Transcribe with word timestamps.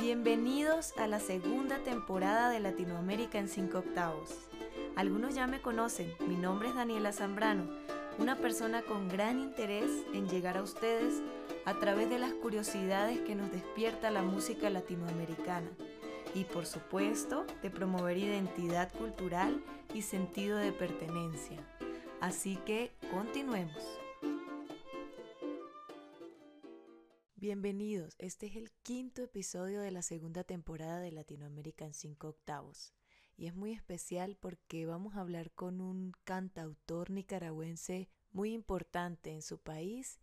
Bienvenidos 0.00 0.94
a 0.96 1.08
la 1.08 1.18
segunda 1.18 1.78
temporada 1.78 2.50
de 2.50 2.60
Latinoamérica 2.60 3.40
en 3.40 3.48
5 3.48 3.78
octavos. 3.78 4.32
Algunos 4.94 5.34
ya 5.34 5.48
me 5.48 5.60
conocen, 5.60 6.14
mi 6.28 6.36
nombre 6.36 6.68
es 6.68 6.76
Daniela 6.76 7.12
Zambrano, 7.12 7.64
una 8.16 8.36
persona 8.36 8.82
con 8.82 9.08
gran 9.08 9.40
interés 9.40 9.90
en 10.14 10.28
llegar 10.28 10.56
a 10.56 10.62
ustedes 10.62 11.20
a 11.64 11.74
través 11.80 12.08
de 12.10 12.20
las 12.20 12.32
curiosidades 12.32 13.18
que 13.22 13.34
nos 13.34 13.50
despierta 13.50 14.12
la 14.12 14.22
música 14.22 14.70
latinoamericana 14.70 15.68
y 16.32 16.44
por 16.44 16.64
supuesto 16.64 17.44
de 17.60 17.70
promover 17.70 18.18
identidad 18.18 18.92
cultural 18.92 19.60
y 19.92 20.02
sentido 20.02 20.58
de 20.58 20.70
pertenencia. 20.70 21.58
Así 22.20 22.56
que 22.64 22.92
continuemos. 23.10 23.82
Bienvenidos, 27.40 28.16
este 28.18 28.46
es 28.46 28.56
el 28.56 28.72
quinto 28.82 29.22
episodio 29.22 29.80
de 29.80 29.92
la 29.92 30.02
segunda 30.02 30.42
temporada 30.42 30.98
de 30.98 31.12
Latinoamérica 31.12 31.84
en 31.84 31.94
5 31.94 32.26
octavos 32.26 32.92
y 33.36 33.46
es 33.46 33.54
muy 33.54 33.70
especial 33.70 34.34
porque 34.34 34.86
vamos 34.86 35.14
a 35.14 35.20
hablar 35.20 35.52
con 35.52 35.80
un 35.80 36.10
cantautor 36.24 37.10
nicaragüense 37.10 38.10
muy 38.32 38.52
importante 38.52 39.30
en 39.30 39.42
su 39.42 39.60
país 39.60 40.18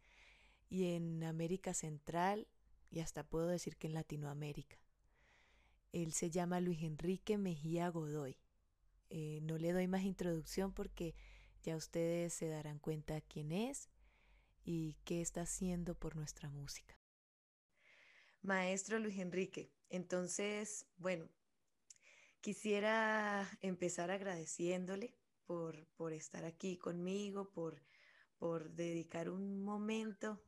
y 0.67 0.93
en 0.93 1.23
América 1.23 1.73
Central 1.73 2.49
y 2.91 2.99
hasta 2.99 3.23
puedo 3.23 3.47
decir 3.47 3.77
que 3.77 3.87
en 3.87 3.93
Latinoamérica. 3.93 4.75
Él 5.93 6.11
se 6.11 6.29
llama 6.29 6.59
Luis 6.59 6.83
Enrique 6.83 7.37
Mejía 7.37 7.87
Godoy. 7.87 8.35
Eh, 9.09 9.39
no 9.41 9.57
le 9.57 9.71
doy 9.71 9.87
más 9.87 10.03
introducción 10.03 10.73
porque 10.73 11.15
ya 11.63 11.77
ustedes 11.77 12.33
se 12.33 12.49
darán 12.49 12.77
cuenta 12.77 13.21
quién 13.21 13.53
es 13.53 13.89
y 14.65 14.97
qué 15.05 15.21
está 15.21 15.43
haciendo 15.43 15.95
por 15.95 16.17
nuestra 16.17 16.49
música. 16.49 16.94
Maestro 18.45 18.99
Luis 18.99 19.17
Enrique, 19.17 19.73
entonces, 19.89 20.85
bueno, 20.97 21.27
quisiera 22.41 23.49
empezar 23.61 24.11
agradeciéndole 24.11 25.17
por, 25.45 25.87
por 25.95 26.13
estar 26.13 26.45
aquí 26.45 26.77
conmigo, 26.77 27.51
por, 27.51 27.81
por 28.37 28.69
dedicar 28.69 29.31
un 29.31 29.63
momento 29.63 30.43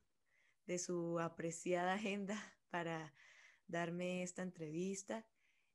de 0.67 0.77
su 0.77 1.19
apreciada 1.19 1.93
agenda 1.93 2.39
para 2.69 3.15
darme 3.65 4.21
esta 4.21 4.43
entrevista. 4.43 5.25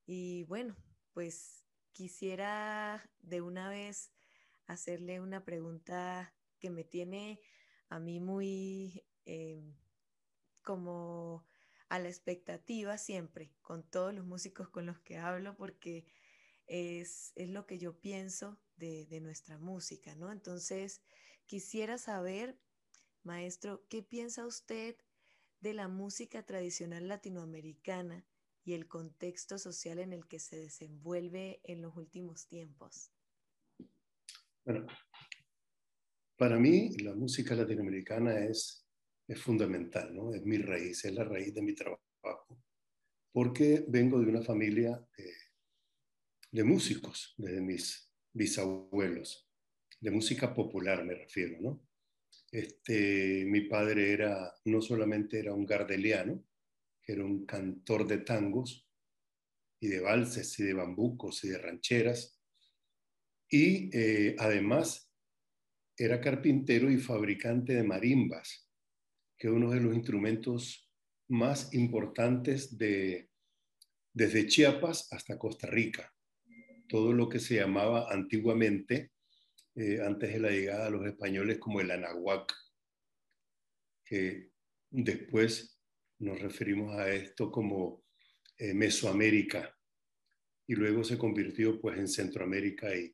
Y 0.06 0.44
bueno, 0.44 0.76
pues 1.12 1.64
quisiera 1.90 3.02
de 3.20 3.40
una 3.40 3.68
vez 3.68 4.12
hacerle 4.66 5.20
una 5.20 5.44
pregunta 5.44 6.32
que 6.60 6.70
me 6.70 6.84
tiene 6.84 7.40
a 7.88 7.98
mí 7.98 8.20
muy 8.20 9.04
eh, 9.24 9.74
como 10.62 11.44
a 11.92 11.98
la 11.98 12.08
expectativa 12.08 12.96
siempre 12.96 13.52
con 13.60 13.82
todos 13.82 14.14
los 14.14 14.24
músicos 14.24 14.70
con 14.70 14.86
los 14.86 14.98
que 15.00 15.18
hablo 15.18 15.54
porque 15.58 16.06
es, 16.66 17.34
lo 17.36 17.66
que 17.66 17.78
yo 17.78 18.00
pienso 18.00 18.58
de, 18.76 19.04
de, 19.04 19.20
nuestra 19.20 19.58
música, 19.58 20.14
¿no? 20.14 20.32
Entonces, 20.32 21.02
quisiera 21.44 21.98
saber, 21.98 22.58
maestro, 23.24 23.86
¿qué 23.90 24.02
piensa 24.02 24.46
usted 24.46 24.96
de 25.60 25.74
la 25.74 25.86
música 25.86 26.46
tradicional 26.46 27.08
latinoamericana 27.08 28.26
y 28.64 28.72
el 28.72 28.88
contexto 28.88 29.58
social 29.58 29.98
en 29.98 30.14
el 30.14 30.26
que 30.26 30.38
se 30.38 30.56
desenvuelve 30.56 31.60
en 31.62 31.82
los 31.82 31.94
últimos 31.94 32.46
tiempos? 32.46 33.12
Para 36.38 36.58
mí 36.58 36.96
la 37.02 37.14
música 37.14 37.54
latinoamericana 37.54 38.46
es 38.46 38.81
es 39.26 39.40
fundamental, 39.40 40.14
¿no? 40.14 40.34
Es 40.34 40.44
mi 40.44 40.58
raíz, 40.58 41.04
es 41.04 41.14
la 41.14 41.24
raíz 41.24 41.54
de 41.54 41.62
mi 41.62 41.74
trabajo. 41.74 42.00
Porque 43.32 43.84
vengo 43.88 44.20
de 44.20 44.26
una 44.26 44.42
familia 44.42 45.06
de, 46.50 46.64
músicos, 46.64 47.34
desde 47.38 47.60
mis 47.62 48.10
bisabuelos, 48.32 49.48
de 50.00 50.10
música 50.10 50.52
popular 50.54 51.04
me 51.04 51.14
refiero, 51.14 51.58
¿no? 51.60 51.88
Este, 52.50 53.44
mi 53.46 53.62
padre 53.62 54.12
era, 54.12 54.52
no 54.66 54.82
solamente 54.82 55.38
era 55.38 55.54
un 55.54 55.64
gardeliano, 55.64 56.44
que 57.02 57.12
era 57.12 57.24
un 57.24 57.46
cantor 57.46 58.06
de 58.06 58.18
tangos 58.18 58.86
y 59.80 59.88
de 59.88 60.00
valses 60.00 60.58
y 60.58 60.64
de 60.64 60.74
bambucos 60.74 61.42
y 61.44 61.48
de 61.48 61.58
rancheras, 61.58 62.38
y 63.48 63.90
eh, 63.96 64.36
además 64.38 65.10
era 65.96 66.20
carpintero 66.20 66.90
y 66.90 66.98
fabricante 66.98 67.74
de 67.74 67.82
marimbas 67.82 68.71
que 69.42 69.50
uno 69.50 69.72
de 69.72 69.80
los 69.80 69.92
instrumentos 69.92 70.88
más 71.26 71.74
importantes 71.74 72.78
de, 72.78 73.28
desde 74.14 74.46
Chiapas 74.46 75.12
hasta 75.12 75.36
Costa 75.36 75.66
Rica. 75.66 76.14
Todo 76.88 77.12
lo 77.12 77.28
que 77.28 77.40
se 77.40 77.56
llamaba 77.56 78.06
antiguamente, 78.12 79.10
eh, 79.74 80.00
antes 80.00 80.32
de 80.32 80.38
la 80.38 80.50
llegada 80.50 80.84
de 80.84 80.90
los 80.92 81.04
españoles, 81.04 81.58
como 81.58 81.80
el 81.80 81.90
anahuac, 81.90 82.54
que 84.04 84.52
después 84.90 85.76
nos 86.20 86.40
referimos 86.40 86.96
a 86.96 87.12
esto 87.12 87.50
como 87.50 88.04
eh, 88.58 88.74
Mesoamérica, 88.74 89.76
y 90.68 90.76
luego 90.76 91.02
se 91.02 91.18
convirtió 91.18 91.80
pues 91.80 91.98
en 91.98 92.06
Centroamérica 92.06 92.94
y, 92.94 93.12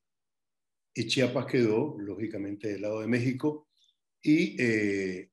y 0.93 1.07
Chiapas 1.07 1.47
quedó, 1.47 1.99
lógicamente, 1.99 2.69
del 2.69 2.83
lado 2.83 3.01
de 3.01 3.07
México, 3.07 3.71
y 4.21 4.63
eh, 4.63 5.31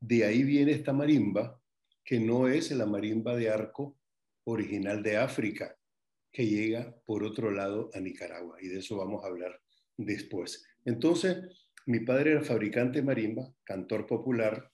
de 0.00 0.24
ahí 0.24 0.42
viene 0.42 0.72
esta 0.72 0.92
marimba, 0.92 1.60
que 2.04 2.18
no 2.18 2.48
es 2.48 2.70
la 2.72 2.86
marimba 2.86 3.36
de 3.36 3.50
arco 3.50 3.96
original 4.44 5.02
de 5.02 5.16
África, 5.16 5.76
que 6.32 6.46
llega 6.46 6.94
por 7.04 7.22
otro 7.22 7.50
lado 7.50 7.90
a 7.94 8.00
Nicaragua, 8.00 8.56
y 8.60 8.68
de 8.68 8.78
eso 8.78 8.96
vamos 8.96 9.24
a 9.24 9.28
hablar 9.28 9.60
después. 9.96 10.64
Entonces, 10.84 11.38
mi 11.86 12.00
padre 12.00 12.32
era 12.32 12.42
fabricante 12.42 12.98
de 12.98 13.04
marimba, 13.04 13.48
cantor 13.64 14.06
popular, 14.06 14.72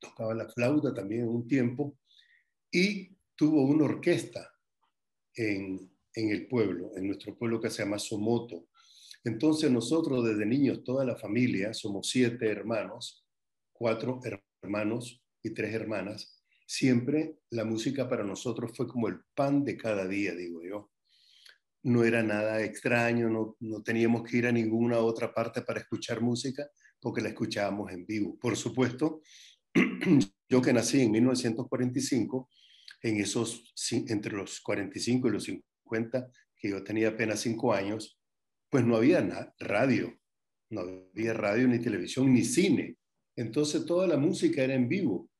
tocaba 0.00 0.34
la 0.34 0.48
flauta 0.48 0.92
también 0.92 1.28
un 1.28 1.46
tiempo, 1.46 1.96
y 2.72 3.16
tuvo 3.36 3.62
una 3.62 3.84
orquesta 3.84 4.52
en, 5.34 5.90
en 6.14 6.30
el 6.30 6.48
pueblo, 6.48 6.90
en 6.96 7.06
nuestro 7.06 7.36
pueblo 7.36 7.60
que 7.60 7.70
se 7.70 7.84
llama 7.84 7.98
Somoto. 7.98 8.66
Entonces 9.24 9.70
nosotros 9.70 10.24
desde 10.24 10.44
niños, 10.44 10.82
toda 10.82 11.04
la 11.04 11.16
familia, 11.16 11.72
somos 11.72 12.08
siete 12.08 12.48
hermanos, 12.50 13.24
cuatro 13.78 14.20
hermanos 14.62 15.22
y 15.42 15.54
tres 15.54 15.72
hermanas, 15.74 16.42
siempre 16.66 17.38
la 17.50 17.64
música 17.64 18.08
para 18.08 18.24
nosotros 18.24 18.72
fue 18.76 18.88
como 18.88 19.08
el 19.08 19.20
pan 19.34 19.64
de 19.64 19.76
cada 19.76 20.06
día, 20.06 20.34
digo 20.34 20.62
yo. 20.62 20.90
No 21.84 22.04
era 22.04 22.22
nada 22.22 22.62
extraño, 22.62 23.30
no, 23.30 23.56
no 23.60 23.82
teníamos 23.82 24.28
que 24.28 24.38
ir 24.38 24.46
a 24.46 24.52
ninguna 24.52 24.98
otra 24.98 25.32
parte 25.32 25.62
para 25.62 25.80
escuchar 25.80 26.20
música 26.20 26.68
porque 27.00 27.22
la 27.22 27.28
escuchábamos 27.28 27.92
en 27.92 28.04
vivo. 28.04 28.36
Por 28.38 28.56
supuesto, 28.56 29.22
yo 30.48 30.60
que 30.60 30.72
nací 30.72 31.00
en 31.00 31.12
1945, 31.12 32.50
en 33.02 33.20
esos, 33.20 33.72
entre 33.92 34.32
los 34.32 34.60
45 34.60 35.28
y 35.28 35.30
los 35.30 35.44
50, 35.44 36.30
que 36.56 36.70
yo 36.70 36.82
tenía 36.82 37.08
apenas 37.08 37.40
cinco 37.40 37.72
años, 37.72 38.18
pues 38.68 38.84
no 38.84 38.96
había 38.96 39.54
radio, 39.60 40.18
no 40.70 40.80
había 40.80 41.32
radio 41.32 41.68
ni 41.68 41.78
televisión 41.78 42.32
ni 42.32 42.44
cine. 42.44 42.96
Entonces 43.38 43.86
toda 43.86 44.08
la 44.08 44.16
música 44.16 44.64
era 44.64 44.74
en 44.74 44.88
vivo. 44.88 45.30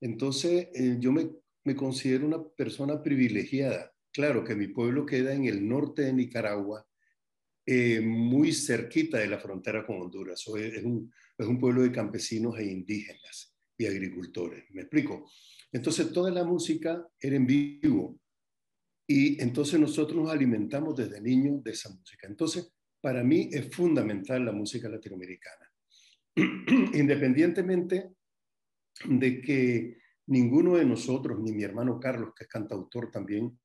Entonces 0.00 0.68
eh, 0.74 0.96
yo 0.98 1.12
me, 1.12 1.28
considero 1.76 2.26
una 2.26 2.42
persona 2.42 3.02
privilegiada. 3.02 3.92
Claro 4.10 4.42
que 4.42 4.54
mi 4.54 4.68
pueblo 4.68 5.04
queda 5.04 5.34
en 5.34 5.44
el 5.44 5.68
norte 5.68 6.02
de 6.02 6.14
Nicaragua, 6.14 6.88
eh, 7.66 8.00
muy 8.00 8.54
cerquita 8.54 9.18
de 9.18 9.26
la 9.26 9.38
frontera 9.38 9.84
con 9.84 10.00
Honduras. 10.00 10.42
es, 10.56 10.82
un, 10.82 11.12
es 11.36 11.46
un 11.46 11.60
pueblo 11.60 11.82
de 11.82 11.92
campesinos 11.92 12.58
e 12.58 12.64
indígenas 12.64 13.54
y 13.76 13.84
agricultores. 13.84 14.64
¿Me 14.70 14.80
explico? 14.80 15.30
Entonces 15.70 16.10
toda 16.10 16.30
la 16.30 16.44
música 16.44 17.06
era 17.20 17.36
en 17.36 17.46
vivo. 17.46 18.18
Y 19.06 19.38
entonces 19.42 19.78
nosotros 19.78 20.16
nos 20.16 20.30
alimentamos 20.30 20.96
desde 20.96 21.20
niños 21.20 21.62
de 21.62 21.72
esa 21.72 21.90
música. 21.90 22.26
Entonces, 22.26 22.72
para 23.02 23.22
mí 23.22 23.50
es 23.52 23.68
fundamental 23.74 24.46
la 24.46 24.52
música 24.52 24.88
latinoamericana. 24.88 25.67
independientemente 26.94 28.14
de 29.04 29.40
que 29.40 29.98
ninguno 30.26 30.76
de 30.76 30.84
nosotros, 30.84 31.38
ni 31.40 31.52
mi 31.52 31.62
hermano 31.62 31.98
Carlos, 31.98 32.32
que 32.36 32.44
es 32.44 32.50
cantautor 32.50 33.10
también, 33.10 33.58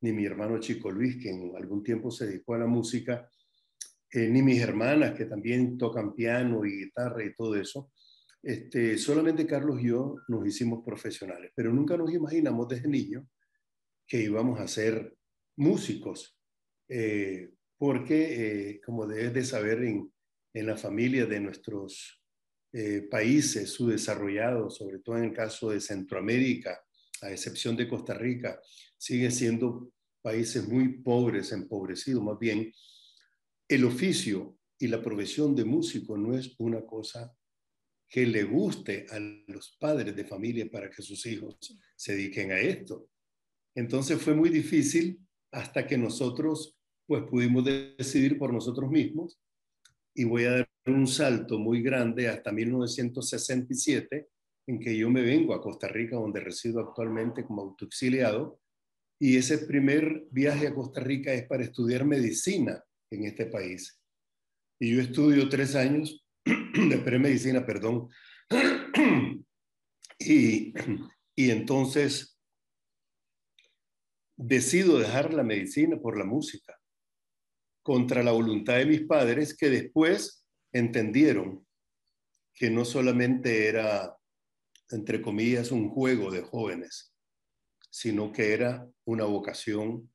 ni 0.00 0.12
mi 0.12 0.24
hermano 0.24 0.58
Chico 0.58 0.90
Luis, 0.90 1.16
que 1.16 1.30
en 1.30 1.52
algún 1.56 1.82
tiempo 1.82 2.10
se 2.10 2.26
dedicó 2.26 2.54
a 2.54 2.58
la 2.58 2.66
música, 2.66 3.28
eh, 4.10 4.28
ni 4.28 4.42
mis 4.42 4.60
hermanas, 4.60 5.14
que 5.16 5.24
también 5.24 5.76
tocan 5.76 6.14
piano 6.14 6.64
y 6.64 6.84
guitarra 6.84 7.24
y 7.24 7.34
todo 7.34 7.56
eso, 7.56 7.90
este, 8.42 8.98
solamente 8.98 9.46
Carlos 9.46 9.80
y 9.80 9.88
yo 9.88 10.16
nos 10.28 10.46
hicimos 10.46 10.84
profesionales, 10.84 11.50
pero 11.54 11.72
nunca 11.72 11.96
nos 11.96 12.12
imaginamos 12.12 12.68
desde 12.68 12.88
niños 12.88 13.24
que 14.06 14.22
íbamos 14.22 14.60
a 14.60 14.68
ser 14.68 15.16
músicos, 15.56 16.38
eh, 16.88 17.50
porque, 17.78 18.70
eh, 18.70 18.80
como 18.84 19.06
debes 19.06 19.32
de 19.32 19.44
saber, 19.44 19.82
en, 19.82 20.13
en 20.54 20.66
la 20.66 20.76
familia 20.76 21.26
de 21.26 21.40
nuestros 21.40 22.22
eh, 22.72 23.06
países 23.10 23.70
subdesarrollados, 23.70 24.76
sobre 24.76 25.00
todo 25.00 25.18
en 25.18 25.24
el 25.24 25.32
caso 25.32 25.70
de 25.70 25.80
Centroamérica 25.80 26.80
a 27.22 27.30
excepción 27.30 27.76
de 27.76 27.88
Costa 27.88 28.14
Rica, 28.14 28.60
siguen 28.96 29.32
siendo 29.32 29.92
países 30.22 30.66
muy 30.66 30.98
pobres, 31.02 31.52
empobrecidos 31.52 32.22
más 32.22 32.38
bien, 32.38 32.72
el 33.68 33.84
oficio 33.84 34.56
y 34.78 34.88
la 34.88 35.02
profesión 35.02 35.54
de 35.54 35.64
músico 35.64 36.16
no 36.16 36.36
es 36.36 36.54
una 36.58 36.82
cosa 36.84 37.34
que 38.08 38.26
le 38.26 38.44
guste 38.44 39.06
a 39.10 39.18
los 39.18 39.76
padres 39.78 40.14
de 40.14 40.24
familia 40.24 40.68
para 40.70 40.90
que 40.90 41.02
sus 41.02 41.26
hijos 41.26 41.56
se 41.96 42.14
dediquen 42.14 42.52
a 42.52 42.60
esto. 42.60 43.08
Entonces 43.74 44.20
fue 44.20 44.34
muy 44.34 44.50
difícil 44.50 45.18
hasta 45.50 45.86
que 45.86 45.98
nosotros 45.98 46.76
pues 47.06 47.22
pudimos 47.24 47.64
decidir 47.64 48.38
por 48.38 48.52
nosotros 48.52 48.90
mismos 48.90 49.38
y 50.14 50.24
voy 50.24 50.44
a 50.44 50.50
dar 50.52 50.68
un 50.86 51.06
salto 51.06 51.58
muy 51.58 51.82
grande 51.82 52.28
hasta 52.28 52.52
1967 52.52 54.28
en 54.66 54.80
que 54.80 54.96
yo 54.96 55.10
me 55.10 55.22
vengo 55.22 55.54
a 55.54 55.60
Costa 55.60 55.88
Rica 55.88 56.16
donde 56.16 56.40
resido 56.40 56.80
actualmente 56.80 57.44
como 57.44 57.62
autoexiliado 57.62 58.60
y 59.18 59.36
ese 59.36 59.58
primer 59.58 60.26
viaje 60.30 60.68
a 60.68 60.74
Costa 60.74 61.00
Rica 61.00 61.32
es 61.32 61.46
para 61.46 61.64
estudiar 61.64 62.04
medicina 62.04 62.82
en 63.10 63.24
este 63.24 63.46
país. 63.46 64.00
Y 64.80 64.94
yo 64.94 65.00
estudio 65.00 65.48
tres 65.48 65.74
años 65.74 66.24
de 66.44 66.98
premedicina, 66.98 67.64
perdón. 67.64 68.08
Y, 70.16 70.72
y 71.34 71.50
entonces 71.50 72.38
decido 74.36 74.98
dejar 74.98 75.34
la 75.34 75.42
medicina 75.42 75.98
por 76.00 76.16
la 76.16 76.24
música, 76.24 76.80
contra 77.84 78.22
la 78.22 78.32
voluntad 78.32 78.78
de 78.78 78.86
mis 78.86 79.02
padres 79.02 79.54
que 79.54 79.68
después 79.68 80.46
entendieron 80.72 81.66
que 82.54 82.70
no 82.70 82.86
solamente 82.86 83.68
era, 83.68 84.16
entre 84.90 85.20
comillas, 85.20 85.70
un 85.70 85.90
juego 85.90 86.30
de 86.30 86.40
jóvenes, 86.40 87.14
sino 87.90 88.32
que 88.32 88.54
era 88.54 88.88
una 89.04 89.24
vocación, 89.24 90.10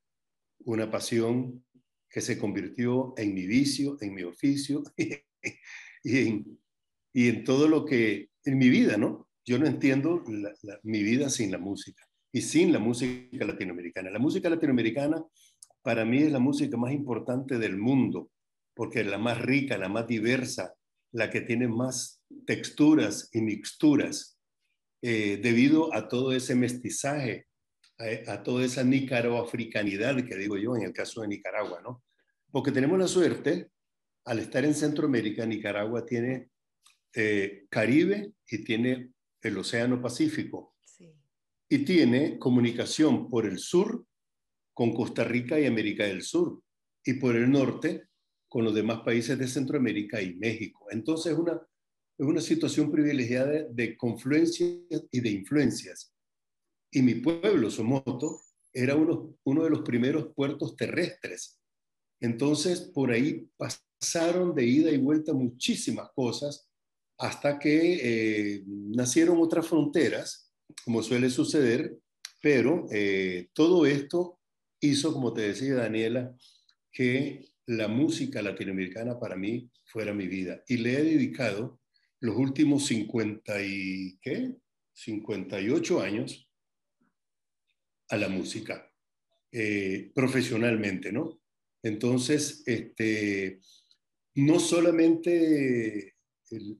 una 0.66 0.90
pasión 0.90 1.64
que 2.10 2.22
se 2.22 2.40
convirtió 2.40 3.14
en 3.18 3.36
mi 3.36 3.46
vicio, 3.46 3.98
en 4.02 4.16
mi 4.16 4.24
oficio 4.24 4.82
y, 4.98 6.18
en, 6.18 6.60
y 7.14 7.28
en 7.28 7.44
todo 7.44 7.68
lo 7.68 7.86
que, 7.86 8.32
en 8.46 8.58
mi 8.58 8.70
vida, 8.70 8.98
¿no? 8.98 9.30
Yo 9.46 9.60
no 9.60 9.68
entiendo 9.68 10.24
mi 10.82 11.04
vida 11.04 11.30
sin 11.30 11.52
la 11.52 11.60
música 11.60 12.04
y 12.32 12.42
sin 12.42 12.74
la 12.74 12.80
música 12.80 13.46
latinoamericana. 13.46 14.10
La 14.10 14.20
música 14.20 14.50
latinoamericana 14.50 15.24
para 15.90 16.06
mí 16.06 16.20
es 16.20 16.32
la 16.32 16.38
música 16.38 16.78
más 16.78 16.92
importante 16.92 17.58
del 17.58 17.76
mundo, 17.76 18.30
porque 18.76 19.00
es 19.00 19.08
la 19.08 19.18
más 19.18 19.42
rica, 19.42 19.76
la 19.76 19.90
más 19.90 20.06
diversa, 20.06 20.76
la 21.12 21.32
que 21.32 21.42
tiene 21.42 21.68
más 21.68 22.22
texturas 22.46 23.28
y 23.34 23.42
mixturas, 23.42 24.38
eh, 25.02 25.40
debido 25.42 25.92
a 25.96 26.08
todo 26.08 26.32
ese 26.32 26.54
mestizaje, 26.54 27.48
a, 27.98 28.34
a 28.34 28.44
toda 28.44 28.66
esa 28.66 28.84
africanidad 29.40 30.24
que 30.24 30.36
digo 30.38 30.58
yo 30.58 30.76
en 30.76 30.84
el 30.84 30.94
caso 30.94 31.22
de 31.22 31.30
Nicaragua, 31.30 31.82
¿no? 31.82 32.04
Porque 32.52 32.72
tenemos 32.72 33.00
la 33.00 33.08
suerte, 33.08 33.72
al 34.26 34.38
estar 34.38 34.64
en 34.66 34.76
Centroamérica, 34.76 35.44
Nicaragua 35.48 36.06
tiene 36.06 36.52
eh, 37.16 37.66
Caribe 37.68 38.34
y 38.48 38.64
tiene 38.64 39.10
el 39.42 39.58
Océano 39.58 40.00
Pacífico. 40.00 40.76
Y 41.68 41.80
tiene 41.80 42.38
comunicación 42.38 43.28
por 43.28 43.48
el 43.48 43.58
sur 43.58 44.06
con 44.80 44.94
Costa 44.94 45.26
Rica 45.26 45.60
y 45.60 45.66
América 45.66 46.06
del 46.06 46.22
Sur 46.22 46.64
y 47.04 47.16
por 47.16 47.36
el 47.36 47.52
norte 47.52 48.06
con 48.48 48.64
los 48.64 48.74
demás 48.74 49.02
países 49.02 49.38
de 49.38 49.46
Centroamérica 49.46 50.22
y 50.22 50.36
México. 50.36 50.88
Entonces 50.90 51.34
es 51.34 51.38
una, 51.38 51.62
es 52.18 52.26
una 52.26 52.40
situación 52.40 52.90
privilegiada 52.90 53.48
de, 53.48 53.68
de 53.72 53.98
confluencias 53.98 54.80
y 55.12 55.20
de 55.20 55.30
influencias. 55.32 56.14
Y 56.94 57.02
mi 57.02 57.16
pueblo, 57.16 57.70
Somoto, 57.70 58.40
era 58.72 58.96
uno, 58.96 59.36
uno 59.44 59.66
de 59.66 59.70
los 59.70 59.82
primeros 59.82 60.34
puertos 60.34 60.78
terrestres. 60.78 61.60
Entonces, 62.22 62.80
por 62.80 63.12
ahí 63.12 63.50
pasaron 63.58 64.56
de 64.56 64.64
ida 64.64 64.92
y 64.92 64.98
vuelta 64.98 65.34
muchísimas 65.34 66.10
cosas 66.16 66.70
hasta 67.18 67.60
que 67.60 68.00
eh, 68.56 68.64
nacieron 68.66 69.42
otras 69.42 69.68
fronteras, 69.68 70.54
como 70.86 71.04
suele 71.04 71.30
suceder, 71.30 72.00
pero 72.42 72.86
eh, 72.92 73.50
todo 73.54 73.86
esto 73.86 74.39
hizo, 74.82 75.14
como 75.14 75.34
te 75.34 75.42
decía 75.42 75.76
Daniela, 75.76 76.36
que 76.92 77.46
la 77.66 77.88
música 77.88 78.42
latinoamericana 78.42 79.20
para 79.20 79.36
mí 79.36 79.70
fuera 79.86 80.14
mi 80.14 80.28
vida. 80.28 80.64
Y 80.68 80.78
le 80.78 80.94
he 80.94 81.04
dedicado 81.04 81.80
los 82.20 82.36
últimos 82.36 82.86
50 82.88 83.64
y, 83.64 84.18
¿qué? 84.22 84.56
58 84.94 86.02
años 86.02 86.50
a 88.10 88.18
la 88.18 88.28
música, 88.28 88.92
eh, 89.52 90.12
profesionalmente, 90.14 91.12
¿no? 91.12 91.40
Entonces, 91.84 92.64
este, 92.66 93.60
no 94.36 94.60
solamente 94.60 96.16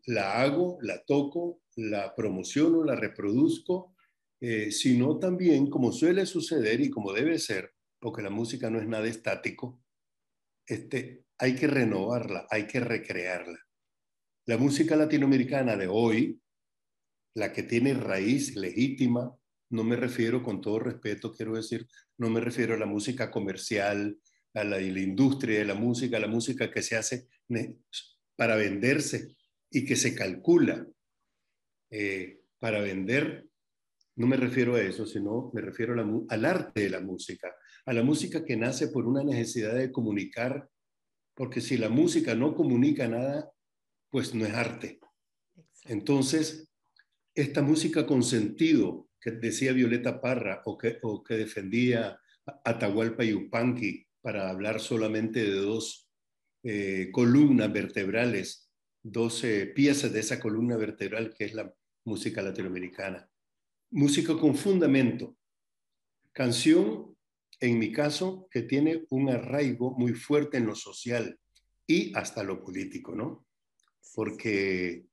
la 0.08 0.42
hago, 0.42 0.80
la 0.82 1.04
toco, 1.06 1.62
la 1.76 2.16
promociono, 2.16 2.84
la 2.84 2.96
reproduzco, 2.96 3.96
eh, 4.42 4.72
sino 4.72 5.20
también, 5.20 5.70
como 5.70 5.92
suele 5.92 6.26
suceder 6.26 6.82
y 6.82 6.90
como 6.90 7.14
debe 7.14 7.38
ser, 7.40 7.74
porque 8.00 8.22
la 8.22 8.30
música 8.30 8.70
no 8.70 8.80
es 8.80 8.88
nada 8.88 9.08
estático, 9.08 9.82
este, 10.66 11.26
hay 11.38 11.56
que 11.56 11.68
renovarla, 11.68 12.48
hay 12.50 12.68
que 12.68 12.80
recrearla. 12.80 13.60
La 14.46 14.58
música 14.58 14.96
latinoamericana 14.96 15.76
de 15.76 15.88
hoy, 15.88 16.42
la 17.36 17.54
que 17.54 17.64
tiene 17.64 17.94
raíz 17.94 18.56
legítima, 18.56 19.36
no 19.72 19.84
me 19.84 19.96
refiero 19.96 20.42
con 20.42 20.62
todo 20.62 20.80
respeto, 20.80 21.32
quiero 21.32 21.56
decir, 21.56 21.88
no 22.18 22.30
me 22.30 22.40
refiero 22.40 22.74
a 22.74 22.78
la 22.78 22.86
música 22.86 23.30
comercial, 23.30 24.20
a 24.54 24.64
la, 24.64 24.80
la 24.80 25.00
industria 25.00 25.60
de 25.60 25.66
la 25.66 25.76
música, 25.76 26.18
a 26.18 26.22
la 26.22 26.28
música 26.28 26.72
que 26.72 26.82
se 26.82 26.96
hace 26.96 27.28
para 28.36 28.56
venderse, 28.56 29.36
y 29.70 29.86
que 29.86 29.96
se 29.96 30.16
calcula 30.16 30.88
eh, 31.92 32.42
para 32.60 32.82
vender, 32.82 33.48
no 34.16 34.28
me 34.28 34.38
refiero 34.38 34.76
a 34.76 34.82
eso, 34.82 35.06
sino 35.06 35.52
me 35.54 35.62
refiero 35.62 35.96
al 36.30 36.46
arte 36.46 36.82
de 36.82 36.90
la 36.90 37.00
música, 37.00 37.56
a 37.86 37.94
la 37.94 38.04
música 38.04 38.46
que 38.46 38.58
nace 38.58 38.88
por 38.88 39.06
una 39.06 39.24
necesidad 39.24 39.76
de 39.76 39.92
comunicar, 39.92 40.70
porque 41.36 41.62
si 41.62 41.78
la 41.78 41.90
música 41.90 42.36
no 42.36 42.56
comunica 42.56 43.08
nada, 43.08 43.52
pues 44.10 44.34
no 44.34 44.46
es 44.46 44.54
arte. 44.54 45.00
Entonces, 45.86 46.70
esta 47.34 47.62
música 47.62 48.06
con 48.06 48.24
sentido 48.24 49.08
que 49.20 49.32
decía 49.32 49.74
Violeta 49.74 50.22
Parra 50.22 50.62
o 50.66 50.78
que, 50.78 50.98
o 51.02 51.24
que 51.24 51.36
defendía 51.36 52.20
Atahualpa 52.64 53.24
Yupanqui 53.24 54.06
para 54.22 54.50
hablar 54.50 54.80
solamente 54.80 55.44
de 55.44 55.56
dos 55.56 56.10
eh, 56.64 57.10
columnas 57.12 57.72
vertebrales 57.72 58.70
12 59.04 59.68
piezas 59.68 60.12
de 60.12 60.20
esa 60.20 60.40
columna 60.40 60.76
vertebral 60.78 61.34
que 61.34 61.46
es 61.46 61.54
la 61.54 61.74
música 62.06 62.42
latinoamericana. 62.42 63.30
Música 63.92 64.36
con 64.38 64.56
fundamento. 64.56 65.38
Canción, 66.34 67.09
en 67.60 67.80
mi 67.80 67.92
caso, 67.92 68.48
que 68.52 68.64
tiene 68.64 69.06
un 69.10 69.30
arraigo 69.30 69.92
muy 69.98 70.14
fuerte 70.14 70.58
en 70.58 70.66
lo 70.66 70.76
social 70.76 71.38
y 71.86 72.14
hasta 72.16 72.44
lo 72.44 72.62
político, 72.62 73.16
¿no? 73.16 73.46
Porque 74.16 75.06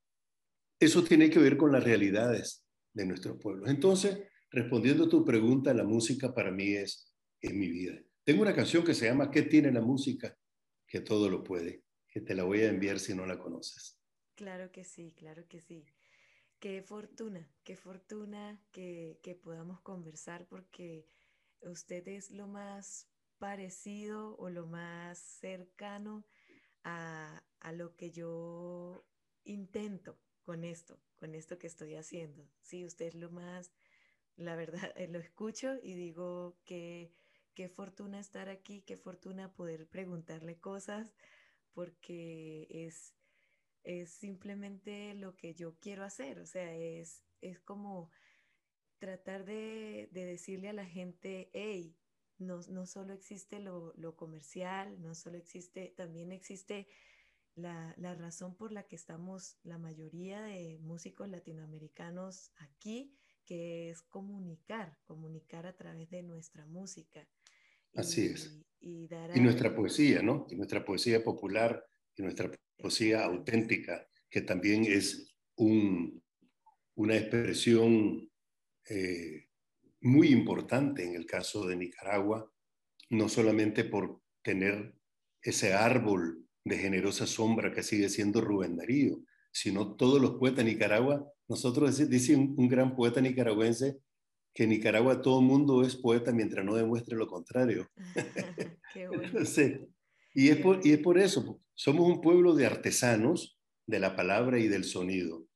eso 0.79 1.03
tiene 1.03 1.29
que 1.29 1.39
ver 1.39 1.57
con 1.57 1.71
las 1.71 1.83
realidades 1.83 2.65
de 2.93 3.05
nuestros 3.05 3.37
pueblos. 3.41 3.69
Entonces, 3.69 4.19
respondiendo 4.51 5.05
a 5.05 5.09
tu 5.09 5.25
pregunta, 5.25 5.73
la 5.73 5.83
música 5.83 6.33
para 6.33 6.51
mí 6.51 6.73
es, 6.73 7.13
en 7.41 7.59
mi 7.59 7.69
vida. 7.69 7.99
Tengo 8.23 8.41
una 8.41 8.55
canción 8.55 8.83
que 8.83 8.93
se 8.93 9.05
llama 9.05 9.29
¿Qué 9.29 9.43
tiene 9.43 9.71
la 9.71 9.81
música? 9.81 10.35
Que 10.87 11.01
todo 11.01 11.29
lo 11.29 11.43
puede 11.43 11.83
te 12.21 12.35
la 12.35 12.43
voy 12.43 12.61
a 12.61 12.69
enviar 12.69 12.99
si 12.99 13.13
no 13.13 13.25
la 13.25 13.37
conoces. 13.37 13.99
Claro 14.35 14.71
que 14.71 14.83
sí, 14.83 15.13
claro 15.13 15.47
que 15.47 15.61
sí. 15.61 15.85
Qué 16.59 16.81
fortuna, 16.81 17.47
qué 17.63 17.75
fortuna 17.75 18.59
que, 18.71 19.19
que 19.21 19.35
podamos 19.35 19.81
conversar 19.81 20.47
porque 20.47 21.07
usted 21.61 22.07
es 22.07 22.31
lo 22.31 22.47
más 22.47 23.07
parecido 23.37 24.35
o 24.37 24.49
lo 24.49 24.65
más 24.65 25.19
cercano 25.19 26.25
a, 26.83 27.43
a, 27.59 27.71
lo 27.71 27.95
que 27.95 28.11
yo 28.11 29.05
intento 29.43 30.19
con 30.43 30.63
esto, 30.63 30.99
con 31.17 31.35
esto 31.35 31.57
que 31.59 31.67
estoy 31.67 31.95
haciendo. 31.95 32.47
Sí, 32.61 32.85
usted 32.85 33.07
es 33.07 33.15
lo 33.15 33.29
más, 33.29 33.71
la 34.35 34.55
verdad, 34.55 34.93
lo 35.09 35.19
escucho 35.19 35.75
y 35.83 35.93
digo 35.93 36.57
que 36.63 37.11
qué 37.53 37.69
fortuna 37.69 38.19
estar 38.19 38.49
aquí, 38.49 38.81
qué 38.83 38.97
fortuna 38.97 39.51
poder 39.53 39.87
preguntarle 39.87 40.59
cosas 40.59 41.15
porque 41.73 42.67
es, 42.69 43.13
es 43.83 44.11
simplemente 44.11 45.13
lo 45.15 45.35
que 45.35 45.53
yo 45.53 45.75
quiero 45.79 46.03
hacer, 46.03 46.39
o 46.39 46.45
sea, 46.45 46.73
es, 46.75 47.23
es 47.41 47.59
como 47.59 48.09
tratar 48.99 49.45
de, 49.45 50.09
decirle 50.11 50.69
a 50.69 50.73
la 50.73 50.85
gente, 50.85 51.49
hey, 51.53 51.95
no, 52.37 52.59
no 52.69 52.85
solo 52.85 53.13
existe 53.13 53.59
lo, 53.59 53.93
comercial, 54.15 55.01
no 55.01 55.15
solo 55.15 55.37
existe, 55.37 55.93
también 55.95 56.31
existe 56.31 56.87
la, 57.55 57.93
la, 57.97 58.13
razón 58.15 58.55
por 58.55 58.71
la 58.71 58.83
que 58.83 58.95
estamos 58.95 59.57
la 59.63 59.77
mayoría 59.77 60.41
de 60.41 60.77
músicos 60.79 61.27
latinoamericanos 61.29 62.51
aquí, 62.57 63.15
que 63.45 63.89
es 63.89 64.01
comunicar, 64.03 64.97
comunicar 65.05 65.65
a 65.65 65.75
través 65.75 66.09
de 66.09 66.21
nuestra 66.21 66.65
música. 66.65 67.27
Así 67.93 68.27
es. 68.27 68.59
Y, 68.79 69.07
nuestra 69.41 69.75
poesía, 69.75 70.21
¿no? 70.21 70.45
Y 70.51 70.55
nuestra 70.55 70.85
poesía 70.85 71.23
popular 71.23 71.83
y 72.15 72.21
nuestra 72.21 72.51
poesía 72.77 73.25
auténtica, 73.25 74.07
que 74.29 74.41
también 74.41 74.85
es 74.85 75.35
un, 75.55 76.21
una 76.95 77.17
expresión 77.17 78.29
eh, 78.89 79.47
muy 80.01 80.29
importante 80.29 81.03
en 81.03 81.15
el 81.15 81.25
caso 81.25 81.65
de 81.67 81.75
Nicaragua, 81.75 82.51
no 83.09 83.29
solamente 83.29 83.83
por 83.83 84.21
tener 84.41 84.93
ese 85.41 85.73
árbol 85.73 86.45
de 86.63 86.77
generosa 86.77 87.25
sombra 87.25 87.71
que 87.71 87.83
sigue 87.83 88.09
siendo 88.09 88.41
Rubén 88.41 88.75
Darío, 88.75 89.19
sino 89.51 89.95
todos 89.95 90.21
los 90.21 90.31
poetas 90.31 90.65
de 90.65 90.71
Nicaragua. 90.71 91.25
Nosotros, 91.47 92.09
dice 92.09 92.35
un, 92.35 92.67
gran 92.67 92.95
poeta 92.95 93.21
nicaragüense, 93.21 93.97
que 94.53 94.63
en 94.63 94.69
Nicaragua 94.69 95.21
todo 95.21 95.41
mundo 95.41 95.83
es 95.83 95.95
poeta 95.95 96.31
mientras 96.31 96.65
no 96.65 96.75
demuestre 96.75 97.15
lo 97.15 97.27
contrario. 97.27 97.89
Qué 98.93 99.07
bueno. 99.07 99.39
y, 100.33 100.49
es 100.49 100.57
por, 100.57 100.85
y 100.85 100.91
es 100.91 100.99
por 100.99 101.17
eso, 101.17 101.61
somos 101.73 102.07
un 102.07 102.21
pueblo 102.21 102.55
de 102.55 102.65
artesanos 102.65 103.59
de 103.85 103.99
la 103.99 104.15
palabra 104.15 104.59
y 104.59 104.67
del 104.67 104.83
sonido, 104.83 105.47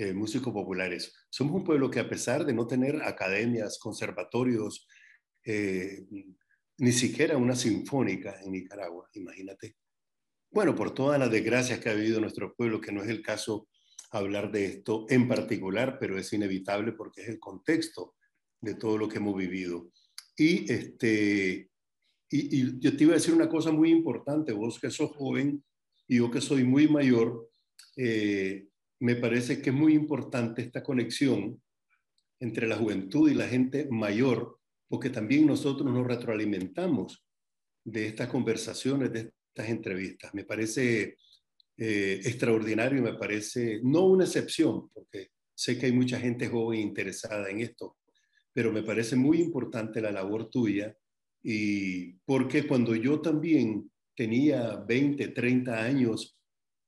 eh, 0.00 0.14
músicos 0.14 0.50
populares. 0.50 1.12
Somos 1.28 1.56
un 1.56 1.62
pueblo 1.62 1.90
que 1.90 2.00
a 2.00 2.08
pesar 2.08 2.46
de 2.46 2.54
no 2.54 2.66
tener 2.66 3.02
academias, 3.02 3.78
conservatorios, 3.78 4.88
eh, 5.44 6.06
ni 6.78 6.92
siquiera 6.92 7.36
una 7.36 7.54
sinfónica 7.54 8.40
en 8.40 8.52
Nicaragua, 8.52 9.10
imagínate. 9.12 9.76
Bueno, 10.50 10.74
por 10.74 10.94
todas 10.94 11.18
las 11.18 11.30
desgracias 11.30 11.80
que 11.80 11.90
ha 11.90 11.94
vivido 11.94 12.18
nuestro 12.18 12.54
pueblo, 12.54 12.80
que 12.80 12.92
no 12.92 13.02
es 13.02 13.10
el 13.10 13.20
caso 13.20 13.68
hablar 14.10 14.50
de 14.50 14.64
esto 14.64 15.04
en 15.10 15.28
particular, 15.28 15.98
pero 16.00 16.16
es 16.16 16.32
inevitable 16.32 16.92
porque 16.92 17.20
es 17.20 17.28
el 17.28 17.38
contexto 17.38 18.14
de 18.58 18.76
todo 18.76 18.96
lo 18.96 19.06
que 19.06 19.18
hemos 19.18 19.36
vivido. 19.36 19.92
Y, 20.34 20.72
este, 20.72 21.70
y, 22.30 22.80
yo 22.80 22.96
te 22.96 23.04
iba 23.04 23.12
a 23.12 23.16
decir 23.16 23.34
una 23.34 23.50
cosa 23.50 23.70
muy 23.70 23.90
importante, 23.90 24.54
vos 24.54 24.80
que 24.80 24.90
sos 24.90 25.10
joven 25.10 25.62
y 26.08 26.16
yo 26.16 26.30
que 26.30 26.40
soy 26.40 26.64
muy 26.64 26.88
mayor, 26.88 27.50
eh, 27.98 28.69
me 29.00 29.16
parece 29.16 29.60
que 29.60 29.70
es 29.70 29.76
muy 29.76 29.94
importante 29.94 30.62
esta 30.62 30.82
conexión 30.82 31.60
entre 32.38 32.66
la 32.66 32.76
juventud 32.76 33.30
y 33.30 33.34
la 33.34 33.48
gente 33.48 33.88
mayor, 33.90 34.58
porque 34.88 35.10
también 35.10 35.46
nosotros 35.46 35.92
nos 35.92 36.06
retroalimentamos 36.06 37.24
de 37.84 38.06
estas 38.06 38.28
conversaciones, 38.28 39.12
de 39.12 39.32
estas 39.48 39.68
entrevistas. 39.68 40.32
Me 40.34 40.44
parece 40.44 41.16
eh, 41.82 42.20
extraordinario 42.24 43.00
me 43.00 43.14
parece 43.14 43.80
no 43.82 44.04
una 44.04 44.24
excepción, 44.24 44.90
porque 44.90 45.30
sé 45.54 45.78
que 45.78 45.86
hay 45.86 45.92
mucha 45.92 46.20
gente 46.20 46.46
joven 46.46 46.80
interesada 46.80 47.48
en 47.48 47.60
esto, 47.60 47.96
pero 48.52 48.70
me 48.70 48.82
parece 48.82 49.16
muy 49.16 49.40
importante 49.40 50.02
la 50.02 50.12
labor 50.12 50.50
tuya 50.50 50.94
y 51.42 52.12
porque 52.26 52.66
cuando 52.66 52.94
yo 52.94 53.22
también 53.22 53.90
tenía 54.14 54.76
20, 54.76 55.28
30 55.28 55.82
años 55.82 56.38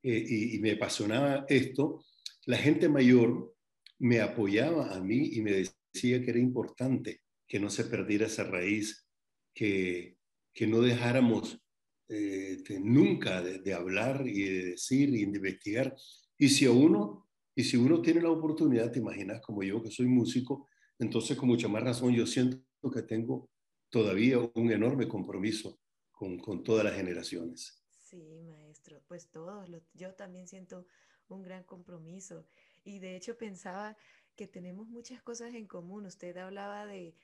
eh, 0.03 0.25
y, 0.55 0.59
me 0.59 0.73
apasionaba 0.73 1.45
esto, 1.49 2.05
la 2.47 2.59
gente 2.59 2.89
mayor 2.89 3.55
me 3.99 4.21
apoyaba 4.21 4.95
a 4.95 5.01
mí 5.01 5.31
y 5.35 5.43
me 5.43 5.53
decía 5.53 6.21
que 6.23 6.31
era 6.31 6.39
importante 6.39 7.21
que 7.47 7.61
no 7.61 7.71
se 7.71 7.85
perdiera 7.85 8.27
esa 8.27 8.45
raíz, 8.45 9.07
que, 9.55 10.17
que 10.53 10.67
no 10.67 10.81
dejáramos 10.81 11.63
eh, 12.09 12.63
nunca 12.81 13.41
de, 13.43 13.73
hablar 13.73 14.27
y 14.27 14.43
de 14.43 14.65
decir 14.71 15.09
y 15.11 15.25
de 15.25 15.37
investigar. 15.37 15.95
Y 16.37 16.49
si 16.49 16.67
uno, 16.67 17.29
y 17.55 17.65
si 17.65 17.77
uno 17.77 18.03
tiene 18.03 18.21
la 18.21 18.31
oportunidad, 18.31 18.91
te 18.91 18.99
imaginas 18.99 19.41
como 19.41 19.63
yo 19.63 19.83
que 19.83 19.91
soy 19.91 20.07
músico, 20.07 20.69
entonces 20.99 21.37
con 21.37 21.49
mucha 21.49 21.69
más 21.69 21.83
razón 21.83 22.13
yo 22.13 22.27
siento 22.27 22.61
que 22.93 23.03
tengo 23.03 23.49
todavía 23.89 24.39
un 24.39 24.71
enorme 24.71 25.09
compromiso 25.09 25.79
con, 26.11 26.39
con 26.39 26.63
todas 26.63 26.85
las 26.85 26.97
generaciones. 26.97 27.82
Sí, 28.13 28.43
maestro, 28.43 29.03
pues 29.09 29.31
todos, 29.31 29.71
yo 29.95 30.13
también 30.13 30.47
siento 30.47 30.87
un 31.29 31.43
gran 31.43 31.65
compromiso 31.65 32.45
y 32.85 32.99
de 32.99 33.17
hecho 33.17 33.39
pensaba 33.39 33.97
que 34.37 34.47
tenemos 34.47 34.87
muchas 34.87 35.23
cosas 35.23 35.55
en 35.55 35.67
común. 35.67 36.05
Usted 36.05 36.37
hablaba 36.37 36.85
de, 36.85 37.15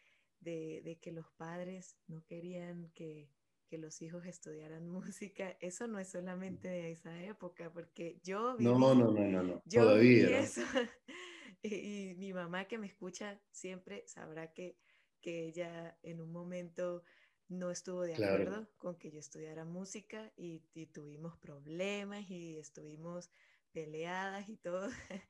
de, 0.41 0.81
de 0.83 0.97
que 0.97 1.13
los 1.13 1.31
padres 1.33 1.99
no 2.07 2.25
querían 2.25 2.91
que, 2.95 3.29
que 3.67 3.77
los 3.77 4.01
hijos 4.01 4.25
estudiaran 4.25 4.89
música, 4.89 5.59
eso 5.61 5.87
no 5.89 5.99
es 5.99 6.09
solamente 6.09 6.69
de 6.69 6.93
esa 6.93 7.23
época, 7.23 7.71
porque 7.71 8.19
yo 8.25 8.57
viví, 8.57 8.73
no, 8.73 8.79
no, 8.79 8.95
no, 8.95 9.13
no, 9.13 9.43
no. 9.43 9.63
Yo 9.67 9.83
todavía 9.83 10.41
eso. 10.41 10.63
y, 11.63 12.15
mi 12.17 12.33
mamá 12.33 12.65
que 12.65 12.79
me 12.79 12.87
escucha 12.87 13.39
siempre 13.51 14.05
sabrá 14.07 14.55
que, 14.55 14.79
que 15.21 15.49
ella 15.49 15.99
en 16.03 16.23
un 16.23 16.33
momento 16.33 17.05
no 17.49 17.71
estuvo 17.71 18.03
de 18.03 18.15
acuerdo 18.15 18.69
con 18.77 18.97
que 18.97 19.11
yo 19.11 19.19
estudiara 19.19 19.65
música 19.65 20.33
y, 20.37 20.63
y, 20.75 20.87
tuvimos 20.87 21.37
problemas 21.39 22.29
y 22.31 22.59
estuvimos 22.59 23.31
peleadas 23.73 24.49
y 24.49 24.57
todo, 24.57 24.89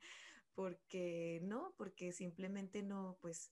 porque 0.55 1.39
no, 1.43 1.73
porque 1.77 2.11
simplemente 2.11 2.83
no, 2.83 3.17
pues 3.21 3.51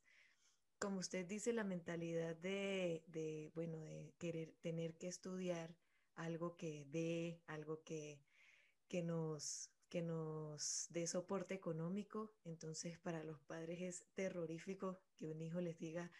como 0.79 0.99
usted 0.99 1.25
dice, 1.25 1.53
la 1.53 1.63
mentalidad 1.63 2.35
de, 2.35 3.51
bueno, 3.55 3.79
de 3.79 4.13
querer 4.17 4.53
tener 4.61 4.95
que 4.95 5.07
estudiar 5.07 5.75
algo 6.15 6.55
que 6.55 6.85
dé, 6.85 7.41
algo 7.47 7.83
que, 7.83 8.21
que, 8.87 9.01
nos, 9.01 9.71
que 9.89 10.01
nos 10.01 10.87
dé 10.89 11.07
soporte 11.07 11.55
económico. 11.55 12.31
Entonces, 12.43 12.99
para 12.99 13.23
los 13.23 13.39
padres 13.41 13.81
es 13.81 14.05
terrorífico 14.13 14.99
que 15.15 15.27
un 15.27 15.41
hijo 15.41 15.61
les 15.61 15.79
diga, 15.79 16.11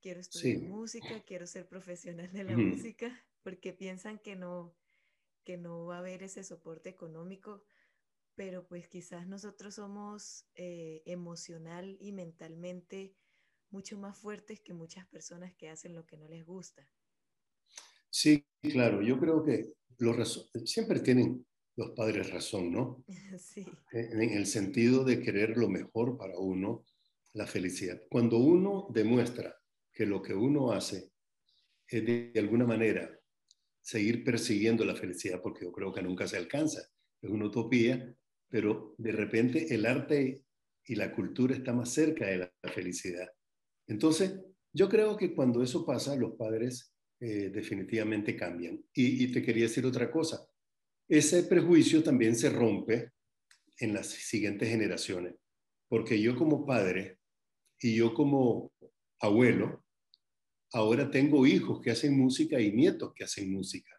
quiero 0.00 0.20
estudiar 0.20 0.62
música, 0.62 1.22
quiero 1.26 1.46
ser 1.46 1.68
profesional 1.68 2.32
de 2.32 2.44
la 2.44 2.56
música, 2.56 3.24
porque 3.42 3.72
piensan 3.72 4.18
que 4.18 4.36
no, 4.36 4.74
que 5.44 5.56
no 5.56 5.86
va 5.86 5.96
a 5.96 5.98
haber 6.00 6.22
ese 6.22 6.42
soporte 6.44 6.88
económico. 6.88 7.64
Pero 8.34 8.66
pues 8.66 8.88
quizás 8.88 9.26
nosotros 9.26 9.74
somos 9.74 10.46
eh, 10.54 11.02
emocional 11.04 11.96
y 12.00 12.12
mentalmente 12.12 13.14
mucho 13.70 13.98
más 13.98 14.16
fuertes 14.16 14.60
que 14.60 14.72
muchas 14.72 15.06
personas 15.06 15.54
que 15.54 15.68
hacen 15.68 15.94
lo 15.94 16.06
que 16.06 16.16
no 16.16 16.26
les 16.28 16.44
gusta. 16.44 16.88
Sí, 18.08 18.44
claro, 18.60 19.02
yo 19.02 19.18
creo 19.18 19.44
que 19.44 19.74
los 19.98 20.50
siempre 20.64 21.00
tienen 21.00 21.46
los 21.76 21.90
padres 21.90 22.30
razón, 22.30 22.72
¿no? 22.72 23.04
Sí. 23.38 23.66
En, 23.92 24.20
el 24.22 24.46
sentido 24.46 25.04
de 25.04 25.20
querer 25.20 25.56
lo 25.56 25.68
mejor 25.68 26.16
para 26.16 26.38
uno, 26.38 26.84
la 27.32 27.46
felicidad. 27.46 28.00
Cuando 28.10 28.38
uno 28.38 28.88
demuestra 28.90 29.59
que 30.00 30.06
lo 30.06 30.22
que 30.22 30.32
uno 30.32 30.72
hace 30.72 31.10
es 31.86 32.06
de, 32.06 32.30
de 32.32 32.40
alguna 32.40 32.64
manera 32.64 33.14
seguir 33.82 34.24
persiguiendo 34.24 34.82
la 34.82 34.96
felicidad, 34.96 35.42
porque 35.42 35.66
yo 35.66 35.72
creo 35.72 35.92
que 35.92 36.00
nunca 36.00 36.26
se 36.26 36.38
alcanza, 36.38 36.80
es 37.20 37.28
una 37.28 37.44
utopía, 37.44 38.16
pero 38.48 38.94
de 38.96 39.12
repente 39.12 39.74
el 39.74 39.84
arte 39.84 40.42
y 40.86 40.94
la 40.94 41.12
cultura 41.12 41.54
está 41.54 41.74
más 41.74 41.92
cerca 41.92 42.28
de 42.28 42.38
la 42.38 42.72
felicidad. 42.72 43.28
Entonces, 43.88 44.40
yo 44.72 44.88
creo 44.88 45.18
que 45.18 45.34
cuando 45.34 45.62
eso 45.62 45.84
pasa, 45.84 46.16
los 46.16 46.34
padres 46.34 46.94
eh, 47.20 47.50
definitivamente 47.50 48.34
cambian. 48.34 48.82
Y, 48.94 49.30
te 49.30 49.42
quería 49.42 49.64
decir 49.64 49.84
otra 49.84 50.10
cosa. 50.10 50.48
Ese 51.06 51.42
prejuicio 51.42 52.02
también 52.02 52.34
se 52.36 52.48
rompe 52.48 53.10
en 53.76 53.92
las 53.92 54.06
siguientes 54.06 54.66
generaciones, 54.66 55.34
porque 55.88 56.18
yo 56.22 56.36
como 56.36 56.64
padre 56.64 57.18
y 57.78 57.96
yo 57.96 58.14
como 58.14 58.72
abuelo, 59.20 59.84
ahora 60.72 61.10
tengo 61.10 61.46
hijos 61.46 61.80
que 61.80 61.90
hacen 61.90 62.18
música 62.18 62.60
y 62.60 62.72
nietos 62.72 63.12
que 63.14 63.24
hacen 63.24 63.52
música. 63.52 63.94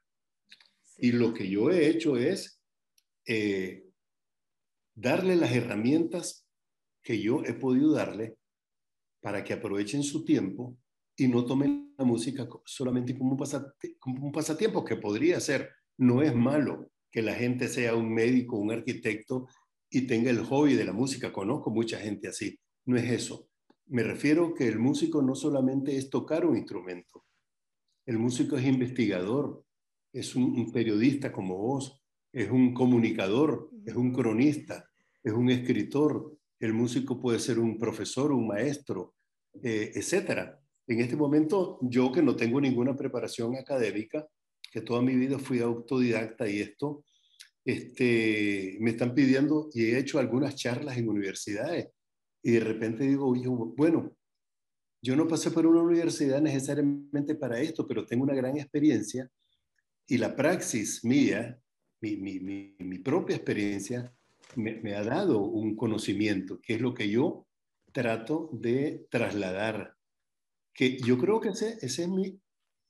Y 0.97 1.11
lo 1.11 1.33
que 1.33 1.49
yo 1.49 1.71
he 1.71 1.87
hecho 1.87 2.17
es 2.17 2.61
eh, 3.25 3.85
darle 4.93 5.35
las 5.35 5.51
herramientas 5.51 6.47
que 7.03 7.19
yo 7.19 7.43
he 7.43 7.53
podido 7.53 7.93
darle 7.93 8.37
para 9.21 9.43
que 9.43 9.53
aprovechen 9.53 10.03
su 10.03 10.23
tiempo 10.23 10.77
y 11.15 11.27
no 11.27 11.45
tomen 11.45 11.93
la 11.97 12.05
música 12.05 12.47
solamente 12.65 13.17
como 13.17 13.31
un, 13.31 14.31
pasatiempo, 14.31 14.83
que 14.83 14.95
podría 14.95 15.39
ser. 15.39 15.69
No 15.97 16.21
es 16.21 16.33
malo 16.33 16.91
que 17.11 17.21
la 17.21 17.35
gente 17.35 17.67
sea 17.67 17.95
un 17.95 18.11
médico, 18.11 18.57
un 18.57 18.71
arquitecto 18.71 19.47
y 19.89 20.07
tenga 20.07 20.31
el 20.31 20.43
hobby 20.45 20.73
de 20.73 20.85
la 20.85 20.93
música. 20.93 21.31
Conozco 21.31 21.69
mucha 21.69 21.99
gente 21.99 22.27
así. 22.27 22.57
No 22.85 22.97
es 22.97 23.11
eso. 23.11 23.50
Me 23.91 24.03
refiero 24.03 24.53
que 24.53 24.69
el 24.69 24.79
músico 24.79 25.21
no 25.21 25.35
solamente 25.35 25.97
es 25.97 26.09
tocar 26.09 26.45
un 26.45 26.55
instrumento. 26.55 27.25
El 28.05 28.19
músico 28.19 28.55
es 28.55 28.65
investigador, 28.65 29.65
es 30.13 30.33
un 30.33 30.71
periodista 30.71 31.33
como 31.33 31.57
vos, 31.57 32.01
es 32.31 32.49
un 32.49 32.73
comunicador, 32.73 33.69
es 33.85 33.93
un 33.93 34.13
cronista, 34.13 34.89
es 35.21 35.33
un 35.33 35.49
escritor, 35.49 36.37
el 36.61 36.71
músico 36.71 37.19
puede 37.19 37.39
ser 37.39 37.59
un 37.59 37.77
profesor, 37.77 38.31
un 38.31 38.47
maestro, 38.47 39.15
eh, 39.61 39.91
etcétera. 39.93 40.57
En 40.87 41.01
este 41.01 41.17
momento, 41.17 41.77
yo 41.81 42.13
que 42.13 42.21
no 42.21 42.37
tengo 42.37 42.61
ninguna 42.61 42.95
preparación 42.95 43.57
académica, 43.57 44.25
que 44.71 44.79
toda 44.79 45.01
mi 45.01 45.15
vida 45.15 45.37
fui 45.37 45.59
autodidacta 45.59 46.47
y 46.47 46.61
esto, 46.61 47.03
este, 47.65 48.77
me 48.79 48.91
están 48.91 49.13
pidiendo 49.13 49.69
y 49.73 49.83
he 49.83 49.99
hecho 49.99 50.17
algunas 50.17 50.55
charlas 50.55 50.97
en 50.97 51.09
universidades 51.09 51.89
y 52.43 52.51
de 52.51 52.59
repente 52.59 53.03
digo, 53.03 53.35
yo, 53.35 53.51
bueno, 53.51 54.15
yo 55.01 55.15
no 55.15 55.27
pasé 55.27 55.51
por 55.51 55.65
una 55.65 55.81
universidad 55.81 56.41
necesariamente 56.41 57.35
para 57.35 57.59
esto, 57.59 57.87
pero 57.87 58.05
tengo 58.05 58.23
una 58.23 58.35
gran 58.35 58.57
experiencia 58.57 59.29
y 60.07 60.17
la 60.17 60.35
praxis 60.35 61.03
mía, 61.03 61.59
mi, 62.01 62.17
mi, 62.17 62.75
mi, 62.79 62.99
propia 62.99 63.35
experiencia, 63.35 64.13
me, 64.55 64.75
me, 64.81 64.93
ha 64.95 65.03
dado 65.03 65.39
un 65.39 65.75
conocimiento, 65.75 66.59
que 66.59 66.73
es 66.75 66.81
lo 66.81 66.93
que 66.93 67.09
yo 67.09 67.47
trato 67.91 68.49
de 68.51 69.07
trasladar. 69.09 69.95
Que 70.73 70.97
yo 70.97 71.17
creo 71.17 71.39
que 71.39 71.49
ese, 71.49 71.77
ese 71.81 72.03
es 72.03 72.09
mi, 72.09 72.41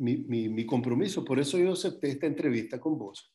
mi, 0.01 0.65
compromiso, 0.65 1.24
por 1.24 1.39
eso 1.39 1.60
yo 1.60 1.74
acepté 1.74 2.10
esta 2.10 2.27
entrevista 2.27 2.79
con 2.79 2.98
vos. 2.98 3.34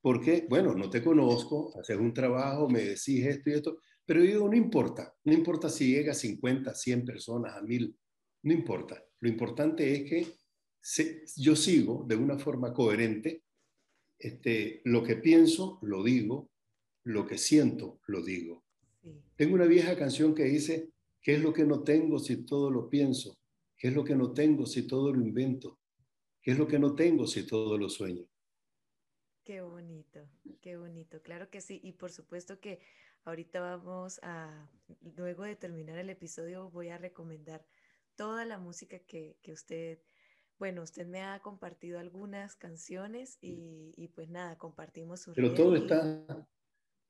Porque, 0.00 0.46
bueno, 0.48 0.74
no 0.74 0.90
te 0.90 1.02
conozco, 1.02 1.72
haces 1.78 1.96
un 1.96 2.12
trabajo, 2.12 2.68
me 2.68 2.80
decís 2.80 3.24
esto 3.24 3.50
y 3.50 3.52
esto, 3.52 3.78
pero 4.04 4.20
yo 4.20 4.26
digo, 4.26 4.48
no 4.48 4.56
importa, 4.56 5.14
no 5.24 5.32
importa 5.32 5.68
si 5.68 5.92
llega 5.92 6.12
a 6.12 6.16
50, 6.16 6.74
100 6.74 7.04
personas, 7.04 7.56
a 7.56 7.62
1000, 7.62 7.96
no 8.42 8.52
importa. 8.52 9.02
Lo 9.20 9.28
importante 9.28 9.92
es 9.92 10.08
que 10.08 10.26
yo 11.36 11.54
sigo 11.54 12.04
de 12.08 12.16
una 12.16 12.38
forma 12.38 12.72
coherente, 12.72 13.44
este, 14.18 14.80
lo 14.84 15.02
que 15.02 15.16
pienso, 15.16 15.78
lo 15.82 16.02
digo, 16.02 16.50
lo 17.04 17.26
que 17.26 17.38
siento, 17.38 18.00
lo 18.06 18.22
digo. 18.22 18.64
Tengo 19.36 19.54
una 19.54 19.66
vieja 19.66 19.96
canción 19.96 20.34
que 20.34 20.44
dice, 20.44 20.90
¿qué 21.20 21.34
es 21.34 21.42
lo 21.42 21.52
que 21.52 21.64
no 21.64 21.82
tengo 21.82 22.18
si 22.18 22.44
todo 22.44 22.70
lo 22.70 22.88
pienso? 22.88 23.38
¿Qué 23.76 23.88
es 23.88 23.94
lo 23.94 24.04
que 24.04 24.14
no 24.14 24.32
tengo 24.32 24.66
si 24.66 24.86
todo 24.86 25.12
lo 25.12 25.20
invento? 25.20 25.80
¿Qué 26.40 26.52
es 26.52 26.58
lo 26.58 26.66
que 26.66 26.78
no 26.78 26.94
tengo 26.94 27.26
si 27.26 27.46
todo 27.46 27.78
lo 27.78 27.88
sueño? 27.88 28.24
Qué 29.44 29.60
bonito, 29.60 30.20
qué 30.60 30.76
bonito, 30.76 31.20
claro 31.20 31.50
que 31.50 31.60
sí. 31.60 31.80
Y 31.82 31.92
por 31.92 32.12
supuesto 32.12 32.60
que 32.60 32.78
ahorita 33.24 33.60
vamos 33.60 34.20
a, 34.22 34.70
luego 35.16 35.44
de 35.44 35.56
terminar 35.56 35.98
el 35.98 36.10
episodio, 36.10 36.70
voy 36.70 36.88
a 36.88 36.98
recomendar 36.98 37.64
toda 38.16 38.44
la 38.44 38.58
música 38.58 38.98
que, 39.00 39.38
que 39.42 39.52
usted 39.52 39.98
bueno, 40.62 40.82
usted 40.84 41.08
me 41.08 41.22
ha 41.22 41.40
compartido 41.40 41.98
algunas 41.98 42.54
canciones 42.54 43.36
y, 43.40 44.08
pues 44.14 44.28
nada, 44.28 44.56
compartimos 44.58 45.20
su 45.20 45.32
Pero 45.32 45.54
todo 45.54 45.74
está, 45.74 46.46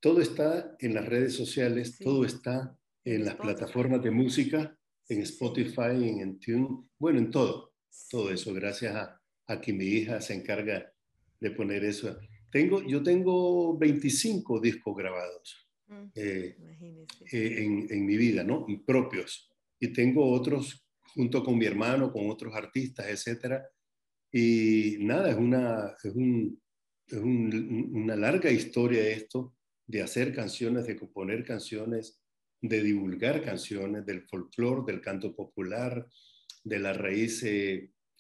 todo 0.01 0.23
está 0.23 0.75
en 0.79 0.95
las 0.95 1.07
redes 1.07 1.37
sociales, 1.37 1.99
todo 1.99 2.25
está 2.25 2.75
en, 3.05 3.27
las 3.27 3.35
plataformas 3.35 4.03
de 4.03 4.11
música, 4.11 4.75
en 5.07 5.21
Spotify, 5.21 6.09
en, 6.09 6.21
en 6.21 6.41
Tune, 6.41 6.89
bueno, 6.99 7.19
en 7.19 7.31
todo, 7.31 7.75
todo 8.09 8.31
eso, 8.31 8.55
gracias 8.55 8.95
a, 8.95 9.21
a, 9.47 9.61
que 9.61 9.75
mi 9.75 9.85
hija 9.85 10.19
se 10.23 10.33
encarga 10.33 10.91
de 11.39 11.51
poner 11.51 11.85
eso. 11.85 12.17
Tengo, 12.51 12.83
yo 12.83 13.03
tengo 13.03 13.77
25 13.77 14.61
discos 14.61 14.97
grabados 14.97 15.69
eh, 16.15 16.57
eh, 17.33 17.63
en, 17.63 17.87
en, 17.91 18.07
mi 18.07 18.17
vida, 18.17 18.45
¿no? 18.45 18.67
Propios. 18.87 19.51
Y 19.79 19.93
tengo 19.93 20.31
otros 20.31 20.87
junto 21.15 21.45
con 21.45 21.59
mi 21.59 21.67
hermano, 21.67 22.13
con 22.13 22.31
otros 22.31 22.55
artistas, 22.55 23.07
etcétera. 23.09 23.67
Y 24.31 24.97
nada, 25.01 25.31
es 25.31 25.37
una, 25.37 25.95
es, 26.03 26.13
un, 26.15 26.61
es 27.07 27.19
una 27.19 28.17
larga 28.17 28.51
historia 28.51 29.09
esto 29.09 29.55
de 29.87 30.03
hacer 30.03 30.35
canciones, 30.35 30.87
de 30.87 30.97
componer 30.97 31.45
canciones, 31.45 32.21
de 32.61 32.83
divulgar 32.83 33.43
canciones 33.43 34.07
del 34.07 34.23
folclore, 34.23 34.91
del 34.91 35.03
canto 35.03 35.35
popular, 35.35 36.07
de 36.65 36.79
la 36.79 36.93
raíz, 36.93 37.45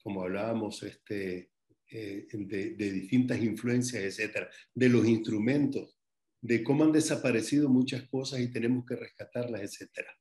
como 0.02 0.22
hablábamos, 0.22 0.82
este, 0.82 1.52
eh, 1.94 2.26
de, 2.32 2.70
de, 2.70 2.90
distintas 2.90 3.38
influencias, 3.42 4.02
etcétera, 4.02 4.48
de 4.74 4.88
los 4.88 5.06
instrumentos, 5.06 5.98
de 6.42 6.64
cómo 6.64 6.84
han 6.84 6.92
desaparecido 6.92 7.68
muchas 7.68 8.02
cosas 8.08 8.40
y 8.40 8.50
tenemos 8.50 8.84
que 8.84 8.96
rescatarlas, 8.96 9.62
etcétera. 9.62 10.12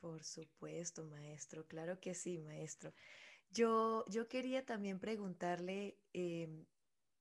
Por 0.00 0.24
supuesto, 0.24 1.04
maestro, 1.04 1.66
claro 1.66 2.00
que 2.00 2.14
sí, 2.14 2.38
maestro. 2.38 2.92
Yo, 3.50 4.04
yo 4.08 4.28
quería 4.28 4.66
también 4.66 4.98
preguntarle 4.98 5.96
em, 6.12 6.66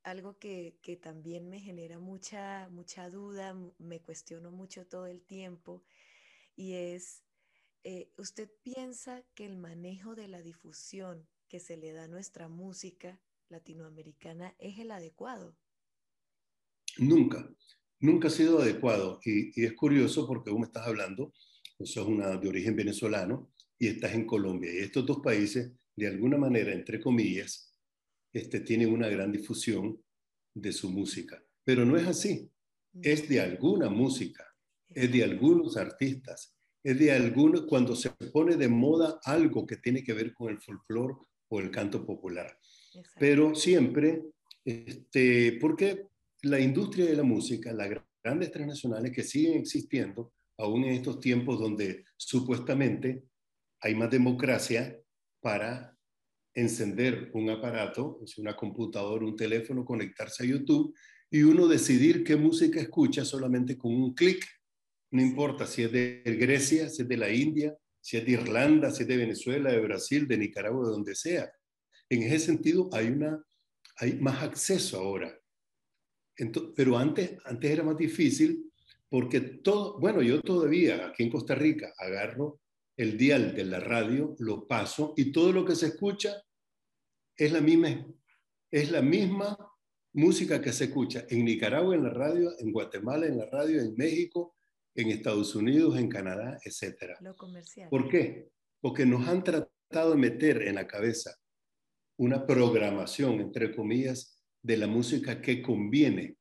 algo 0.04 0.40
que, 0.40 0.80
que, 0.82 0.96
también 0.96 1.48
me 1.48 1.60
genera 1.60 2.00
mucha, 2.00 2.70
mucha 2.70 3.10
duda, 3.10 3.56
me 3.78 4.02
cuestiono 4.02 4.52
mucho 4.52 4.88
todo 4.88 5.06
el 5.06 5.22
tiempo, 5.22 5.84
y 6.56 6.74
es, 6.74 7.24
eh, 7.84 8.12
¿usted 8.18 8.50
piensa 8.64 9.24
que 9.36 9.46
el 9.46 9.58
manejo 9.58 10.16
de 10.16 10.28
la 10.28 10.42
difusión 10.42 11.28
que 11.48 11.60
se 11.60 11.78
le 11.78 11.94
da 11.94 12.04
a 12.04 12.08
nuestra 12.08 12.48
música 12.48 13.20
latinoamericana 13.48 14.56
es 14.58 14.80
el 14.80 14.92
adecuado? 14.92 15.56
Nunca, 16.98 17.50
nunca 18.00 18.28
ha 18.28 18.32
sido 18.32 18.60
adecuado. 18.60 19.20
Y, 19.24 19.60
y 19.60 19.66
es 19.66 19.74
curioso 19.74 20.28
porque 20.28 20.50
vos 20.50 20.60
me 20.60 20.66
estás 20.66 20.88
hablando 20.88 21.34
sos 21.86 22.08
una 22.08 22.36
de 22.38 22.48
origen 22.48 22.76
venezolano 22.76 23.52
y 23.78 23.88
estás 23.88 24.14
en 24.14 24.26
Colombia. 24.26 24.72
Y 24.74 24.80
estos 24.80 25.06
dos 25.06 25.20
países, 25.20 25.72
de 25.96 26.08
alguna 26.08 26.38
manera, 26.38 26.74
entre 26.74 27.00
comillas, 27.00 27.74
este, 28.34 28.60
tienen 28.62 28.92
una 28.92 29.08
gran 29.08 29.32
difusión 29.32 30.02
de 30.54 30.72
su 30.72 30.90
música. 30.90 31.42
Pero 31.64 31.86
no 31.86 31.98
es 31.98 32.08
así. 32.08 32.50
Es 33.02 33.30
de 33.30 33.40
alguna 33.40 33.90
música, 33.90 34.46
es 34.90 35.12
de 35.12 35.24
algunos 35.24 35.78
artistas, 35.78 36.56
es 36.84 36.98
de 36.98 37.12
algunos, 37.12 37.66
cuando 37.68 37.96
se 37.96 38.10
pone 38.10 38.56
de 38.56 38.68
moda 38.68 39.20
algo 39.24 39.66
que 39.66 39.78
tiene 39.78 40.04
que 40.04 40.14
ver 40.14 40.34
con 40.34 40.50
el 40.50 40.60
folclore 40.60 41.14
o 41.50 41.60
el 41.60 41.70
canto 41.70 42.04
popular. 42.04 42.58
Pero 43.20 43.54
siempre, 43.54 44.24
este, 44.66 45.58
porque 45.62 46.08
la 46.44 46.60
industria 46.60 47.06
de 47.06 47.16
la 47.16 47.24
música, 47.24 47.74
las 47.74 47.90
grandes 48.24 48.52
transnacionales 48.52 49.12
que 49.12 49.24
siguen 49.24 49.60
existiendo, 49.60 50.34
aún 50.58 50.84
en 50.84 50.94
estos 50.94 51.20
tiempos 51.20 51.60
donde 51.60 52.06
supuestamente 52.18 53.24
hay 53.82 53.96
más 53.96 54.12
democracia 54.12 55.00
para 55.42 55.98
encender 56.54 57.32
un 57.34 57.50
aparato, 57.50 58.20
una 58.38 58.56
computadora, 58.56 59.26
un 59.26 59.36
teléfono, 59.36 59.86
conectarse 59.86 60.44
a 60.44 60.48
YouTube 60.48 60.94
y 61.32 61.44
uno 61.44 61.68
decidir 61.68 62.24
qué 62.24 62.36
música 62.36 62.80
escucha 62.80 63.24
solamente 63.24 63.78
con 63.78 63.94
un 63.94 64.14
clic. 64.14 64.46
No 65.12 65.22
importa 65.22 65.66
si 65.66 65.84
es 65.84 65.92
de 65.92 66.22
Grecia, 66.40 66.90
si 66.90 67.04
es 67.04 67.08
de 67.08 67.18
la 67.18 67.32
India, 67.32 67.76
si 68.02 68.18
es 68.18 68.26
de 68.26 68.32
Irlanda, 68.32 68.92
si 68.92 69.04
es 69.04 69.08
de 69.08 69.18
Venezuela, 69.18 69.72
de 69.72 69.80
Brasil, 69.80 70.28
de 70.28 70.38
Nicaragua, 70.38 70.86
de 70.86 70.92
donde 70.92 71.16
sea. 71.16 71.52
En 72.10 72.24
ese 72.24 72.40
sentido 72.40 72.90
hay, 72.92 73.08
una, 73.08 73.44
hay 73.98 74.14
más 74.20 74.44
acceso 74.44 74.98
ahora. 74.98 75.39
Pero 76.76 76.98
antes, 76.98 77.38
antes 77.46 77.72
era 77.72 77.84
más 77.84 77.98
difícil 77.98 78.72
porque 79.10 79.40
todo, 79.42 80.00
bueno, 80.00 80.22
yo 80.22 80.42
todavía 80.42 81.08
aquí 81.08 81.24
en 81.24 81.32
Costa 81.32 81.56
Rica 81.56 81.94
agarro 81.98 82.62
el 82.96 83.18
dial 83.18 83.56
de 83.56 83.66
la 83.66 83.80
radio, 83.80 84.36
lo 84.40 84.68
paso 84.68 85.14
y 85.18 85.32
todo 85.32 85.52
lo 85.52 85.66
que 85.66 85.76
se 85.76 85.88
escucha 85.88 86.44
es 87.36 87.52
la 87.52 87.62
misma, 87.62 88.06
es 88.70 88.92
la 88.92 89.02
misma 89.02 89.58
música 90.14 90.62
que 90.62 90.74
se 90.74 90.86
escucha 90.86 91.26
en 91.30 91.46
Nicaragua 91.46 91.96
en 91.96 92.04
la 92.04 92.10
radio, 92.10 92.52
en 92.60 92.72
Guatemala 92.72 93.26
en 93.26 93.38
la 93.38 93.46
radio, 93.46 93.82
en 93.82 93.96
México, 93.96 94.56
en 94.96 95.10
Estados 95.10 95.56
Unidos, 95.56 95.98
en 95.98 96.10
Canadá, 96.10 96.60
etc. 96.64 97.16
Lo 97.22 97.36
comercial. 97.36 97.90
¿Por 97.90 98.10
qué? 98.10 98.50
Porque 98.82 99.06
nos 99.06 99.28
han 99.28 99.44
tratado 99.44 100.12
de 100.12 100.18
meter 100.18 100.64
en 100.64 100.76
la 100.76 100.88
cabeza 100.88 101.36
una 102.18 102.46
programación, 102.46 103.40
entre 103.40 103.74
comillas, 103.74 104.39
de 104.62 104.78
la 104.78 104.88
música 104.88 105.42
que 105.42 105.62
conviene 105.62 106.38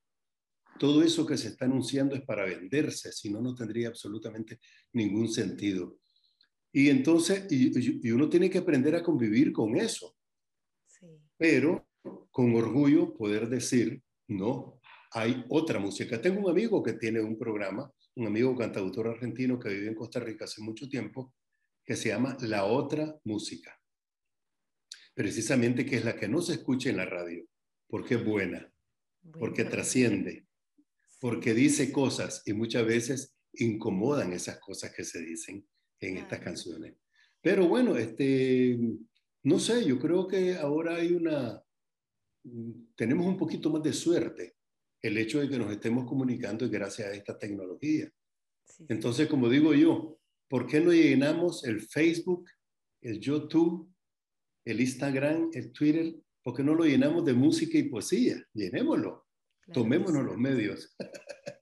todo 0.79 1.03
eso 1.03 1.27
que 1.27 1.37
se 1.37 1.49
está 1.49 1.67
anunciando 1.67 2.15
es 2.15 2.23
para 2.23 2.45
venderse, 2.45 3.13
si 3.13 3.31
no, 3.31 3.43
no 3.43 3.55
tendría 3.55 3.89
absolutamente 3.89 4.61
ningún 4.93 5.29
sentido. 5.29 5.99
Y 6.73 6.89
entonces, 6.89 7.47
y, 7.51 8.11
uno 8.11 8.29
tiene 8.29 8.49
que 8.49 8.59
aprender 8.59 8.95
a 8.95 9.03
convivir 9.03 9.53
con 9.53 9.77
eso. 9.77 10.17
Pero 11.37 11.89
con 12.31 12.55
orgullo 12.55 13.15
poder 13.15 13.49
decir, 13.49 14.03
no, 14.29 14.81
hay 15.13 15.45
otra 15.49 15.79
música. 15.79 16.21
Tengo 16.21 16.41
un 16.41 16.51
amigo 16.51 16.83
que 16.83 16.95
tiene 16.95 17.21
un 17.21 17.39
programa, 17.39 17.91
un 18.17 18.27
amigo 18.27 18.57
cantautor 18.57 19.09
argentino 19.09 19.59
que 19.59 19.71
vive 19.71 19.89
en 19.89 19.95
Costa 19.95 20.21
Rica 20.21 20.45
hace 20.45 20.63
mucho 20.63 20.89
tiempo, 20.89 21.35
que 21.85 21.97
se 21.97 22.11
llama 22.11 22.37
La 22.41 22.65
Otra 22.65 23.19
Música. 23.25 23.77
Precisamente 25.15 25.85
que 25.85 25.97
es 25.97 26.05
la 26.05 26.15
que 26.15 26.29
no 26.29 26.41
se 26.43 26.55
escucha 26.55 26.91
en 26.91 26.99
la 26.99 27.07
radio, 27.07 27.45
porque 27.89 28.15
es 28.15 28.25
buena, 28.25 28.73
porque 29.39 29.65
trasciende, 29.65 30.47
porque 31.21 31.55
dice 31.55 31.91
cosas 31.91 32.43
y 32.47 32.53
muchas 32.53 32.87
veces 32.87 33.37
incomodan 33.55 34.33
esas 34.33 34.59
cosas 34.61 34.95
que 34.95 35.05
se 35.05 35.21
dicen 35.21 35.67
en 36.01 36.19
estas 36.19 36.41
canciones. 36.41 36.95
Pero 37.41 37.67
bueno, 37.67 37.97
este, 37.97 38.79
no 39.43 39.59
sé, 39.59 39.85
yo 39.85 39.99
creo 39.99 40.27
que 40.29 40.57
ahora 40.57 40.97
hay 40.97 41.13
una, 41.13 41.63
tenemos 42.95 43.27
un 43.27 43.37
poquito 43.37 43.71
más 43.71 43.83
de 43.83 43.93
suerte 43.93 44.55
el 45.01 45.17
hecho 45.17 45.41
de 45.41 45.49
que 45.49 45.59
nos 45.59 45.71
estemos 45.71 46.07
comunicando 46.07 46.69
gracias 46.69 47.09
a 47.09 47.15
esta 47.15 47.39
tecnología. 47.39 48.11
Entonces, 48.89 49.29
como 49.29 49.49
digo 49.49 49.75
yo, 49.75 50.19
¿por 50.49 50.67
qué 50.67 50.81
no 50.81 50.93
llenamos 50.93 51.65
el 51.65 51.81
Facebook, 51.81 52.49
el 53.01 53.21
YouTube, 53.21 53.89
el 54.65 54.81
Instagram, 54.81 55.51
el 55.53 55.73
Twitter? 55.73 56.15
¿Por 56.49 56.57
qué 56.57 56.65
no 56.65 56.75
lo 56.75 56.85
llenamos 56.85 57.27
de 57.27 57.35
música 57.35 57.77
y 57.77 57.91
poesía? 57.91 58.43
Llenémoslo. 58.55 59.29
Tomémonos 59.71 60.25
los 60.25 60.39
medios. 60.39 60.97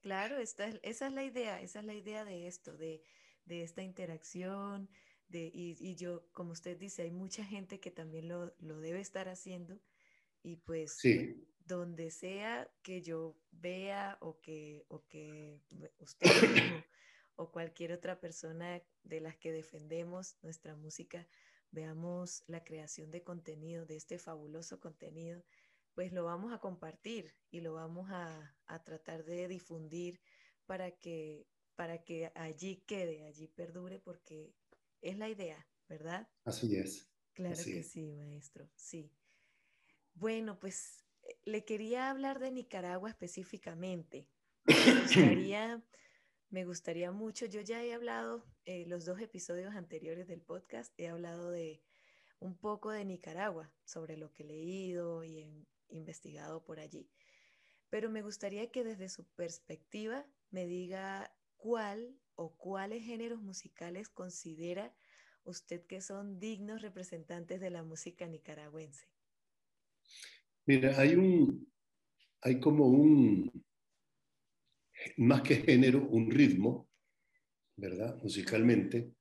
Claro, 0.01 0.37
esa 0.37 0.69
es 0.81 1.11
la 1.11 1.25
idea, 1.25 1.61
esa 1.61 1.79
es 1.81 1.85
la 1.85 1.93
idea 1.93 2.23
de 2.23 2.47
esto, 2.47 2.77
de, 2.77 3.03
de 3.43 3.63
esta 3.63 3.83
interacción. 3.83 4.89
De, 5.27 5.51
y, 5.53 5.95
yo, 5.95 6.29
como 6.31 6.53
usted 6.53 6.77
dice, 6.77 7.01
hay 7.01 7.11
mucha 7.11 7.43
gente 7.43 7.81
que 7.81 7.91
también 7.91 8.29
lo, 8.29 8.55
lo 8.59 8.79
debe 8.79 9.01
estar 9.01 9.27
haciendo 9.27 9.77
y 10.41 10.55
pues 10.55 10.93
sí 10.93 11.35
donde 11.65 12.09
sea 12.09 12.71
que 12.81 13.01
yo 13.01 13.37
vea 13.51 14.17
o 14.21 14.39
que, 14.39 14.85
o 14.87 15.05
que 15.05 15.59
usted 15.99 16.29
o 17.35 17.51
cualquier 17.51 17.91
otra 17.91 18.21
persona 18.21 18.81
de 19.03 19.19
las 19.19 19.35
que 19.35 19.51
defendemos 19.51 20.37
nuestra 20.41 20.75
música, 20.75 21.27
veamos 21.71 22.43
la 22.47 22.63
creación 22.63 23.11
de 23.11 23.23
contenido, 23.23 23.85
de 23.85 23.95
este 23.95 24.19
fabuloso 24.19 24.79
contenido, 24.79 25.43
pues 25.93 26.13
lo 26.13 26.23
vamos 26.23 26.53
a 26.53 26.59
compartir 26.59 27.33
y 27.49 27.61
lo 27.61 27.73
vamos 27.73 28.09
a, 28.11 28.55
tratar 28.85 29.23
de 29.23 29.47
difundir 29.47 30.21
para 30.65 30.91
que, 30.91 31.47
para 31.75 32.03
que 32.03 32.31
allí 32.35 32.83
quede, 32.85 33.25
allí 33.25 33.47
perdure, 33.47 33.99
porque 33.99 34.53
es 35.01 35.17
la 35.17 35.29
idea, 35.29 35.67
¿verdad? 35.87 36.29
Así 36.43 36.75
es. 36.75 37.09
Claro 37.33 37.63
que 37.63 37.83
sí, 37.83 38.11
maestro, 38.11 38.69
sí. 38.75 39.11
Bueno, 40.13 40.59
pues 40.59 41.03
le 41.45 41.65
quería 41.65 42.09
hablar 42.09 42.39
de 42.39 42.51
Nicaragua 42.51 43.09
específicamente. 43.09 44.27
Me 44.65 44.75
gustaría, 45.01 45.83
mucho, 46.49 47.45
yo 47.45 47.61
ya 47.61 47.83
he 47.83 47.93
hablado, 47.93 48.45
eh, 48.65 48.85
los 48.87 49.05
dos 49.05 49.19
episodios 49.19 49.75
anteriores 49.75 50.27
del 50.27 50.41
podcast, 50.41 50.93
he 50.97 51.07
hablado 51.07 51.51
de 51.51 51.81
un 52.39 52.55
poco 52.55 52.91
de 52.91 53.03
Nicaragua, 53.05 53.71
sobre 53.83 54.17
lo 54.17 54.31
que 54.31 54.43
he 54.43 54.47
leído 54.47 55.23
y 55.23 55.39
he 55.39 55.67
investigado 55.89 56.63
por 56.63 56.79
allí. 56.79 57.09
Pero 57.89 58.09
me 58.09 58.21
gustaría 58.21 58.69
que 58.71 58.83
desde 58.83 59.09
su 59.09 59.25
perspectiva 59.35 60.25
me 60.51 60.67
diga 60.67 61.33
cuál 61.57 62.15
o 62.35 62.55
cuáles 62.55 63.03
géneros 63.03 63.41
musicales 63.41 64.09
considera 64.09 64.93
usted 65.43 65.85
que 65.85 66.01
son 66.01 66.39
dignos 66.39 66.81
representantes 66.81 67.59
de 67.59 67.69
la 67.69 67.83
música 67.83 68.27
nicaragüense. 68.27 69.07
Mira, 70.65 70.99
hay 70.99 71.15
un, 71.15 71.71
hay 72.41 72.59
como 72.59 72.87
un, 72.87 73.65
más 75.17 75.41
que 75.41 75.57
género, 75.57 76.07
un 76.07 76.29
ritmo, 76.29 76.89
¿verdad? 77.77 78.17
Musicalmente, 78.21 79.11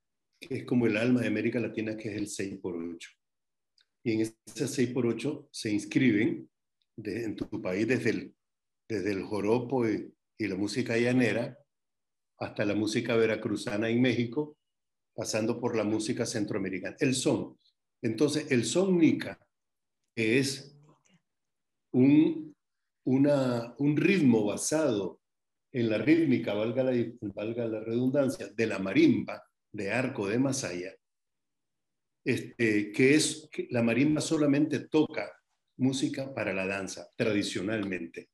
que 0.40 0.58
es 0.58 0.64
como 0.64 0.86
el 0.86 0.96
alma 0.96 1.20
de 1.20 1.28
América 1.28 1.60
Latina, 1.60 1.96
que 1.96 2.10
es 2.10 2.16
el 2.16 2.28
6 2.28 2.58
por 2.58 2.76
8. 2.76 3.10
Y 4.04 4.12
en 4.12 4.20
ese 4.20 4.68
6 4.68 4.90
por 4.90 5.06
8 5.06 5.48
se 5.50 5.70
inscriben 5.70 6.48
en 6.96 7.36
tu 7.36 7.60
país 7.60 7.86
desde 7.86 8.10
el, 8.10 8.34
desde 8.88 9.12
el 9.12 9.22
joropo 9.22 9.88
y, 9.88 10.12
y 10.38 10.46
la 10.46 10.56
música 10.56 10.96
llanera 10.96 11.58
hasta 12.38 12.64
la 12.64 12.74
música 12.74 13.16
veracruzana 13.16 13.88
en 13.88 14.00
México, 14.00 14.58
pasando 15.14 15.58
por 15.58 15.76
la 15.76 15.84
música 15.84 16.26
centroamericana. 16.26 16.96
El 17.00 17.14
son. 17.14 17.58
Entonces, 18.02 18.50
el 18.50 18.64
son 18.64 18.98
nica, 18.98 19.38
es 20.14 20.76
un, 21.92 22.54
una, 23.04 23.74
un 23.78 23.96
ritmo 23.96 24.44
basado 24.44 25.20
en 25.76 25.90
la 25.90 25.98
rítmica, 25.98 26.54
valga 26.54 26.82
la, 26.82 26.92
valga 27.34 27.66
la 27.66 27.80
redundancia, 27.80 28.48
de 28.48 28.66
la 28.66 28.78
marimba, 28.78 29.44
de 29.70 29.92
arco 29.92 30.26
de 30.26 30.38
Masaya, 30.38 30.96
este, 32.24 32.90
que 32.92 33.14
es 33.14 33.46
la 33.68 33.82
marimba 33.82 34.22
solamente 34.22 34.88
toca 34.88 35.30
música 35.76 36.32
para 36.32 36.54
la 36.54 36.66
danza, 36.66 37.10
tradicionalmente. 37.14 38.30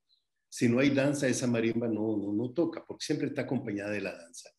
Si 0.49 0.69
no 0.69 0.79
hay 0.79 0.91
danza, 0.91 1.27
esa 1.27 1.49
marimba 1.49 1.89
no, 1.89 2.17
no, 2.17 2.33
no 2.33 2.53
toca, 2.53 2.85
porque 2.87 3.05
siempre 3.05 3.27
está 3.27 3.43
acompañada 3.43 3.91
de 3.91 4.03
la 4.03 4.17
danza. 4.17 4.51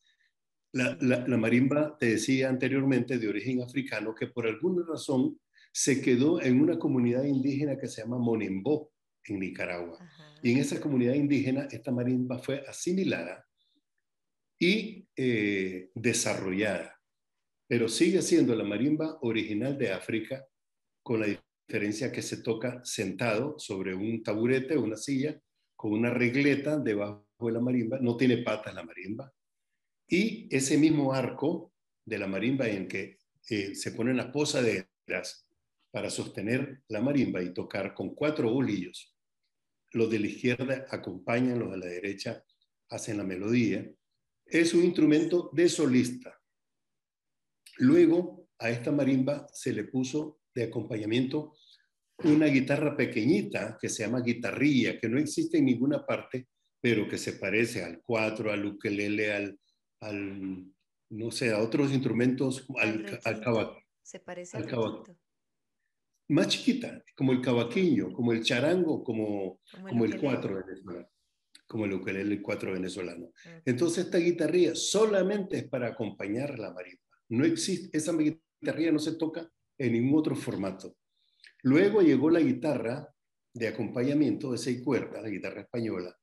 La, 0.74 0.98
la, 1.00 1.38
marimba, 1.38 1.98
te 1.98 2.08
decía 2.08 2.50
anteriormente, 2.50 3.18
de 3.18 3.30
origen 3.30 3.62
africano, 3.62 4.14
que 4.14 4.28
por 4.28 4.46
alguna 4.46 4.84
razón 4.86 5.40
se 5.72 6.02
quedó 6.02 6.42
en 6.42 6.60
una 6.60 6.78
comunidad 6.78 7.24
indígena 7.24 7.78
que 7.78 7.88
se 7.88 8.02
llama 8.02 8.18
Monembó, 8.18 8.92
en 9.26 9.40
Nicaragua. 9.40 9.98
Y 10.42 10.52
en 10.52 10.58
esa 10.60 10.80
comunidad 10.80 11.14
indígena, 11.14 11.68
esta 11.72 11.92
marimba 11.92 12.40
fue 12.40 12.64
asimilada 12.68 13.46
y 14.60 15.08
eh, 15.16 15.90
desarrollada. 15.94 17.00
Pero 17.68 17.88
sigue 17.88 18.22
siendo 18.22 18.56
la 18.56 18.64
marimba 18.64 19.18
original 19.22 19.78
de 19.78 19.92
África, 19.92 20.46
con 21.02 21.20
la 21.20 21.28
diferencia 21.68 22.12
que 22.12 22.22
se 22.22 22.42
toca 22.42 22.82
sentado 22.84 23.58
sobre 23.58 23.94
un 23.94 24.22
taburete, 24.24 24.78
una 24.78 24.98
silla, 24.98 25.40
con 25.76 25.92
una 25.92 26.10
regleta 26.10 26.78
debajo 26.78 27.26
de 27.40 27.52
la 27.52 27.60
marimba. 27.60 28.00
No 28.00 28.16
tiene 28.16 28.38
patas 28.38 28.74
la 28.74 28.84
marimba. 28.84 29.34
Y 30.08 30.48
ese 30.56 30.78
mismo 30.78 31.14
arco 31.14 31.74
de 32.06 32.18
la 32.20 32.28
marimba 32.28 32.68
en 32.68 32.88
que 32.88 33.18
eh, 33.50 33.76
se 33.76 33.92
ponen 33.92 34.18
las 34.18 34.28
posaderas 34.28 35.48
para 35.92 36.10
sostener 36.10 36.84
la 36.88 37.02
marimba 37.02 37.42
y 37.42 37.54
tocar 37.54 37.94
con 37.94 38.14
cuatro 38.16 38.52
bolillos 38.52 39.13
los 39.94 40.10
de 40.10 40.20
la 40.20 40.28
izquierda 40.28 40.86
acompañan, 40.90 41.60
los 41.60 41.72
de 41.72 41.78
la 41.78 41.86
derecha 41.86 42.44
hacen 42.90 43.18
la 43.18 43.24
melodía. 43.24 43.90
Es 44.46 44.74
un 44.74 44.84
instrumento 44.84 45.50
de 45.54 45.70
solista. 45.70 46.40
Luego 47.78 48.50
a 48.60 48.70
esta 48.70 48.92
marimba 48.92 49.48
se 49.52 49.74
le 49.74 49.86
puso 49.86 50.42
de 50.54 50.64
acompañamiento 50.64 51.56
una 52.24 52.46
guitarra 52.48 52.96
pequeñita 52.96 53.78
que 53.80 53.90
se 53.90 54.04
llama 54.04 54.22
guitarrilla, 54.22 55.00
que 55.00 55.10
no 55.10 55.18
existe 55.18 55.58
en 55.58 55.66
ninguna 55.66 56.06
parte, 56.06 56.48
pero 56.80 57.08
que 57.08 57.18
se 57.18 57.34
parece 57.34 57.84
al 57.84 58.02
cuatro, 58.02 58.52
al 58.52 58.66
ukelele, 58.66 59.34
al, 59.34 59.60
al 60.02 60.66
no 61.10 61.32
sé, 61.32 61.52
a 61.52 61.60
otros 61.60 61.92
instrumentos, 61.92 62.68
al, 62.80 63.20
al, 63.24 63.84
Se 64.02 64.20
parece 64.20 64.58
al, 64.58 64.64
al 64.64 65.18
más 66.30 66.48
chiquita, 66.48 67.04
como 67.16 67.32
el 67.32 67.42
cavaquinho, 67.42 68.12
como 68.12 68.32
el 68.32 68.44
charango, 68.44 69.04
como, 69.04 69.60
como, 69.88 70.06
el, 70.06 70.20
cuatro 70.20 70.56
venezolano, 70.56 71.10
como 71.68 71.86
el 71.86 71.94
ukelele, 71.94 72.36
el 72.36 72.42
cuatro 72.42 72.74
venezolano. 72.74 73.32
Entonces 73.66 74.06
esta 74.06 74.18
guitarrilla 74.18 74.76
solamente 74.76 75.58
es 75.58 75.68
para 75.68 75.90
acompañar 75.90 76.58
la 76.60 76.74
marimba. 76.74 77.02
No 77.30 77.46
existe, 77.46 77.96
esa 77.98 78.14
guitarrilla 78.14 78.92
no 78.92 79.00
se 79.00 79.16
toca 79.16 79.50
en 79.78 79.94
ningún 79.94 80.20
otro 80.20 80.36
formato. 80.36 80.96
Luego 81.64 82.02
llegó 82.02 82.30
la 82.30 82.40
guitarra 82.40 83.08
de 83.54 83.68
acompañamiento 83.68 84.52
de 84.52 84.58
seis 84.58 84.82
cuerdas, 84.82 85.22
la 85.22 85.30
guitarra 85.30 85.62
española, 85.62 86.16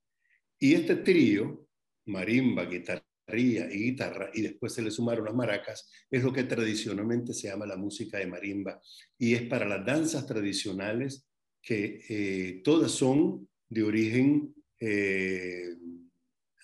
y 0.58 0.74
este 0.74 0.96
trío, 0.96 1.66
marimba, 2.06 2.64
guitarra 2.64 3.04
y 3.38 3.84
guitarra, 3.84 4.30
y 4.34 4.42
después 4.42 4.72
se 4.72 4.82
le 4.82 4.90
sumaron 4.90 5.24
las 5.24 5.34
maracas, 5.34 5.90
es 6.10 6.22
lo 6.22 6.32
que 6.32 6.44
tradicionalmente 6.44 7.32
se 7.32 7.48
llama 7.48 7.66
la 7.66 7.76
música 7.76 8.18
de 8.18 8.26
marimba, 8.26 8.80
y 9.18 9.34
es 9.34 9.42
para 9.42 9.66
las 9.66 9.84
danzas 9.84 10.26
tradicionales 10.26 11.26
que 11.62 12.04
eh, 12.08 12.60
todas 12.64 12.90
son 12.90 13.48
de 13.68 13.82
origen, 13.82 14.54
eh, 14.78 15.76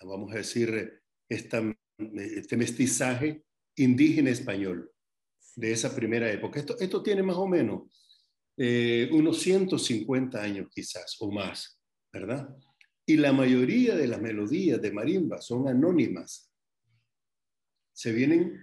vamos 0.03 0.33
a 0.33 0.37
decir, 0.37 1.01
este 1.29 2.57
mestizaje 2.57 3.43
indígena 3.77 4.31
español 4.31 4.91
de 5.57 5.73
esa 5.73 5.95
primera 5.95 6.31
época. 6.31 6.61
Esto, 6.61 6.77
esto 6.79 7.03
tiene 7.03 7.23
más 7.23 7.37
o 7.37 7.47
menos 7.47 7.83
eh, 8.57 9.09
unos 9.13 9.41
150 9.41 10.41
años 10.41 10.69
quizás 10.73 11.17
o 11.21 11.31
más, 11.31 11.81
¿verdad? 12.13 12.49
Y 13.05 13.17
la 13.17 13.33
mayoría 13.33 13.95
de 13.95 14.09
las 14.09 14.21
melodías 14.21 14.81
de 14.81 14.93
marimba 14.93 15.41
son 15.41 15.69
anónimas 15.69 16.46
se 17.97 18.13
vienen 18.13 18.63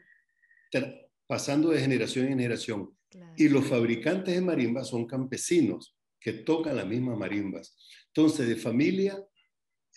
pasando 1.25 1.69
de 1.69 1.81
generación 1.81 2.25
en 2.25 2.33
generación. 2.33 2.95
Y 3.35 3.49
los 3.49 3.65
fabricantes 3.65 4.35
de 4.35 4.41
marimbas 4.41 4.87
son 4.89 5.07
campesinos 5.07 5.97
que 6.19 6.33
tocan 6.33 6.75
las 6.75 6.85
mismas 6.85 7.17
marimbas. 7.17 7.75
Entonces, 8.07 8.47
de 8.47 8.55
familia, 8.55 9.19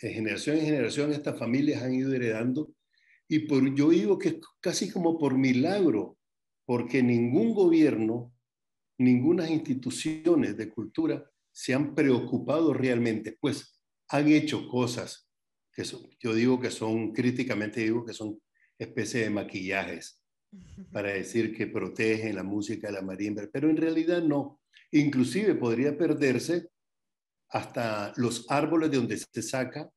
de 0.01 0.11
generación 0.11 0.57
en 0.57 0.65
generación, 0.65 1.13
estas 1.13 1.39
familias 1.39 1.83
han 1.83 1.95
ido 1.95 2.15
heredando. 2.15 2.73
Y 3.29 3.41
por, 3.41 3.75
yo 3.75 3.91
digo 3.91 4.19
que 4.19 4.29
es 4.29 4.37
casi 4.61 4.91
como 4.91 5.19
por 5.19 5.37
milagro, 5.37 6.19
porque 6.65 7.03
ningún 7.03 7.55
gobierno, 7.55 8.33
ninguna 8.99 9.51
instituciones 9.51 10.57
de 10.57 10.71
cultura 10.71 11.31
se 11.53 11.75
han 11.75 11.95
preocupado 11.95 12.73
realmente, 12.73 13.37
pues 13.39 13.81
han 14.09 14.29
hecho 14.29 14.67
cosas 14.69 15.29
que 15.75 15.85
yo 16.21 16.35
digo 16.35 16.59
que 16.59 16.71
son, 16.71 17.13
críticamente 17.13 17.83
digo 17.83 18.05
que 18.05 18.15
son 18.15 18.41
especie 18.79 19.23
de 19.23 19.31
maquillajes 19.31 20.21
para 20.93 21.13
decir 21.13 21.55
que 21.57 21.67
protegen 21.67 22.37
la 22.37 22.43
música 22.43 22.89
de 22.89 22.95
la 22.95 23.03
marimba, 23.03 23.43
pero 23.53 23.71
en 23.71 23.77
realidad 23.77 24.23
no. 24.23 24.61
Inclusive 24.93 25.55
podría 25.55 25.97
perderse 25.97 26.69
hasta 27.49 28.13
los 28.17 28.47
árboles 28.49 28.91
de 28.91 28.97
donde 28.97 29.19
se 29.19 29.43
saca 29.43 29.91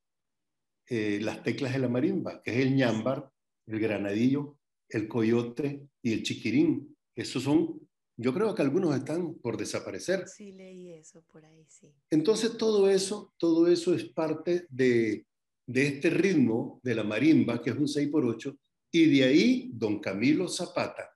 eh, 0.87 1.19
las 1.21 1.43
teclas 1.43 1.73
de 1.73 1.79
la 1.79 1.89
marimba, 1.89 2.41
que 2.41 2.51
es 2.51 2.65
el 2.65 2.75
ñámbar, 2.75 3.29
el 3.67 3.79
granadillo, 3.79 4.57
el 4.89 5.07
coyote 5.07 5.87
y 6.01 6.13
el 6.13 6.23
chiquirín. 6.23 6.95
Esos 7.15 7.43
son, 7.43 7.79
yo 8.17 8.33
creo 8.33 8.55
que 8.55 8.61
algunos 8.61 8.95
están 8.95 9.35
por 9.35 9.57
desaparecer. 9.57 10.27
Sí, 10.27 10.51
leí 10.51 10.93
eso 10.93 11.23
por 11.31 11.45
ahí, 11.45 11.65
sí. 11.67 11.93
Entonces 12.09 12.57
todo 12.57 12.89
eso, 12.89 13.33
todo 13.37 13.67
eso 13.67 13.93
es 13.93 14.05
parte 14.05 14.65
de, 14.69 15.25
de 15.67 15.87
este 15.87 16.09
ritmo 16.09 16.79
de 16.81 16.95
la 16.95 17.03
marimba, 17.03 17.61
que 17.61 17.69
es 17.69 17.75
un 17.75 17.87
6 17.87 18.09
por 18.09 18.25
8 18.25 18.57
Y 18.91 19.05
de 19.05 19.23
ahí, 19.23 19.71
don 19.73 19.99
Camilo 19.99 20.47
Zapata, 20.47 21.11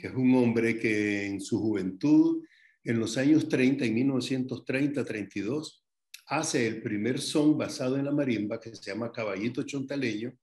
que 0.00 0.08
es 0.08 0.14
un 0.14 0.34
hombre 0.34 0.78
que 0.78 1.26
en 1.26 1.40
su 1.40 1.60
juventud, 1.60 2.44
en 2.82 2.98
los 2.98 3.16
años 3.16 3.48
30, 3.48 3.84
en 3.84 3.96
1930-32, 4.08 5.82
hace 6.26 6.66
el 6.66 6.82
primer 6.82 7.20
son 7.20 7.56
basado 7.56 7.96
en 7.96 8.04
la 8.04 8.12
marimba 8.12 8.60
que 8.60 8.74
se 8.74 8.82
llama 8.82 9.12
Caballito 9.12 9.62
Chontaleño 9.62 10.36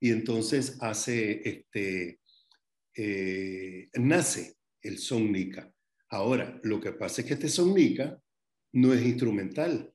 y 0.00 0.10
entonces 0.10 0.76
hace 0.80 1.48
este, 1.48 2.20
eh, 2.94 3.88
nace 3.94 4.56
el 4.82 4.98
son 4.98 5.30
nica. 5.30 5.72
Ahora, 6.10 6.58
lo 6.62 6.80
que 6.80 6.92
pasa 6.92 7.20
es 7.20 7.26
que 7.26 7.34
este 7.34 7.48
son 7.48 7.74
nica 7.74 8.20
no 8.72 8.92
es 8.92 9.02
instrumental, 9.02 9.92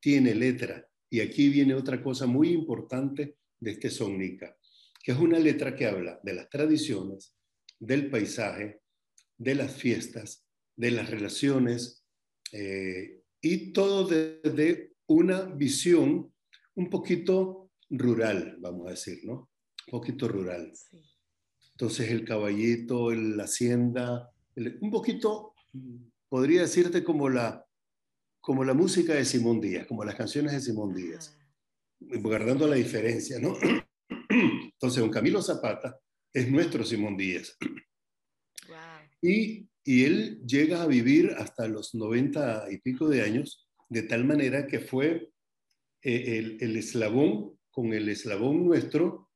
tiene 0.00 0.34
letra. 0.34 0.86
Y 1.08 1.20
aquí 1.20 1.48
viene 1.48 1.74
otra 1.74 2.02
cosa 2.02 2.26
muy 2.26 2.48
importante 2.50 3.36
de 3.58 3.70
este 3.70 3.90
son 3.90 4.18
nica, 4.18 4.56
que 5.06 5.12
es 5.12 5.18
una 5.18 5.38
letra 5.38 5.76
que 5.76 5.86
habla 5.86 6.18
de 6.24 6.34
las 6.34 6.50
tradiciones, 6.50 7.32
del 7.78 8.10
paisaje, 8.10 8.80
de 9.38 9.54
las 9.54 9.72
fiestas, 9.72 10.44
de 10.74 10.90
las 10.90 11.08
relaciones 11.08 12.04
eh, 12.50 13.22
y 13.40 13.72
todo 13.72 14.08
desde 14.08 14.94
una 15.06 15.42
visión 15.42 16.34
un 16.74 16.90
poquito 16.90 17.70
rural, 17.88 18.56
vamos 18.58 18.88
a 18.88 18.90
decir, 18.90 19.20
¿no? 19.22 19.48
Un 19.86 19.90
poquito 19.92 20.26
rural. 20.26 20.72
Entonces 21.70 22.10
el 22.10 22.24
caballito, 22.24 23.12
la 23.12 23.44
hacienda, 23.44 24.32
un 24.56 24.90
poquito, 24.90 25.54
podría 26.28 26.62
decirte 26.62 27.04
como 27.04 27.28
la, 27.28 27.64
como 28.40 28.64
la 28.64 28.74
música 28.74 29.14
de 29.14 29.24
Simón 29.24 29.60
Díaz, 29.60 29.86
como 29.86 30.04
las 30.04 30.16
canciones 30.16 30.50
de 30.50 30.60
Simón 30.60 30.92
Díaz, 30.92 31.38
guardando 32.00 32.66
la 32.66 32.74
diferencia, 32.74 33.38
¿no? 33.38 33.54
Entonces, 34.76 35.02
un 35.02 35.10
Camilo 35.10 35.42
Zapata 35.42 35.98
es 36.32 36.50
nuestro 36.50 36.84
Simón 36.84 37.16
Díaz. 37.16 37.56
Y, 39.22 39.68
y 39.84 40.04
él 40.04 40.42
llega 40.46 40.82
a 40.82 40.86
vivir 40.86 41.32
hasta 41.38 41.66
los 41.66 41.94
noventa 41.94 42.66
y 42.70 42.78
pico 42.78 43.08
de 43.08 43.22
años, 43.22 43.66
de 43.88 44.02
tal 44.02 44.24
manera 44.24 44.66
que 44.66 44.80
fue 44.80 45.30
eh, 46.02 46.38
el, 46.38 46.58
el 46.60 46.76
eslabón 46.76 47.58
con 47.70 47.92
el 47.92 48.08
eslabón 48.08 48.66
nuestro 48.66 49.30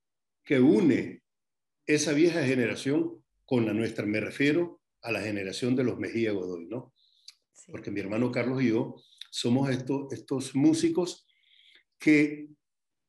que 0.45 0.61
une 0.61 1.23
esa 1.87 2.13
vieja 2.13 2.45
generación 2.45 3.25
con 3.45 3.65
la 3.65 3.73
nuestra. 3.73 4.05
Me 4.05 4.21
refiero 4.21 4.81
a 5.03 5.13
la 5.13 5.21
generación 5.21 5.75
de 5.77 5.85
los 5.85 5.99
Mejía 5.99 6.33
Godoy, 6.33 6.67
¿no? 6.67 6.93
Porque 7.69 7.91
mi 7.91 8.01
hermano 8.01 8.31
Carlos 8.31 8.63
y 8.63 8.69
yo 8.69 8.97
somos 9.31 9.71
estos, 9.71 10.13
estos 10.13 10.55
músicos 10.55 11.27
que 11.99 12.49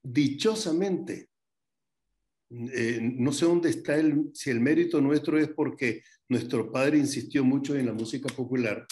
dichosamente, 0.03 1.30
eh, 2.73 2.99
no 3.01 3.31
sé 3.31 3.45
dónde 3.45 3.69
está 3.69 3.95
el, 3.95 4.29
si 4.33 4.49
el 4.49 4.59
mérito 4.59 4.99
nuestro 4.99 5.39
es 5.39 5.47
porque 5.47 6.03
nuestro 6.27 6.69
padre 6.69 6.97
insistió 6.97 7.45
mucho 7.45 7.77
en 7.77 7.85
la 7.85 7.93
música 7.93 8.27
popular, 8.33 8.85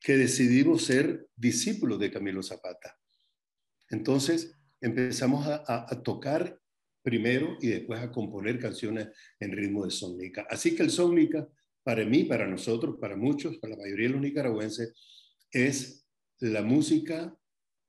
que 0.00 0.16
decidimos 0.16 0.84
ser 0.84 1.26
discípulos 1.34 1.98
de 1.98 2.12
Camilo 2.12 2.42
Zapata. 2.42 2.96
Entonces 3.90 4.54
empezamos 4.80 5.46
a, 5.48 6.02
tocar 6.04 6.60
primero 7.02 7.56
y 7.60 7.68
después 7.68 8.00
a 8.00 8.12
componer 8.12 8.60
canciones 8.60 9.08
en 9.40 9.52
ritmo 9.52 9.84
de 9.84 9.90
sónica. 9.90 10.46
Así 10.48 10.76
que 10.76 10.82
el 10.82 10.90
sónica, 10.90 11.48
para 11.82 12.04
mí, 12.04 12.24
para 12.24 12.46
nosotros, 12.46 12.96
para 13.00 13.16
muchos, 13.16 13.58
para 13.58 13.74
la 13.74 13.82
mayoría 13.82 14.08
de 14.08 14.12
los 14.12 14.22
nicaragüenses, 14.22 14.92
es 15.50 16.06
la 16.38 16.62
música 16.62 17.36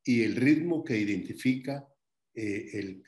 y 0.03 0.23
el 0.23 0.35
ritmo 0.35 0.83
que 0.83 0.97
identifica 0.97 1.87
eh, 2.37 3.01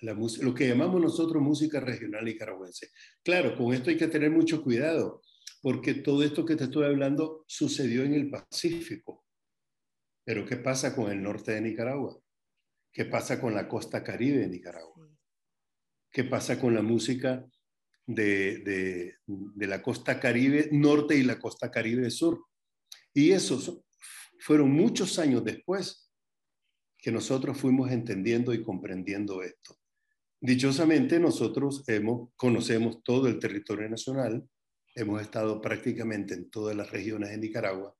la, 0.00 0.14
lo 0.14 0.54
que 0.54 0.68
llamamos 0.68 1.00
nosotros 1.00 1.42
música 1.42 1.80
regional 1.80 2.24
nicaragüense. 2.24 2.88
Claro, 3.22 3.56
con 3.56 3.74
esto 3.74 3.90
hay 3.90 3.96
que 3.96 4.08
tener 4.08 4.30
mucho 4.30 4.62
cuidado, 4.62 5.22
porque 5.60 5.94
todo 5.94 6.22
esto 6.22 6.44
que 6.44 6.56
te 6.56 6.64
estoy 6.64 6.86
hablando 6.86 7.44
sucedió 7.46 8.02
en 8.02 8.14
el 8.14 8.30
Pacífico. 8.30 9.24
Pero 10.24 10.46
¿qué 10.46 10.56
pasa 10.56 10.96
con 10.96 11.12
el 11.12 11.22
norte 11.22 11.52
de 11.52 11.60
Nicaragua? 11.60 12.18
¿Qué 12.90 13.04
pasa 13.04 13.40
con 13.40 13.54
la 13.54 13.68
costa 13.68 14.02
caribe 14.02 14.38
de 14.38 14.48
Nicaragua? 14.48 14.94
qué 16.14 16.22
pasa 16.22 16.60
con 16.60 16.74
la 16.74 16.80
música 16.80 17.44
de, 18.06 19.16
la 19.56 19.82
costa 19.82 20.20
caribe 20.20 20.68
norte 20.70 21.16
y 21.16 21.24
la 21.24 21.40
costa 21.40 21.72
caribe 21.72 22.08
sur. 22.08 22.46
Y 23.12 23.32
esos 23.32 23.80
fueron 24.38 24.70
muchos 24.70 25.18
años 25.18 25.44
después 25.44 26.03
que 27.04 27.12
nosotros 27.12 27.58
fuimos 27.58 27.90
entendiendo 27.90 28.54
y 28.54 28.62
comprendiendo 28.62 29.42
esto. 29.42 29.76
Dichosamente 30.40 31.20
nosotros 31.20 31.84
hemos, 31.86 32.30
conocemos 32.34 33.02
todo 33.02 33.28
el 33.28 33.38
territorio 33.38 33.90
nacional, 33.90 34.42
hemos 34.94 35.20
estado 35.20 35.60
prácticamente 35.60 36.32
en 36.32 36.48
todas 36.48 36.74
las 36.74 36.90
regiones 36.90 37.28
de 37.28 37.36
Nicaragua 37.36 37.94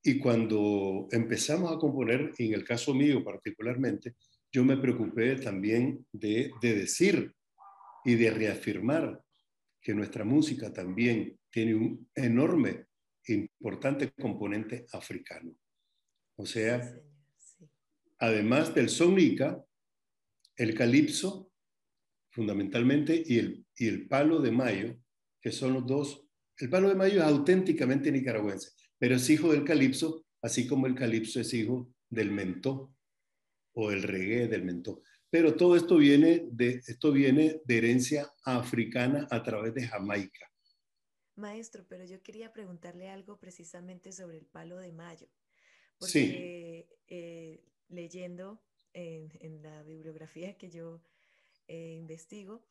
y 0.00 0.20
cuando 0.20 1.08
empezamos 1.10 1.72
a 1.72 1.78
componer, 1.78 2.32
en 2.38 2.54
el 2.54 2.62
caso 2.62 2.94
mío 2.94 3.24
particularmente, 3.24 4.14
yo 4.52 4.64
me 4.64 4.76
preocupé 4.76 5.34
también 5.34 6.06
de, 6.12 6.52
decir 6.62 7.34
y 8.04 8.14
de 8.14 8.30
reafirmar 8.30 9.20
que 9.82 9.92
nuestra 9.92 10.24
música 10.24 10.72
también 10.72 11.36
tiene 11.50 11.74
un 11.74 12.08
enorme, 12.14 12.86
importante 13.26 14.12
componente 14.12 14.86
africano. 14.92 15.52
O 16.36 16.46
sea, 16.46 16.80
además 18.20 18.74
del 18.74 18.88
sonica, 18.88 19.64
el 20.56 20.74
calipso, 20.74 21.50
fundamentalmente, 22.30 23.22
y 23.26 23.38
el, 23.38 23.66
y 23.76 23.88
el 23.88 24.06
palo 24.06 24.40
de 24.40 24.52
mayo, 24.52 24.96
que 25.40 25.50
son 25.50 25.72
los 25.72 25.86
dos. 25.86 26.26
El 26.58 26.68
palo 26.68 26.88
de 26.90 26.94
mayo 26.94 27.20
es 27.20 27.26
auténticamente 27.26 28.12
nicaragüense, 28.12 28.70
pero 28.98 29.16
es 29.16 29.28
hijo 29.30 29.50
del 29.52 29.64
calipso, 29.64 30.26
así 30.42 30.68
como 30.68 30.86
el 30.86 30.94
calipso 30.94 31.40
es 31.40 31.52
hijo 31.54 31.92
del 32.10 32.30
mentó 32.30 32.94
o 33.72 33.90
el 33.90 34.02
reggae 34.02 34.46
del 34.48 34.64
mentó. 34.64 35.02
Pero 35.30 35.54
todo 35.54 35.76
esto 35.76 35.96
viene 35.96 36.46
de, 36.50 36.82
esto 36.86 37.12
viene 37.12 37.62
de 37.64 37.78
herencia 37.78 38.30
africana 38.44 39.26
a 39.30 39.42
través 39.42 39.72
de 39.74 39.86
Jamaica. 39.86 40.46
Maestro, 41.36 41.86
pero 41.88 42.04
yo 42.04 42.22
quería 42.22 42.52
preguntarle 42.52 43.08
algo 43.08 43.38
precisamente 43.38 44.12
sobre 44.12 44.38
el 44.38 44.46
palo 44.46 44.76
de 44.76 44.92
mayo. 44.92 45.28
Porque 45.98 46.88
eh, 47.06 47.64
leyendo 47.90 48.62
en, 48.92 49.62
la 49.62 49.82
bibliografía 49.82 50.56
que 50.56 50.70
yo 50.70 51.02
eh, 51.68 51.94
investigo, 51.94 52.66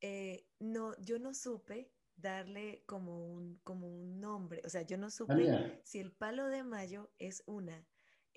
eh, 0.00 0.46
no, 0.60 0.96
yo 1.00 1.18
no 1.18 1.34
supe 1.34 1.92
darle 2.14 2.84
como 2.86 3.26
un, 3.26 3.58
como 3.64 3.88
un 3.88 4.20
nombre, 4.20 4.62
o 4.64 4.68
sea, 4.68 4.82
yo 4.82 4.96
no 4.96 5.10
supe 5.10 5.80
si 5.84 5.98
el 5.98 6.12
palo 6.12 6.46
de 6.46 6.62
mayo 6.62 7.12
es 7.18 7.42
una 7.46 7.86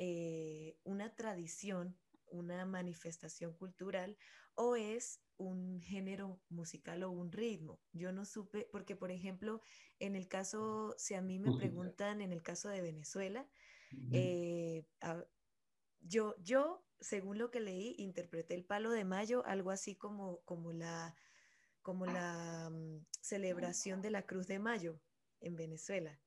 eh, 0.03 0.79
una 0.83 1.15
tradición, 1.15 1.95
una 2.25 2.65
manifestación 2.65 3.53
cultural 3.53 4.17
o 4.55 4.75
es 4.75 5.21
un 5.37 5.79
género 5.79 6.41
musical 6.49 7.03
o 7.03 7.11
un 7.11 7.31
ritmo. 7.31 7.79
Yo 7.93 8.11
no 8.11 8.25
supe, 8.25 8.67
porque 8.71 8.95
por 8.95 9.11
ejemplo, 9.11 9.61
en 9.99 10.15
el 10.15 10.27
caso, 10.27 10.95
si 10.97 11.13
a 11.13 11.21
mí 11.21 11.37
me 11.37 11.55
preguntan, 11.55 12.21
en 12.21 12.33
el 12.33 12.41
caso 12.41 12.69
de 12.69 12.81
Venezuela, 12.81 13.47
eh, 14.11 14.87
yo, 16.01 16.35
yo, 16.43 16.83
según 16.99 17.37
lo 17.37 17.51
que 17.51 17.59
leí, 17.59 17.95
interpreté 17.97 18.55
el 18.55 18.65
palo 18.65 18.91
de 18.91 19.05
mayo 19.05 19.43
algo 19.45 19.71
así 19.71 19.95
como, 19.95 20.41
como 20.41 20.71
la, 20.73 21.15
como 21.81 22.05
la 22.05 22.69
mm, 22.71 23.05
celebración 23.21 24.01
de 24.01 24.11
la 24.11 24.25
Cruz 24.25 24.47
de 24.47 24.59
Mayo 24.59 24.99
en 25.39 25.55
Venezuela. 25.55 26.19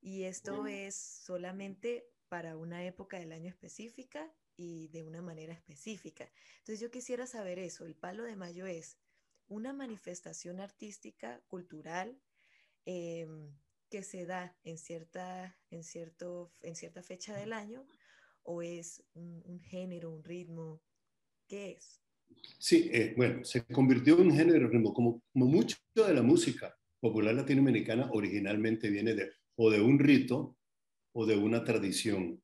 Y 0.00 0.24
esto 0.24 0.66
es 0.66 0.94
solamente 0.94 2.06
para 2.28 2.56
una 2.56 2.84
época 2.84 3.18
del 3.18 3.32
año 3.32 3.48
específica 3.48 4.32
y 4.56 4.88
de 4.88 5.02
una 5.02 5.22
manera 5.22 5.52
específica. 5.52 6.30
Entonces 6.58 6.80
yo 6.80 6.90
quisiera 6.90 7.26
saber 7.26 7.58
eso. 7.58 7.84
El 7.84 7.96
palo 7.96 8.24
de 8.24 8.36
mayo 8.36 8.66
es 8.66 8.98
una 9.48 9.72
manifestación 9.72 10.60
artística, 10.60 11.40
cultural, 11.48 12.20
em, 12.84 13.56
que 13.88 14.02
se 14.02 14.26
da 14.26 14.56
en 14.64 14.78
cierta, 14.78 15.58
en, 15.70 15.82
cierto, 15.82 16.52
en 16.60 16.76
cierta 16.76 17.02
fecha 17.02 17.34
del 17.34 17.52
año 17.52 17.86
o 18.42 18.62
es 18.62 19.02
un, 19.14 19.60
género, 19.60 20.10
un 20.10 20.24
ritmo? 20.24 20.80
¿Qué 21.46 21.72
es? 21.72 22.00
Sí, 22.58 22.90
eh, 22.92 23.14
bueno, 23.16 23.44
se 23.44 23.64
convirtió 23.64 24.18
en 24.18 24.28
un 24.28 24.36
género, 24.36 24.68
ritmo, 24.68 24.92
como, 24.92 25.22
como 25.32 25.46
mucho 25.46 25.76
de 25.94 26.14
la 26.14 26.22
música 26.22 26.76
popular 27.00 27.34
latinoamericana 27.34 28.10
originalmente 28.12 28.90
viene 28.90 29.14
de 29.14 29.30
o 29.56 29.70
de 29.70 29.80
un 29.80 29.98
rito 29.98 30.56
o 31.12 31.26
de 31.26 31.36
una 31.36 31.64
tradición, 31.64 32.42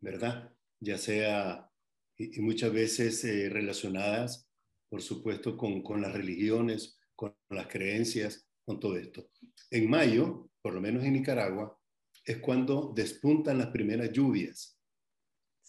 ¿verdad? 0.00 0.54
Ya 0.80 0.98
sea, 0.98 1.70
y, 2.16 2.40
muchas 2.40 2.72
veces 2.72 3.24
eh, 3.24 3.48
relacionadas, 3.48 4.48
por 4.88 5.02
supuesto, 5.02 5.56
con, 5.56 5.82
con 5.82 6.00
las 6.00 6.12
religiones, 6.12 6.98
con 7.14 7.34
las 7.50 7.66
creencias, 7.66 8.46
con 8.64 8.78
todo 8.78 8.96
esto. 8.96 9.28
En 9.70 9.90
mayo, 9.90 10.50
por 10.62 10.74
lo 10.74 10.80
menos 10.80 11.02
en 11.04 11.14
Nicaragua, 11.14 11.76
es 12.24 12.38
cuando 12.38 12.92
despuntan 12.94 13.58
las 13.58 13.68
primeras 13.68 14.12
lluvias. 14.12 14.77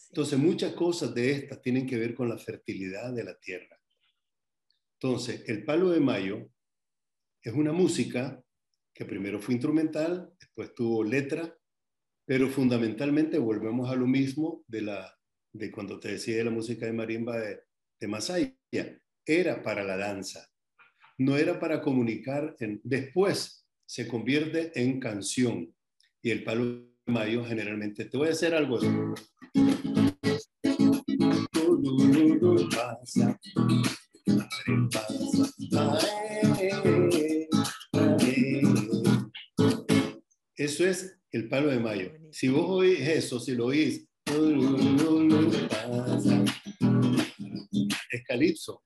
Entonces, 0.10 0.39
muchas 0.39 0.74
cosas 0.74 1.13
de 1.13 1.32
estas 1.32 1.62
tienen 1.62 1.86
que 1.86 1.98
ver 1.98 2.15
con 2.15 2.30
la 2.30 2.38
fertilidad 2.38 3.13
de 3.13 3.24
la 3.24 3.38
tierra. 3.38 3.80
Entonces, 5.02 5.43
el 5.48 5.63
palo 5.63 5.91
de 5.91 6.00
mayo 6.00 6.50
es 7.41 7.54
una 7.54 7.72
música 7.72 8.43
que 8.93 9.06
primero 9.06 9.39
fue 9.39 9.54
instrumental, 9.54 10.34
después 10.39 10.74
tuvo 10.74 11.04
letra, 11.04 11.56
pero 12.26 12.50
fundamentalmente 12.50 13.38
volvemos 13.38 13.89
a 13.89 13.95
lo 13.95 14.08
mismo 14.08 14.63
de, 14.67 14.82
la, 14.82 15.17
de 15.54 15.72
cuando 15.72 16.00
te 16.00 16.12
decía 16.12 16.38
de 16.38 16.43
la 16.43 16.52
música 16.52 16.86
de 16.86 16.93
marimba 16.93 17.38
de, 17.38 18.08
Masaya. 18.08 18.54
Era 19.26 19.62
para 19.62 19.84
la 19.84 19.95
danza, 19.95 20.50
no 21.17 21.38
era 21.38 21.60
para 21.60 21.82
comunicar. 21.82 22.56
Después 22.84 23.67
se 23.86 24.08
convierte 24.08 24.72
en 24.80 25.00
canción 25.00 25.74
y 26.22 26.32
el 26.32 26.43
palo 26.43 26.65
de 26.65 26.89
mayo 27.06 27.45
generalmente, 27.45 28.06
te 28.06 28.17
voy 28.17 28.30
a 28.30 28.32
hacer 28.32 28.54
algo 28.54 28.78
así. 28.78 28.88
Eso 40.60 40.86
es 40.86 41.17
el 41.32 41.48
palo 41.48 41.69
de 41.69 41.80
mayo. 41.80 42.12
Si 42.32 42.50
vos 42.50 42.65
oís 42.69 43.00
eso, 43.00 43.39
si 43.39 43.56
lo 43.56 43.67
oís, 43.67 44.06
es 48.12 48.24
calipso. 48.28 48.84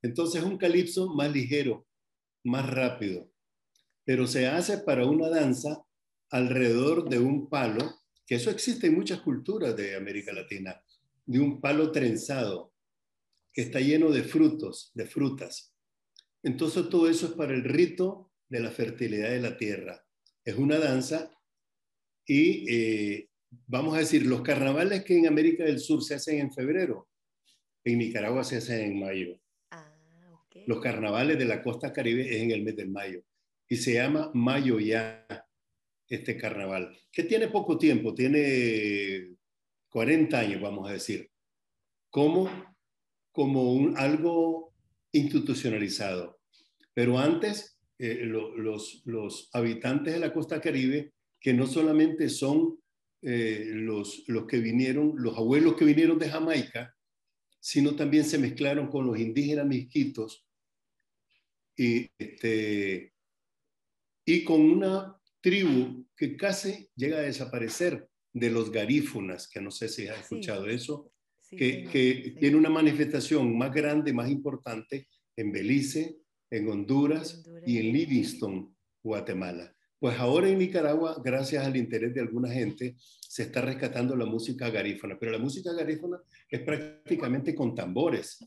Entonces 0.00 0.40
es 0.40 0.48
un 0.48 0.56
calipso 0.56 1.12
más 1.12 1.32
ligero, 1.32 1.88
más 2.44 2.70
rápido. 2.70 3.32
Pero 4.04 4.28
se 4.28 4.46
hace 4.46 4.78
para 4.78 5.06
una 5.06 5.28
danza 5.28 5.84
alrededor 6.30 7.08
de 7.08 7.18
un 7.18 7.48
palo, 7.48 7.96
que 8.24 8.36
eso 8.36 8.50
existe 8.50 8.86
en 8.86 8.94
muchas 8.94 9.20
culturas 9.20 9.76
de 9.76 9.96
América 9.96 10.32
Latina, 10.32 10.80
de 11.26 11.40
un 11.40 11.60
palo 11.60 11.90
trenzado, 11.90 12.72
que 13.52 13.62
está 13.62 13.80
lleno 13.80 14.12
de 14.12 14.22
frutos, 14.22 14.92
de 14.94 15.04
frutas. 15.04 15.74
Entonces 16.44 16.88
todo 16.88 17.10
eso 17.10 17.26
es 17.26 17.32
para 17.32 17.54
el 17.54 17.64
rito 17.64 18.30
de 18.48 18.60
la 18.60 18.70
fertilidad 18.70 19.30
de 19.30 19.40
la 19.40 19.56
tierra 19.56 20.04
es 20.48 20.56
una 20.56 20.78
danza 20.78 21.30
y 22.24 22.74
eh, 22.74 23.28
vamos 23.66 23.94
a 23.94 23.98
decir, 23.98 24.24
los 24.24 24.40
carnavales 24.40 25.04
que 25.04 25.18
en 25.18 25.26
América 25.26 25.62
del 25.62 25.78
Sur 25.78 26.02
se 26.02 26.14
hacen 26.14 26.38
en 26.38 26.50
febrero, 26.50 27.06
en 27.84 27.98
Nicaragua 27.98 28.42
se 28.44 28.56
hacen 28.56 28.80
en 28.80 28.98
mayo. 28.98 29.38
Ah, 29.70 29.94
los 30.66 30.80
carnavales 30.80 31.38
de 31.38 31.44
la 31.44 31.62
costa 31.62 31.92
caribe 31.92 32.22
es 32.22 32.42
en 32.42 32.50
el 32.52 32.62
mes 32.62 32.76
de 32.76 32.86
mayo 32.86 33.22
y 33.68 33.76
se 33.76 33.92
llama 33.92 34.30
Mayo 34.32 34.80
ya 34.80 35.26
este 36.08 36.38
carnaval, 36.38 36.96
que 37.12 37.24
tiene 37.24 37.48
poco 37.48 37.76
tiempo, 37.76 38.14
tiene 38.14 39.36
40 39.90 40.38
años, 40.38 40.62
vamos 40.62 40.88
a 40.88 40.94
decir, 40.94 41.30
como, 42.08 42.48
como 43.32 43.74
un, 43.74 43.98
algo 43.98 44.72
institucionalizado. 45.12 46.40
Pero 46.94 47.18
antes 47.18 47.77
eh, 47.98 48.24
los, 48.24 49.02
los, 49.06 49.50
habitantes 49.52 50.14
de 50.14 50.20
la 50.20 50.32
costa 50.32 50.60
caribe, 50.60 51.12
que 51.40 51.52
no 51.52 51.66
solamente 51.66 52.28
son 52.28 52.78
eh, 53.22 53.70
los, 53.72 54.22
los 54.28 54.46
que 54.46 54.58
vinieron, 54.58 55.14
los 55.16 55.36
abuelos 55.36 55.74
que 55.74 55.84
vinieron 55.84 56.18
de 56.18 56.30
Jamaica, 56.30 56.94
sino 57.58 57.96
también 57.96 58.24
se 58.24 58.38
mezclaron 58.38 58.88
con 58.88 59.04
los 59.04 59.18
indígenas 59.18 59.66
misquitos 59.66 60.46
y, 61.76 62.08
este, 62.18 63.12
y 64.24 64.44
con 64.44 64.60
una 64.60 65.16
tribu 65.40 66.06
que 66.16 66.36
casi 66.36 66.88
llega 66.94 67.18
a 67.18 67.22
desaparecer 67.22 68.08
de 68.32 68.50
los 68.50 68.70
garífunas, 68.70 69.48
que 69.48 69.60
no 69.60 69.72
sé 69.72 69.88
si 69.88 70.06
has 70.06 70.20
escuchado 70.20 70.66
eso, 70.68 71.10
que, 71.50 71.88
que 71.90 72.36
tiene 72.38 72.56
una 72.56 72.70
manifestación 72.70 73.58
más 73.58 73.72
grande, 73.72 74.12
más 74.12 74.30
importante 74.30 75.08
en 75.34 75.50
Belice, 75.50 76.18
en 76.50 76.68
Honduras, 76.68 77.44
y 77.66 77.78
en 77.78 77.92
Livingston, 77.92 78.74
Guatemala. 79.02 79.74
Pues 79.98 80.18
ahora 80.18 80.48
en 80.48 80.58
Nicaragua, 80.58 81.20
gracias 81.24 81.66
al 81.66 81.76
interés 81.76 82.14
de 82.14 82.20
alguna 82.20 82.50
gente, 82.50 82.96
se 82.98 83.42
está 83.42 83.60
rescatando 83.60 84.14
la 84.16 84.26
música 84.26 84.70
garífona, 84.70 85.18
pero 85.18 85.32
la 85.32 85.38
música 85.38 85.72
garífona 85.72 86.18
es 86.48 86.60
prácticamente 86.60 87.54
con 87.54 87.74
tambores, 87.74 88.38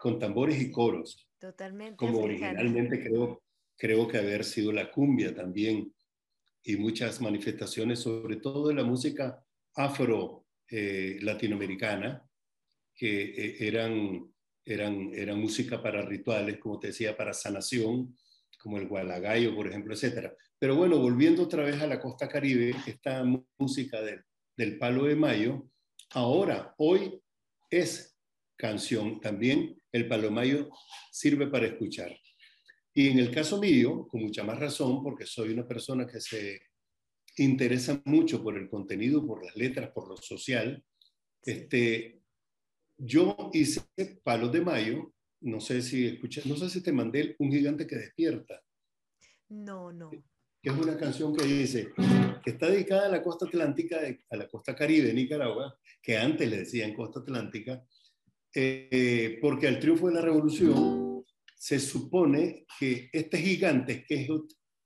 con 0.00 0.18
tambores 0.18 0.60
y 0.60 0.70
coros. 0.70 1.26
Totalmente. 1.38 1.96
Como 1.96 2.20
originalmente 2.20 3.02
creo, 3.02 3.42
creo 3.76 4.06
que 4.06 4.18
haber 4.18 4.44
sido 4.44 4.72
la 4.72 4.90
cumbia 4.90 5.34
también 5.34 5.90
y 6.62 6.76
muchas 6.76 7.20
manifestaciones, 7.22 8.00
sobre 8.00 8.36
todo 8.36 8.68
de 8.68 8.74
la 8.74 8.84
música 8.84 9.42
afro 9.74 10.44
eh, 10.68 11.18
latinoamericana, 11.22 12.22
que 12.94 13.22
eh, 13.22 13.56
eran 13.60 14.29
eran, 14.64 15.10
eran 15.14 15.40
música 15.40 15.82
para 15.82 16.02
rituales, 16.02 16.58
como 16.58 16.78
te 16.78 16.88
decía, 16.88 17.16
para 17.16 17.32
sanación, 17.32 18.16
como 18.58 18.78
el 18.78 18.88
gualagayo, 18.88 19.54
por 19.54 19.66
ejemplo, 19.66 19.94
etc. 19.94 20.32
Pero 20.58 20.76
bueno, 20.76 20.98
volviendo 20.98 21.42
otra 21.42 21.64
vez 21.64 21.80
a 21.80 21.86
la 21.86 22.00
costa 22.00 22.28
caribe, 22.28 22.74
esta 22.86 23.24
música 23.58 24.02
del, 24.02 24.22
del 24.56 24.78
palo 24.78 25.04
de 25.04 25.16
mayo, 25.16 25.70
ahora, 26.10 26.74
hoy 26.78 27.20
es 27.70 28.18
canción 28.56 29.20
también, 29.20 29.80
el 29.92 30.06
palo 30.06 30.24
de 30.24 30.30
mayo 30.30 30.70
sirve 31.10 31.46
para 31.46 31.66
escuchar. 31.66 32.14
Y 32.92 33.08
en 33.08 33.18
el 33.18 33.30
caso 33.30 33.58
mío, 33.58 34.06
con 34.08 34.22
mucha 34.22 34.42
más 34.42 34.58
razón, 34.58 35.02
porque 35.02 35.24
soy 35.24 35.50
una 35.50 35.66
persona 35.66 36.06
que 36.06 36.20
se 36.20 36.60
interesa 37.36 38.02
mucho 38.04 38.42
por 38.42 38.58
el 38.58 38.68
contenido, 38.68 39.26
por 39.26 39.44
las 39.44 39.56
letras, 39.56 39.90
por 39.92 40.08
lo 40.08 40.16
social, 40.16 40.84
este, 41.42 42.19
yo 43.00 43.50
hice 43.52 43.82
Palos 44.22 44.52
de 44.52 44.60
Mayo, 44.60 45.12
no 45.40 45.60
sé 45.60 45.80
si 45.80 46.06
escuché, 46.06 46.42
no 46.44 46.56
sé 46.56 46.68
si 46.68 46.82
te 46.82 46.92
mandé 46.92 47.34
Un 47.38 47.50
gigante 47.50 47.86
que 47.86 47.96
despierta. 47.96 48.62
No, 49.48 49.92
no. 49.92 50.10
Que 50.10 50.68
es 50.68 50.76
una 50.76 50.96
canción 50.96 51.34
que 51.34 51.44
dice, 51.44 51.88
que 52.44 52.50
está 52.50 52.68
dedicada 52.68 53.06
a 53.06 53.10
la 53.10 53.22
costa 53.22 53.46
atlántica, 53.46 53.98
a 54.28 54.36
la 54.36 54.46
costa 54.46 54.76
caribe 54.76 55.08
de 55.08 55.14
Nicaragua, 55.14 55.78
que 56.02 56.18
antes 56.18 56.48
le 56.48 56.58
decían 56.58 56.94
costa 56.94 57.20
atlántica, 57.20 57.82
eh, 58.54 59.38
porque 59.40 59.66
al 59.66 59.78
triunfo 59.78 60.08
de 60.08 60.14
la 60.14 60.20
revolución 60.20 61.24
se 61.56 61.80
supone 61.80 62.66
que 62.78 63.08
este 63.12 63.38
gigante, 63.38 64.04
que 64.06 64.22
es, 64.22 64.28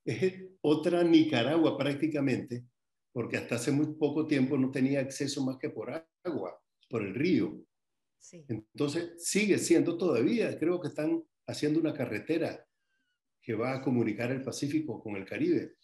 es 0.05 0.33
otra 0.61 1.03
Nicaragua 1.03 1.77
prácticamente, 1.77 2.65
porque 3.11 3.37
hasta 3.37 3.55
hace 3.55 3.71
muy 3.71 3.95
poco 3.95 4.25
tiempo 4.25 4.57
no 4.57 4.71
tenía 4.71 5.01
acceso 5.01 5.43
más 5.43 5.57
que 5.57 5.69
por 5.69 5.91
agua, 6.23 6.61
por 6.89 7.01
el 7.01 7.13
río. 7.13 7.61
Entonces, 8.47 9.13
sigue 9.17 9.57
siendo 9.57 9.97
todavía, 9.97 10.57
creo 10.57 10.79
que 10.81 10.87
están 10.89 11.23
haciendo 11.47 11.79
una 11.79 11.93
carretera 11.93 12.65
que 13.41 13.53
va 13.53 13.75
a 13.75 13.81
comunicar 13.81 14.31
el 14.31 14.41
Pacífico 14.41 15.01
con 15.01 15.15
el 15.15 15.25
Caribe. 15.25 15.75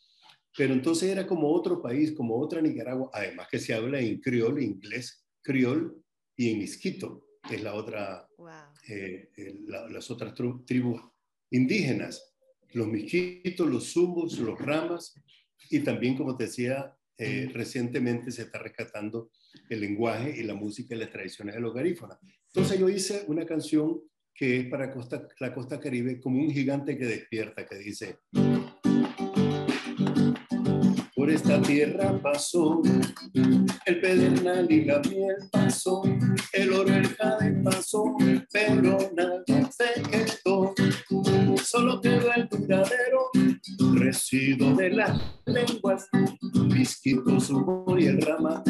Pero 0.57 0.73
entonces 0.73 1.09
era 1.09 1.27
como 1.27 1.49
otro 1.51 1.81
país, 1.81 2.11
como 2.11 2.37
otra 2.37 2.61
Nicaragua, 2.61 3.09
además 3.13 3.47
que 3.49 3.59
se 3.59 3.73
habla 3.73 3.99
en 3.99 4.19
criol, 4.19 4.61
inglés, 4.61 5.25
criol 5.41 6.03
y 6.35 6.49
en 6.49 6.59
misquito, 6.59 7.27
que 7.47 7.55
es 7.55 7.63
la 7.63 7.73
otra, 7.75 8.27
eh, 8.87 9.29
las 9.67 10.11
otras 10.11 10.33
tribus 10.65 11.01
indígenas, 11.51 12.33
los 12.73 12.87
misquitos, 12.87 13.69
los 13.69 13.91
zumbos, 13.91 14.39
los 14.39 14.59
ramas, 14.59 15.13
y 15.69 15.79
también, 15.81 16.17
como 16.17 16.35
te 16.35 16.45
decía, 16.45 16.97
eh, 17.17 17.49
recientemente 17.53 18.31
se 18.31 18.43
está 18.43 18.59
rescatando 18.59 19.31
el 19.69 19.81
lenguaje 19.81 20.35
y 20.37 20.43
la 20.43 20.53
música 20.53 20.95
y 20.95 20.99
las 20.99 21.11
tradiciones 21.11 21.55
de 21.55 21.61
los 21.61 21.73
garífonas. 21.73 22.17
Entonces 22.47 22.79
yo 22.79 22.89
hice 22.89 23.23
una 23.27 23.45
canción 23.45 24.01
que 24.33 24.61
es 24.61 24.67
para 24.67 24.91
costa, 24.91 25.27
la 25.39 25.53
costa 25.53 25.79
caribe 25.79 26.19
como 26.19 26.41
un 26.41 26.51
gigante 26.51 26.97
que 26.97 27.05
despierta, 27.05 27.65
que 27.65 27.75
dice, 27.77 28.19
por 31.21 31.29
esta 31.29 31.61
tierra 31.61 32.19
pasó. 32.19 32.81
El 33.85 34.01
pedernal 34.01 34.65
y 34.71 34.85
la 34.85 34.99
miel 35.01 35.35
pasó, 35.51 36.01
el 36.51 36.73
oro, 36.73 36.95
el 36.95 37.07
jade 37.09 37.61
pasó, 37.63 38.05
pero 38.51 38.97
nada 39.15 39.43
se 39.69 40.01
quedó, 40.01 40.73
solo 41.63 42.01
quedó 42.01 42.33
el 42.33 42.47
duradero 42.49 43.29
residuo 43.93 44.73
de 44.75 44.89
las 44.89 45.21
lenguas, 45.45 46.09
Pisquito, 46.73 47.39
subo 47.39 47.95
y 47.99 48.07
el 48.07 48.19
rama, 48.23 48.63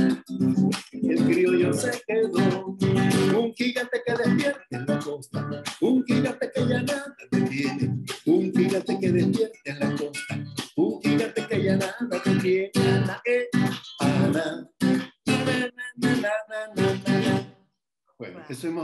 el 0.92 1.24
criollo 1.24 1.72
se 1.72 2.02
quedó, 2.06 2.66
un 2.66 3.54
gigante 3.56 4.02
que 4.06 4.14
despierta 4.14 4.62
en 4.72 4.86
la 4.88 5.00
costa, 5.00 5.64
un 5.80 6.04
gigante 6.04 6.52
que 6.54 6.68
ya 6.68 6.82
nada 6.82 7.16
detiene, 7.32 8.04
un 8.26 8.54
gigante 8.54 9.00
que 9.00 9.10
despierta 9.10 9.51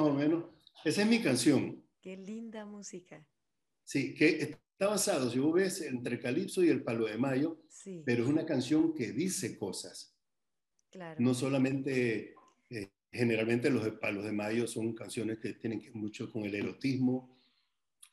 o 0.08 0.14
menos, 0.14 0.46
esa 0.84 1.02
es 1.02 1.08
mi 1.08 1.22
canción. 1.22 1.84
Qué 2.02 2.18
linda 2.18 2.66
música. 2.66 3.26
Sí, 3.84 4.14
que 4.14 4.58
Está 4.78 4.90
basado, 4.90 5.32
si 5.32 5.40
vos 5.40 5.56
ves, 5.56 5.82
entre 5.82 6.20
Calipso 6.20 6.64
y 6.64 6.70
el 6.70 6.84
Palo 6.84 7.08
de 7.08 7.18
Mayo, 7.18 7.64
pero 8.06 8.22
es 8.22 8.30
una 8.30 8.46
canción 8.46 8.94
que 8.94 9.12
dice 9.12 9.58
cosas. 9.58 10.16
Claro. 10.92 11.20
No 11.20 11.34
solamente, 11.34 12.36
eh, 12.70 12.92
generalmente 13.12 13.72
los 13.72 13.90
Palos 13.94 14.24
de 14.24 14.34
Mayo 14.34 14.68
son 14.68 14.94
canciones 14.94 15.40
que 15.40 15.54
tienen 15.54 15.82
que 15.82 15.90
mucho 15.94 16.32
con 16.32 16.44
el 16.44 16.54
erotismo 16.54 17.40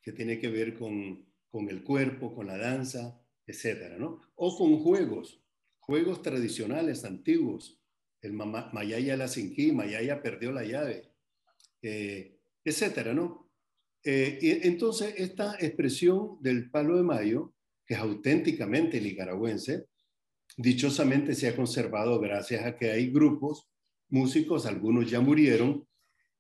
que 0.01 0.13
tiene 0.13 0.39
que 0.39 0.49
ver 0.49 0.75
con, 0.75 1.27
con 1.51 1.69
el 1.69 1.85
cuerpo, 1.85 2.35
con 2.35 2.47
la 2.47 2.57
danza, 2.57 3.23
etcétera, 3.47 3.99
¿no? 3.99 4.23
O 4.35 4.57
con 4.57 4.79
juegos, 4.79 5.43
juegos 5.81 6.23
tradicionales, 6.23 7.05
antiguos. 7.05 7.79
El 8.23 8.33
Mayaya 8.33 9.19
la 9.19 9.29
Sinquí, 9.29 9.71
Mayaya 9.71 10.23
perdió 10.23 10.51
la 10.51 10.65
llave, 10.65 11.11
eh, 11.85 12.39
etcétera, 12.65 13.13
¿no? 13.13 13.51
Eh, 14.03 14.39
y 14.41 14.67
entonces, 14.67 15.15
esta 15.19 15.57
expresión 15.61 16.39
del 16.41 16.71
palo 16.71 16.97
de 16.97 17.03
mayo, 17.03 17.55
que 17.87 17.95
es 17.95 18.01
auténticamente 18.01 19.01
nicaragüense, 19.01 19.85
dichosamente 20.57 21.35
se 21.35 21.49
ha 21.49 21.57
conservado 21.57 22.19
gracias 22.21 22.65
a 22.65 22.75
que 22.77 22.91
hay 22.91 23.11
grupos, 23.11 23.69
músicos, 24.09 24.65
algunos 24.65 25.11
ya 25.11 25.21
murieron, 25.21 25.87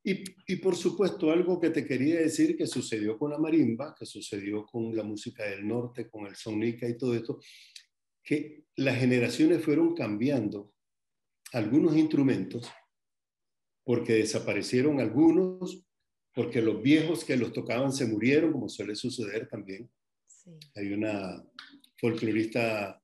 y, 0.02 0.24
y, 0.46 0.56
por 0.56 0.76
supuesto, 0.76 1.30
algo 1.30 1.60
que 1.60 1.70
te 1.70 1.86
quería 1.86 2.20
decir 2.20 2.56
que 2.56 2.66
sucedió 2.66 3.18
con 3.18 3.30
la 3.30 3.38
marimba, 3.38 3.94
que 3.98 4.06
sucedió 4.06 4.64
con 4.64 4.94
la 4.94 5.02
música 5.02 5.44
del 5.44 5.66
norte, 5.66 6.08
con 6.08 6.26
el 6.26 6.36
sonica 6.36 6.88
y 6.88 6.96
todo 6.96 7.14
esto, 7.14 7.38
que 8.22 8.64
las 8.76 8.98
generaciones 8.98 9.62
fueron 9.62 9.94
cambiando 9.94 10.72
algunos 11.52 11.96
instrumentos 11.96 12.70
porque 13.84 14.14
desaparecieron 14.14 15.00
algunos, 15.00 15.84
porque 16.34 16.60
los 16.62 16.82
viejos 16.82 17.24
que 17.24 17.36
los 17.36 17.52
tocaban 17.52 17.92
se 17.92 18.06
murieron, 18.06 18.52
como 18.52 18.68
suele 18.68 18.94
suceder 18.96 19.48
también. 19.48 19.90
Hay 20.74 20.92
una 20.92 21.44
folclorista 21.98 23.00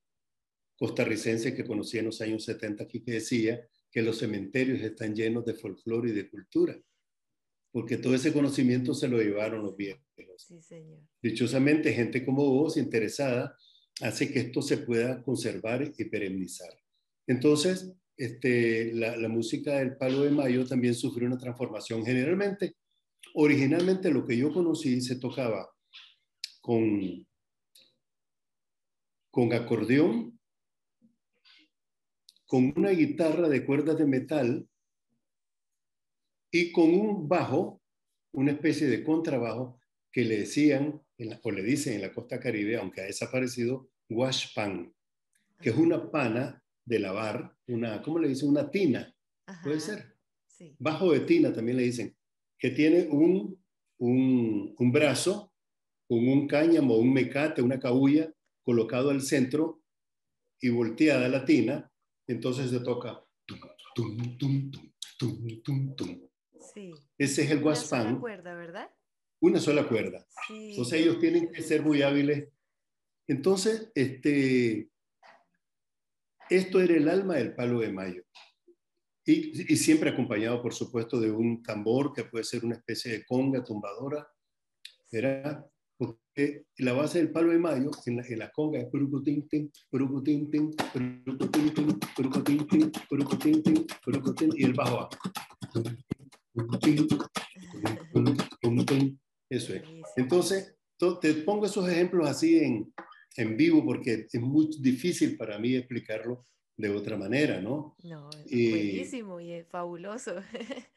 costarricense 0.77 1.55
que 1.55 1.65
conocí 1.65 1.99
en 1.99 2.07
los 2.07 2.21
años 2.21 2.45
70 2.45 2.85
aquí 2.85 3.03
que 3.03 3.13
decía 3.13 3.67
que 3.91 4.03
los 4.03 4.19
cementerios 4.19 4.81
están 4.81 5.15
llenos 5.15 5.45
de 5.45 5.55
folclore 5.55 6.11
y 6.11 6.13
de 6.13 6.29
cultura 6.29 6.81
porque 7.73 7.97
todo 7.97 8.15
ese 8.15 8.33
conocimiento 8.33 8.95
se 8.95 9.09
lo 9.09 9.19
llevaron 9.19 9.63
los 9.63 9.77
viejos. 9.77 10.03
Sí, 10.37 10.61
señor. 10.63 11.01
Dichosamente, 11.23 11.93
gente 11.93 12.25
como 12.25 12.45
vos, 12.47 12.77
interesada, 12.77 13.57
hace 14.01 14.33
que 14.33 14.41
esto 14.41 14.63
se 14.63 14.79
pueda 14.79 15.23
conservar 15.23 15.93
y 15.97 16.05
perennizar. 16.07 16.73
Entonces, 17.27 17.93
este, 18.21 18.93
la, 18.93 19.17
la, 19.17 19.29
música 19.31 19.79
del 19.79 19.97
Palo 19.97 20.25
de 20.25 20.31
Mayo 20.31 20.67
también 20.67 20.95
sufrió 20.95 21.27
una 21.27 21.39
transformación. 21.39 22.05
Generalmente, 22.05 22.77
originalmente 23.33 24.11
lo 24.11 24.27
que 24.27 24.37
yo 24.37 24.53
conocí 24.53 25.01
se 25.01 25.19
tocaba 25.19 25.71
con, 26.61 27.27
con 29.31 29.53
acordeón, 29.55 30.39
con 32.45 32.75
una 32.77 32.91
guitarra 32.91 33.49
de 33.49 33.65
cuerdas 33.65 33.97
de 33.97 34.05
metal 34.05 34.69
y 36.51 36.73
con 36.73 36.93
un 36.93 37.27
bajo, 37.27 37.81
una 38.33 38.53
especie 38.53 38.87
de 38.87 39.03
contrabajo 39.03 39.81
que 40.13 40.27
le 40.27 40.41
decían, 40.41 41.01
o 41.43 41.51
le 41.51 41.63
dicen 41.63 41.95
en 41.95 42.03
la 42.03 42.13
costa 42.13 42.39
caribe, 42.39 42.77
aunque 42.77 43.01
ha 43.01 43.05
desaparecido, 43.05 43.89
wash 44.11 44.53
pan, 44.55 44.93
que 45.59 45.71
es 45.71 45.77
una 45.77 46.11
pana 46.11 46.63
de 46.91 46.99
lavar, 46.99 47.57
una, 47.69 48.03
¿cómo 48.03 48.19
le 48.19 48.29
dicen? 48.29 48.49
Una 48.49 48.69
tina, 48.69 49.15
puede 49.63 49.79
ser. 49.79 50.17
Bajo 50.79 51.13
de 51.13 51.21
tina 51.21 51.53
también 51.53 51.77
le 51.77 51.85
dicen, 51.85 52.17
que 52.59 52.71
tiene 52.71 53.07
un, 53.09 53.63
un, 53.99 54.75
un 54.77 54.93
brazo 54.93 55.55
con 56.09 56.27
un 56.27 56.49
cáñamo, 56.49 56.97
un 56.97 57.13
mecate, 57.13 57.63
una 57.63 57.79
cabulla 57.79 58.35
colocado 58.65 59.11
al 59.11 59.23
centro 59.23 59.83
y 60.61 60.69
volteada 60.71 61.29
la 61.29 61.45
tina, 61.45 61.91
entonces 62.27 62.71
se 62.71 62.81
toca 62.81 63.25
tum, 63.95 64.37
tum, 64.37 64.71
tum, 65.97 66.31
ese 67.19 67.43
es 67.43 67.51
el 67.51 67.61
guaspán. 67.61 68.01
Una 68.01 68.09
sola 68.11 68.21
cuerda, 68.21 68.55
¿verdad? 68.55 68.91
Una 69.41 69.61
sola 69.61 69.89
cuerda. 69.89 70.27
Entonces 70.49 71.01
ellos 71.01 71.21
tienen 71.21 71.53
que 71.53 71.63
ser 71.63 71.83
muy 71.83 72.03
hábiles. 72.03 72.49
Entonces, 73.29 73.93
este, 73.95 74.91
esto 76.51 76.81
era 76.81 76.95
el 76.95 77.09
alma 77.09 77.37
del 77.37 77.55
palo 77.55 77.81
de 77.81 77.93
mayo. 77.93 78.23
Y, 79.25 79.73
y, 79.73 79.77
siempre 79.77 80.11
acompañado, 80.11 80.61
por 80.61 80.75
supuesto, 80.75 81.21
de 81.21 81.31
un 81.31 81.63
tambor 81.63 82.13
que 82.13 82.25
puede 82.25 82.45
ser 82.45 82.65
una 82.65 82.77
especie 82.77 83.13
de 83.13 83.25
conga 83.25 83.63
tumbadora. 83.63 84.27
Era 85.13 85.65
porque 86.01 86.65
la 86.79 86.95
base 86.95 87.19
del 87.19 87.31
palo 87.31 87.53
de 87.53 87.59
mayo 87.59 87.91
en 88.07 88.17
la, 88.17 88.27
en 88.27 88.39
la 88.39 88.51
conga 88.51 88.81
es 88.81 88.87
y 94.57 94.65
el 94.65 94.73
bajo 94.73 95.11
eso 99.51 99.75
es. 99.75 99.83
Entonces, 100.17 100.75
te 101.21 101.35
pongo 101.35 101.67
esos 101.67 101.89
ejemplos 101.89 102.29
así 102.29 102.59
en, 102.59 102.93
en 103.37 103.57
vivo 103.57 103.85
porque 103.85 104.27
es 104.33 104.41
muy 104.41 104.71
difícil 104.81 105.37
para 105.37 105.59
mí 105.59 105.75
explicarlo 105.75 106.47
de 106.77 106.89
otra 106.89 107.17
manera, 107.17 107.61
¿no? 107.61 107.97
No, 108.03 108.31
es 108.47 108.71
buenísimo 108.71 109.41
y 109.41 109.53
es 109.53 109.67
fabuloso. 109.69 110.37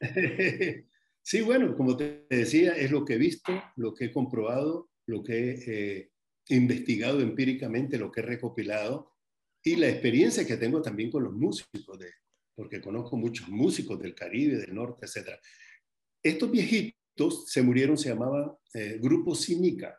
sí, 1.22 1.40
bueno, 1.42 1.76
como 1.76 1.96
te 1.96 2.26
decía, 2.30 2.72
es 2.76 2.90
lo 2.90 3.04
que 3.04 3.14
he 3.14 3.18
visto, 3.18 3.52
lo 3.76 3.94
que 3.94 4.06
he 4.06 4.12
comprobado, 4.12 4.90
lo 5.06 5.22
que 5.22 5.50
he 5.50 5.98
eh, 5.98 6.10
investigado 6.48 7.20
empíricamente, 7.20 7.98
lo 7.98 8.10
que 8.10 8.20
he 8.20 8.24
recopilado 8.24 9.12
y 9.62 9.76
la 9.76 9.88
experiencia 9.88 10.46
que 10.46 10.56
tengo 10.56 10.82
también 10.82 11.10
con 11.10 11.24
los 11.24 11.32
músicos 11.32 11.98
de, 11.98 12.10
porque 12.54 12.80
conozco 12.80 13.16
muchos 13.16 13.48
músicos 13.48 13.98
del 14.00 14.14
Caribe, 14.14 14.56
del 14.56 14.74
norte, 14.74 15.06
etc. 15.06 15.38
Estos 16.22 16.50
viejitos 16.50 17.46
se 17.46 17.62
murieron, 17.62 17.96
se 17.96 18.10
llamaba 18.10 18.58
eh, 18.72 18.98
Grupo 19.00 19.34
Sinica, 19.34 19.98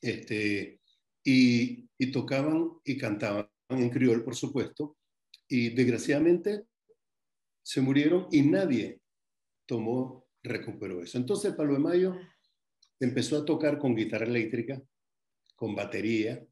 este, 0.00 0.80
y, 1.24 1.88
tocaban 2.10 2.72
y 2.84 2.96
cantaban 2.98 3.48
en 3.68 3.90
criol, 3.90 4.24
por 4.24 4.34
supuesto, 4.34 4.96
y 5.48 5.70
desgraciadamente 5.70 6.64
se 7.62 7.80
murieron 7.80 8.26
y 8.30 8.42
nadie 8.42 9.00
tomó, 9.66 10.26
recuperó 10.42 11.02
eso. 11.02 11.18
Entonces 11.18 11.54
Palo 11.54 11.74
de 11.74 11.78
Mayo 11.78 12.16
empezó 12.98 13.38
a 13.38 13.44
tocar 13.44 13.78
con 13.78 13.94
guitarra 13.94 14.26
eléctrica, 14.26 14.82
con 15.54 15.74
batería, 15.74 16.44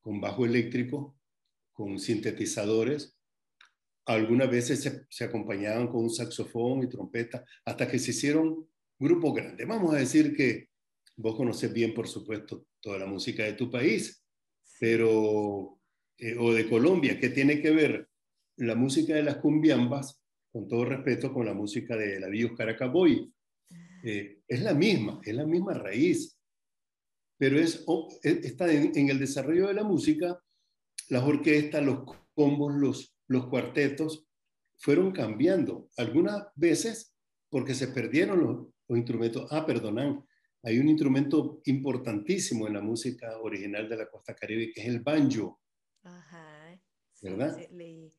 con 0.00 0.20
bajo 0.20 0.46
eléctrico, 0.46 1.18
con 1.72 1.98
sintetizadores, 1.98 3.14
algunas 4.06 4.50
veces 4.50 5.06
se, 5.08 5.24
acompañaban 5.24 5.88
con 5.88 6.02
un 6.04 6.10
saxofón 6.10 6.82
y 6.82 6.88
trompeta, 6.88 7.44
hasta 7.64 7.90
que 7.90 7.98
se 7.98 8.10
hicieron 8.10 8.68
grupos 8.98 9.34
grandes. 9.34 9.66
Vamos 9.66 9.94
a 9.94 9.98
decir 9.98 10.36
que 10.36 10.68
vos 11.16 11.36
conoces 11.36 11.72
bien, 11.72 11.94
por 11.94 12.08
supuesto, 12.08 12.66
toda 12.80 12.98
la 12.98 13.06
música 13.06 13.44
de 13.44 13.54
tu 13.54 13.70
país, 13.70 14.24
pero, 14.78 15.78
eh, 16.18 16.36
o 16.38 16.52
de 16.52 16.68
Colombia, 16.68 17.18
¿qué 17.18 17.30
tiene 17.30 17.60
que 17.60 17.70
ver 17.70 18.08
la 18.56 18.74
música 18.74 19.14
de 19.14 19.22
las 19.22 19.36
cumbiambas, 19.36 20.22
con 20.52 20.68
todo 20.68 20.84
respeto, 20.84 21.32
con 21.32 21.46
la 21.46 21.54
música 21.54 21.96
de 21.96 22.20
la 22.20 22.28
Bios 22.28 22.52
Caracaboy? 22.56 23.32
Eh, 24.04 24.40
es 24.46 24.62
la 24.62 24.74
misma, 24.74 25.20
es 25.24 25.34
la 25.34 25.46
misma 25.46 25.74
raíz, 25.74 26.38
pero 27.38 27.58
es, 27.58 27.84
e, 28.22 28.40
está 28.44 28.72
en, 28.72 28.92
en 28.94 29.08
el 29.08 29.18
desarrollo 29.18 29.68
de 29.68 29.74
la 29.74 29.84
música, 29.84 30.38
las 31.08 31.22
orquestas, 31.22 31.84
los 31.84 32.04
combos, 32.34 32.74
los 32.74 33.14
los 33.26 33.46
cuartetos 33.46 34.26
fueron 34.76 35.12
cambiando. 35.12 35.88
Algunas 35.96 36.46
veces 36.54 37.14
porque 37.48 37.74
se 37.74 37.88
perdieron 37.88 38.42
los, 38.42 38.66
instrumentos. 38.88 39.50
Ah, 39.50 39.64
perdonan, 39.64 40.24
hay 40.64 40.78
un 40.78 40.88
instrumento 40.88 41.60
importantísimo 41.66 42.66
en 42.66 42.74
la 42.74 42.80
música 42.80 43.38
original 43.38 43.88
de 43.88 43.96
la 43.98 44.08
costa 44.08 44.34
caribe 44.34 44.72
que 44.72 44.80
es 44.80 44.88
el 44.88 45.00
banjo. 45.00 45.60
Ajá. 46.02 46.80
¿Verdad? 47.20 47.56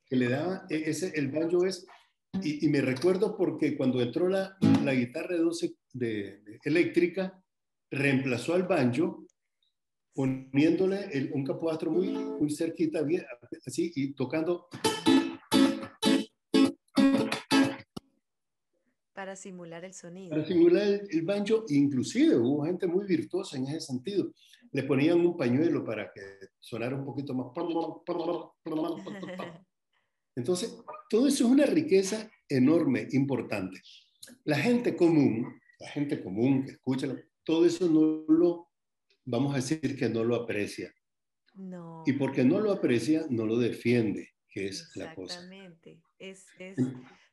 Que 0.06 0.16
le 0.16 0.30
daba, 0.30 0.66
e, 0.70 0.90
ese, 0.90 1.12
el 1.16 1.30
banjo 1.30 1.66
es, 1.66 1.86
y, 2.44 2.68
me 2.70 2.82
recuerdo 2.82 3.36
porque 3.36 3.76
cuando 3.76 4.02
entró 4.02 4.28
la, 4.28 4.58
la 4.84 4.94
guitarra 4.94 5.36
de 5.36 5.42
12 5.42 5.76
de, 5.94 6.60
eléctrica, 6.64 7.42
reemplazó 7.90 8.54
al 8.54 8.64
banjo 8.64 9.26
poniéndole 10.14 11.30
un 11.34 11.44
capoastro 11.44 11.92
muy, 11.92 12.10
muy 12.10 12.50
cerquita, 12.50 13.02
bien, 13.02 13.24
así, 13.66 13.92
y 13.96 14.14
tocando 14.14 14.68
Para 19.26 19.36
simular 19.36 19.84
el 19.84 19.94
sonido. 19.96 20.30
Para 20.30 20.46
simular 20.46 21.02
el, 21.10 21.22
banjo, 21.24 21.66
inclusive 21.70 22.38
hubo 22.38 22.64
gente 22.64 22.86
muy 22.86 23.08
virtuosa 23.08 23.58
en 23.58 23.66
ese 23.66 23.80
sentido. 23.80 24.32
Le 24.72 24.84
ponían 24.84 25.20
un 25.20 25.36
pañuelo 25.36 25.84
para 25.84 26.12
que 26.14 26.22
sonara 26.60 26.96
un 26.96 27.04
poquito 27.04 27.34
más. 27.34 27.48
Entonces, 30.36 30.78
todo 31.10 31.28
eso 31.28 31.44
es 31.44 31.50
una 31.50 31.66
riqueza 31.66 32.30
enorme, 32.48 33.08
importante. 33.14 33.82
La 34.44 34.60
gente 34.60 34.96
común, 34.96 35.60
la 35.80 35.90
gente 35.90 36.22
común 36.22 36.64
que 36.64 36.74
escucha, 36.74 37.08
todo 37.44 37.66
eso 37.66 37.90
no 37.90 38.32
lo, 38.32 38.70
vamos 39.24 39.54
a 39.54 39.56
decir 39.56 39.98
que 39.98 40.08
no 40.08 40.24
lo 40.24 40.36
aprecia. 40.36 40.94
No. 41.56 42.04
Y 42.06 42.14
porque 42.14 42.44
no 42.44 42.60
lo 42.60 42.72
aprecia, 42.72 43.26
no 43.32 43.48
lo 43.48 43.58
defiende, 43.58 44.36
que 44.50 44.68
es 44.68 44.92
la 44.94 45.16
cosa. 45.16 45.40
Exactamente. 45.40 46.00
Es, 46.20 46.46
es 46.60 46.78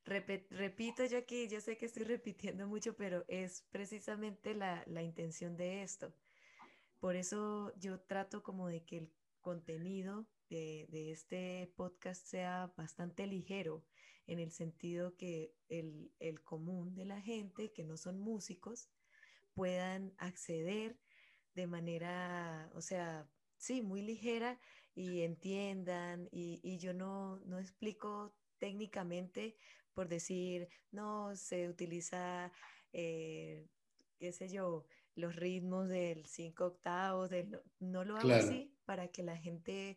repito 0.04 1.04
yo 1.06 1.18
aquí, 1.18 1.48
yo 1.48 1.60
sé 1.60 1.76
que 1.76 1.86
estoy 1.86 2.04
repitiendo 2.04 2.66
mucho, 2.66 2.96
pero 2.96 3.24
es 3.28 3.64
precisamente 3.70 4.54
la, 4.54 4.82
la 4.86 5.02
intención 5.02 5.56
de 5.56 5.82
esto. 5.82 6.12
Por 7.00 7.16
eso 7.16 7.72
yo 7.78 8.00
trato 8.00 8.42
como 8.42 8.68
de 8.68 8.84
que 8.84 8.98
el 8.98 9.10
contenido 9.40 10.26
de, 10.48 10.86
de, 10.90 11.10
este 11.10 11.72
podcast 11.76 12.24
sea 12.26 12.72
bastante 12.76 13.26
ligero, 13.26 13.84
en 14.26 14.38
el 14.38 14.52
sentido 14.52 15.16
que 15.16 15.52
el, 15.68 16.12
el, 16.20 16.42
común 16.42 16.94
de 16.94 17.04
la 17.04 17.20
gente, 17.20 17.72
que 17.72 17.82
no 17.82 17.96
son 17.96 18.20
músicos, 18.20 18.88
puedan 19.54 20.12
acceder 20.18 20.96
de 21.54 21.66
manera, 21.66 22.70
o 22.74 22.80
sea, 22.80 23.28
sí, 23.56 23.82
muy 23.82 24.02
ligera 24.02 24.60
y 24.94 25.22
entiendan. 25.22 26.28
Y, 26.30 26.60
y 26.62 26.78
yo 26.78 26.94
no, 26.94 27.40
no 27.46 27.58
explico 27.58 28.32
técnicamente 28.58 29.56
por 29.94 30.08
decir, 30.08 30.68
no, 30.90 31.34
se 31.36 31.68
utiliza, 31.68 32.52
eh, 32.92 33.66
qué 34.18 34.32
sé 34.32 34.48
yo, 34.48 34.84
los 35.14 35.36
ritmos 35.36 35.88
del 35.88 36.26
cinco 36.26 36.66
octavos, 36.66 37.30
del, 37.30 37.60
no 37.78 38.04
lo 38.04 38.16
hago 38.16 38.32
así 38.32 38.74
para 38.84 39.08
que 39.08 39.22
la 39.22 39.36
gente 39.36 39.96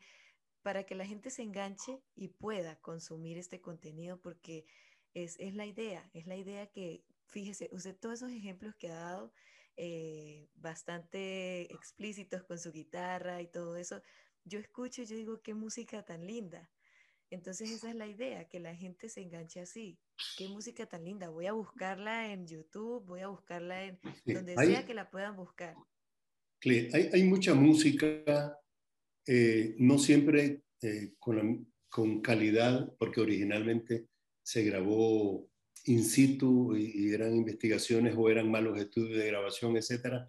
para 0.62 0.84
que 0.84 0.96
la 0.96 1.06
gente 1.06 1.30
se 1.30 1.43
enganche 1.43 2.02
y 2.16 2.30
pueda 2.30 2.76
consumir 2.82 3.38
este 3.38 3.62
contenido 3.62 4.20
porque 4.20 4.66
es, 5.14 5.39
es 5.39 5.54
la 5.54 5.68
idea, 5.68 6.10
es 6.12 6.26
la 6.26 6.38
idea 6.38 6.66
que, 6.66 7.06
fíjese, 7.28 7.70
usted 7.72 7.96
todos 7.96 8.16
esos 8.16 8.32
ejemplos 8.32 8.74
que 8.76 8.89
ha 8.89 8.96
dado, 8.96 9.32
eh, 9.78 10.50
bastante 10.56 11.72
explícitos 11.72 12.43
con 12.46 12.58
su 12.58 12.72
guitarra 12.72 13.43
y 13.43 13.48
todo 13.48 13.78
eso, 13.78 14.02
yo 14.43 14.58
escucho 14.58 15.04
y 15.04 15.06
yo 15.06 15.16
digo, 15.16 15.41
qué 15.43 15.54
música 15.54 16.04
tan 16.04 16.26
linda. 16.26 16.72
Entonces 17.30 17.71
esa 17.71 17.89
es 17.89 17.95
la 17.95 18.07
idea, 18.07 18.47
que 18.47 18.59
la 18.59 18.76
gente 18.76 19.09
se 19.09 19.21
enganche 19.21 19.59
así. 19.59 19.97
Qué 20.38 20.47
música 20.47 20.86
tan 20.86 21.03
linda. 21.03 21.30
Voy 21.30 21.47
a 21.47 21.53
buscarla 21.53 22.32
en 22.32 22.47
YouTube, 22.47 23.03
voy 23.05 23.21
a 23.21 23.28
buscarla 23.28 23.86
en 23.86 23.99
donde 24.26 24.55
sea 24.55 24.86
que 24.86 24.93
la 24.93 25.09
puedan 25.09 25.36
buscar. 25.36 25.76
Hay, 26.63 27.09
hay 27.13 27.23
mucha 27.23 27.53
música, 27.53 28.57
eh, 29.28 29.76
no 29.78 29.97
siempre 29.97 30.63
eh, 30.82 31.13
con, 31.19 31.71
con, 31.89 32.21
calidad, 32.21 32.91
porque 32.97 33.21
originalmente 33.21 34.07
se 34.41 34.63
grabó 34.63 35.47
in 35.86 36.03
situ 36.03 36.76
y, 36.76 37.13
eran 37.13 37.36
investigaciones 37.36 38.15
o 38.17 38.30
eran 38.30 38.49
malos 38.49 38.80
estudios 38.80 39.19
de 39.19 39.28
grabación, 39.28 39.78
etcétera. 39.78 40.28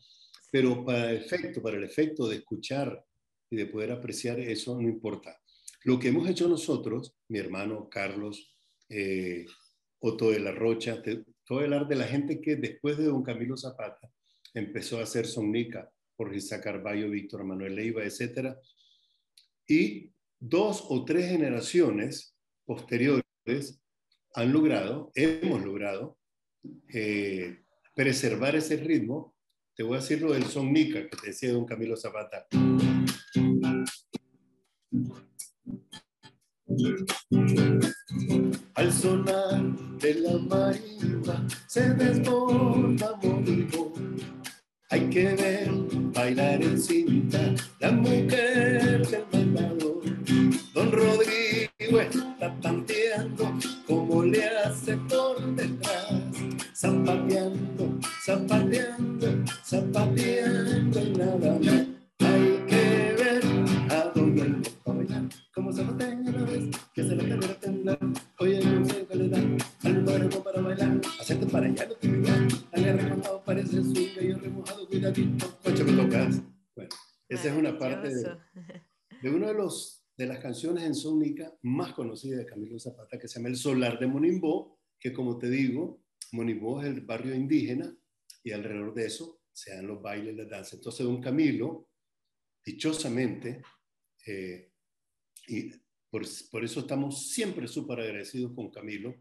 Pero 0.50 0.84
para 0.84 1.10
el 1.10 1.18
efecto, 1.18 1.62
para 1.62 1.76
el 1.76 1.84
efecto 1.84 2.28
de 2.28 2.36
escuchar 2.36 3.04
y 3.50 3.56
de 3.56 3.66
poder 3.66 3.92
apreciar 3.92 4.38
eso, 4.40 4.80
no 4.80 4.88
importa. 4.88 5.40
Lo 5.86 6.00
que 6.00 6.08
hemos 6.08 6.28
hecho 6.28 6.48
nosotros, 6.48 7.14
mi 7.28 7.38
hermano 7.38 7.88
Carlos, 7.88 8.58
eh, 8.88 9.46
Otto 10.00 10.32
de 10.32 10.40
la 10.40 10.50
Rocha, 10.50 11.00
todo 11.44 11.60
el 11.60 11.72
arte 11.72 11.94
de 11.94 12.00
la 12.00 12.08
gente 12.08 12.40
que 12.40 12.56
después 12.56 12.98
de 12.98 13.04
don 13.04 13.22
Camilo 13.22 13.56
Zapata 13.56 14.10
empezó 14.52 14.98
a 14.98 15.04
hacer 15.04 15.26
sonica, 15.26 15.88
por 16.16 16.34
Isaac 16.34 16.64
Carballo, 16.64 17.08
Víctor 17.08 17.44
Manuel 17.44 17.76
Leiva, 17.76 18.02
etcétera. 18.02 18.58
Y 19.68 20.10
dos 20.40 20.84
o 20.88 21.04
tres 21.04 21.30
generaciones 21.30 22.36
posteriores 22.64 23.80
han 24.34 24.52
logrado, 24.52 25.12
hemos 25.14 25.64
logrado, 25.64 26.18
eh, 26.92 27.60
preservar 27.94 28.56
ese 28.56 28.76
ritmo. 28.78 29.36
Te 29.76 29.84
voy 29.84 29.98
a 29.98 30.00
decir 30.00 30.20
lo 30.20 30.32
del 30.32 30.46
sonica 30.46 31.08
que 31.08 31.16
te 31.16 31.26
decía 31.28 31.52
don 31.52 31.64
Camilo 31.64 31.96
Zapata. 31.96 32.48
Al 38.74 38.92
sonar 38.92 39.62
de 40.00 40.14
la 40.14 40.38
marimba 40.38 41.46
se 41.66 41.94
desborda 41.94 43.16
moribo. 43.22 43.94
Hay 44.90 45.08
que 45.10 45.34
ver 45.34 45.70
bailar 46.12 46.62
en 46.62 46.80
cinta 46.80 47.54
la 47.80 47.92
mujer 47.92 49.06
del 49.06 49.24
mandador. 49.32 50.02
Don 50.74 50.92
Rodrigo 50.92 52.00
está 52.00 52.54
tanteando 52.60 53.52
como 53.86 54.22
le 54.24 54.44
hace 54.46 54.96
por 55.08 55.40
detrás, 55.54 56.12
zapateando, 56.74 57.98
zapateando, 58.24 59.44
zapateando 59.64 60.35
parte 78.12 78.52
de, 78.54 78.82
de 79.22 79.30
uno 79.30 79.48
de 79.48 79.54
los 79.54 80.06
de 80.16 80.26
las 80.26 80.38
canciones 80.38 80.84
en 80.84 80.94
sónica 80.94 81.54
más 81.62 81.92
conocidas 81.92 82.38
de 82.38 82.46
Camilo 82.46 82.78
Zapata, 82.78 83.18
que 83.18 83.28
se 83.28 83.38
llama 83.38 83.50
El 83.50 83.56
Solar 83.56 83.98
de 83.98 84.06
Monimbó, 84.06 84.80
que 84.98 85.12
como 85.12 85.38
te 85.38 85.50
digo, 85.50 86.02
Monimbó 86.32 86.80
es 86.80 86.88
el 86.88 87.02
barrio 87.02 87.34
indígena 87.34 87.94
y 88.42 88.52
alrededor 88.52 88.94
de 88.94 89.06
eso 89.06 89.42
se 89.52 89.74
dan 89.74 89.86
los 89.86 90.00
bailes, 90.00 90.34
las 90.36 90.48
danzas. 90.48 90.74
Entonces, 90.74 91.04
don 91.04 91.20
Camilo, 91.20 91.90
dichosamente, 92.64 93.62
eh, 94.26 94.72
y 95.48 95.70
por, 96.10 96.22
por, 96.50 96.64
eso 96.64 96.80
estamos 96.80 97.30
siempre 97.30 97.68
súper 97.68 98.00
agradecidos 98.00 98.52
con 98.54 98.70
Camilo, 98.70 99.14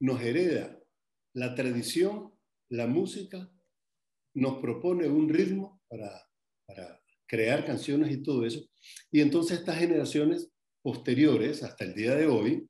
nos 0.00 0.20
hereda 0.20 0.78
la 1.32 1.54
tradición, 1.54 2.32
la 2.68 2.86
música, 2.86 3.50
nos 4.34 4.60
propone 4.60 5.08
un 5.08 5.28
ritmo 5.28 5.82
para, 5.88 6.28
para 6.66 7.03
crear 7.34 7.64
canciones 7.64 8.12
y 8.12 8.22
todo 8.22 8.46
eso. 8.46 8.64
Y 9.10 9.20
entonces 9.20 9.58
estas 9.58 9.78
generaciones 9.78 10.48
posteriores, 10.82 11.64
hasta 11.64 11.84
el 11.84 11.92
día 11.92 12.14
de 12.14 12.28
hoy, 12.28 12.68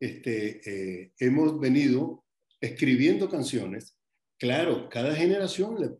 este, 0.00 0.60
eh, 0.68 1.12
hemos 1.20 1.60
venido 1.60 2.24
escribiendo 2.60 3.28
canciones. 3.28 3.96
Claro, 4.36 4.88
cada 4.88 5.14
generación 5.14 5.80
le 5.80 5.90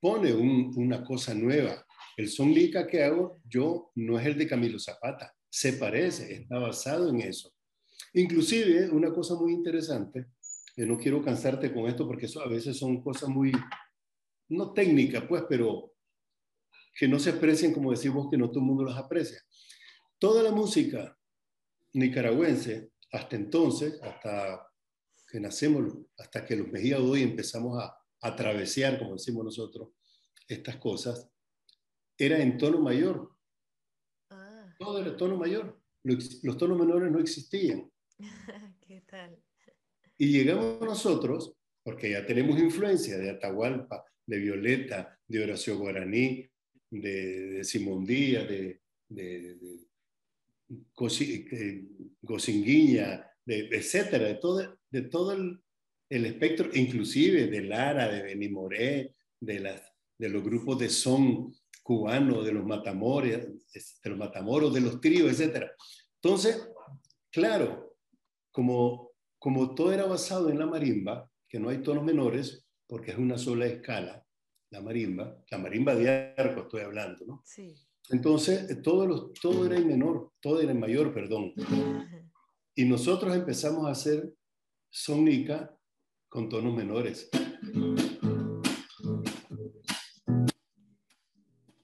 pone 0.00 0.32
una 0.32 1.04
cosa 1.04 1.34
nueva. 1.34 1.86
El 2.16 2.28
son 2.28 2.52
lica 2.52 2.84
que 2.88 3.04
hago 3.04 3.40
yo 3.48 3.92
no 3.94 4.18
es 4.18 4.26
el 4.26 4.36
de 4.36 4.48
Camilo 4.48 4.80
Zapata, 4.80 5.32
se 5.48 5.74
parece, 5.74 6.34
está 6.34 6.58
basado 6.58 7.10
en 7.10 7.20
eso. 7.20 7.54
Inclusive, 8.14 8.90
una 8.90 9.12
cosa 9.12 9.36
muy 9.36 9.52
interesante, 9.52 10.26
que 10.74 10.84
no 10.84 10.98
quiero 10.98 11.22
cansarte 11.22 11.72
con 11.72 11.86
esto 11.86 12.08
porque 12.08 12.26
eso 12.26 12.40
a 12.40 12.48
veces 12.48 12.76
son 12.76 13.00
cosas 13.00 13.28
muy, 13.28 13.52
no 14.48 14.72
técnicas, 14.72 15.22
pues, 15.28 15.44
pero 15.48 15.91
que 16.94 17.08
no 17.08 17.18
se 17.18 17.30
aprecien 17.30 17.72
como 17.72 17.90
decimos 17.90 18.28
que 18.30 18.36
no 18.36 18.48
todo 18.48 18.60
el 18.60 18.66
mundo 18.66 18.84
las 18.84 18.98
aprecia. 18.98 19.40
Toda 20.18 20.42
la 20.42 20.52
música 20.52 21.18
nicaragüense, 21.94 22.92
hasta 23.12 23.36
entonces, 23.36 24.00
hasta 24.02 24.66
que 25.28 25.40
nacemos, 25.40 25.94
hasta 26.18 26.44
que 26.44 26.56
los 26.56 26.68
Mejía 26.68 26.98
hoy 26.98 27.22
empezamos 27.22 27.82
a, 27.82 27.96
a 28.20 28.36
como 28.98 29.14
decimos 29.14 29.44
nosotros, 29.44 29.88
estas 30.46 30.76
cosas, 30.76 31.28
era 32.16 32.38
en 32.38 32.56
tono 32.56 32.78
mayor. 32.80 33.34
Ah. 34.30 34.74
Todo 34.78 35.00
era 35.00 35.16
tono 35.16 35.36
mayor. 35.36 35.80
Los, 36.04 36.42
los 36.44 36.56
tonos 36.56 36.78
menores 36.78 37.10
no 37.10 37.18
existían. 37.18 37.90
¿Qué 38.80 39.02
tal? 39.06 39.42
Y 40.18 40.30
llegamos 40.30 40.80
nosotros, 40.80 41.54
porque 41.82 42.10
ya 42.10 42.24
tenemos 42.24 42.58
influencia 42.60 43.18
de 43.18 43.30
Atahualpa, 43.30 44.04
de 44.26 44.38
Violeta, 44.38 45.18
de 45.26 45.42
Horacio 45.42 45.78
Guaraní, 45.78 46.48
de, 46.92 47.50
de 47.50 47.64
Simón 47.64 48.04
Díaz, 48.04 48.48
de, 48.48 48.80
de, 49.08 49.56
de 49.56 49.80
Gosinguiña, 52.20 53.26
de, 53.44 53.68
etcétera, 53.70 54.26
de 54.26 54.34
todo, 54.34 54.78
de 54.90 55.02
todo 55.02 55.32
el, 55.32 55.60
el, 56.08 56.26
espectro, 56.26 56.68
inclusive 56.74 57.46
de 57.46 57.62
Lara, 57.62 58.08
de 58.08 58.22
Benimoré, 58.22 59.14
de, 59.40 59.60
las, 59.60 59.82
de 60.18 60.28
los 60.28 60.44
grupos 60.44 60.78
de 60.78 60.88
son 60.88 61.54
cubano, 61.82 62.42
de 62.42 62.52
los 62.52 62.64
matamores, 62.64 63.38
de 63.42 64.10
los 64.10 64.18
matamoros, 64.18 64.72
de 64.72 64.82
los 64.82 65.00
tríos, 65.00 65.30
etcétera. 65.30 65.72
Entonces, 66.22 66.68
claro, 67.30 67.96
como, 68.52 69.12
como 69.38 69.74
todo 69.74 69.92
era 69.92 70.04
basado 70.04 70.50
en 70.50 70.58
la 70.58 70.66
marimba, 70.66 71.28
que 71.48 71.58
no 71.58 71.70
hay 71.70 71.78
tonos 71.78 72.04
menores, 72.04 72.66
porque 72.86 73.10
es 73.10 73.18
una 73.18 73.38
sola 73.38 73.66
escala, 73.66 74.21
la 74.72 74.80
marimba, 74.80 75.38
la 75.50 75.58
marimba 75.58 75.94
de 75.94 76.34
arco 76.36 76.62
estoy 76.62 76.80
hablando, 76.80 77.24
¿no? 77.26 77.42
Sí. 77.44 77.74
Entonces, 78.08 78.70
eh, 78.70 78.76
todo, 78.76 79.06
los, 79.06 79.32
todo 79.34 79.66
era 79.66 79.76
en 79.76 79.86
menor, 79.86 80.32
todo 80.40 80.60
era 80.60 80.72
en 80.72 80.80
mayor, 80.80 81.12
perdón. 81.12 81.52
Y 82.74 82.86
nosotros 82.86 83.36
empezamos 83.36 83.86
a 83.86 83.90
hacer 83.90 84.34
sónica 84.90 85.76
con 86.28 86.48
tonos 86.48 86.74
menores. 86.74 87.28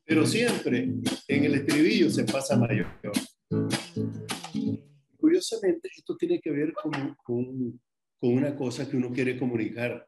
Pero 0.05 0.27
siempre 0.27 0.91
en 1.29 1.45
el 1.45 1.55
estribillo 1.55 2.11
se 2.11 2.25
pasa 2.25 2.57
mayor. 2.57 2.87
Curiosamente, 5.19 5.91
esto 5.95 6.17
tiene 6.17 6.41
que 6.41 6.51
ver 6.51 6.73
con, 6.73 7.15
con 7.23 7.81
con 8.21 8.33
una 8.35 8.55
cosa 8.57 8.89
que 8.89 8.97
uno 8.97 9.13
quiere 9.13 9.39
comunicar. 9.39 10.07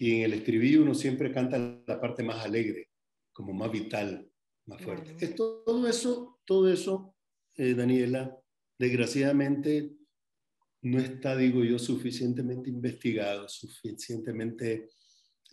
Y 0.00 0.16
en 0.16 0.22
el 0.22 0.32
estribillo 0.32 0.82
uno 0.82 0.94
siempre 0.94 1.30
canta 1.30 1.58
la 1.86 2.00
parte 2.00 2.22
más 2.22 2.42
alegre, 2.42 2.88
como 3.32 3.52
más 3.52 3.70
vital, 3.70 4.26
más 4.64 4.80
fuerte. 4.80 5.14
Es 5.22 5.34
todo 5.34 5.86
eso, 5.86 6.40
todo 6.46 6.72
eso, 6.72 7.14
eh, 7.54 7.74
Daniela, 7.74 8.34
desgraciadamente 8.78 9.92
no 10.80 10.98
está, 10.98 11.36
digo 11.36 11.62
yo, 11.64 11.78
suficientemente 11.78 12.70
investigado, 12.70 13.46
suficientemente 13.46 14.88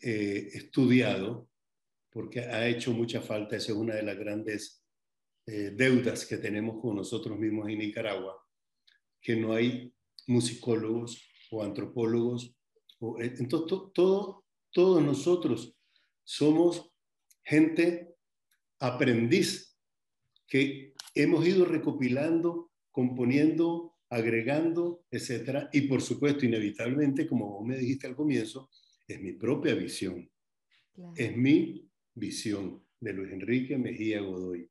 eh, 0.01 0.49
estudiado, 0.53 1.49
porque 2.09 2.39
ha 2.39 2.65
hecho 2.69 2.93
mucha 2.93 3.19
falta. 3.19 3.57
Esa 3.57 3.73
es 3.73 3.77
una 3.77 3.95
de 3.95 4.03
las 4.03 4.17
grandes 4.17 4.81
eh, 5.45 5.73
deudas 5.75 6.25
que 6.25 6.37
tenemos 6.37 6.81
con 6.81 6.95
nosotros 6.95 7.37
mismos 7.37 7.67
en 7.67 7.79
Nicaragua, 7.79 8.41
que 9.21 9.35
no 9.35 9.51
hay 9.51 9.93
musicólogos 10.25 11.21
o 11.51 11.61
antropólogos. 11.61 12.56
Eh, 13.01 13.35
entonces, 13.39 13.77
todo, 13.93 14.45
todos 14.71 15.03
nosotros 15.03 15.75
somos 16.23 16.91
gente 17.43 18.15
aprendiz 18.79 19.77
que 20.47 20.93
hemos 21.15 21.47
ido 21.47 21.65
recopilando, 21.65 22.71
componiendo, 22.91 23.95
agregando, 24.09 25.05
etcétera. 25.11 25.69
Y 25.73 25.81
por 25.81 26.01
supuesto, 26.01 26.45
inevitablemente, 26.45 27.27
como 27.27 27.49
vos 27.49 27.65
me 27.65 27.77
dijiste 27.77 28.07
al 28.07 28.15
comienzo, 28.15 28.69
es 29.07 29.21
mi 29.21 29.33
propia 29.33 29.73
visión. 29.75 30.29
Es 31.15 31.35
mi 31.35 31.89
visión 32.15 32.83
de 32.99 33.13
Luis 33.13 33.31
Enrique 33.31 33.77
Mejía 33.77 34.21
Godoy. 34.21 34.69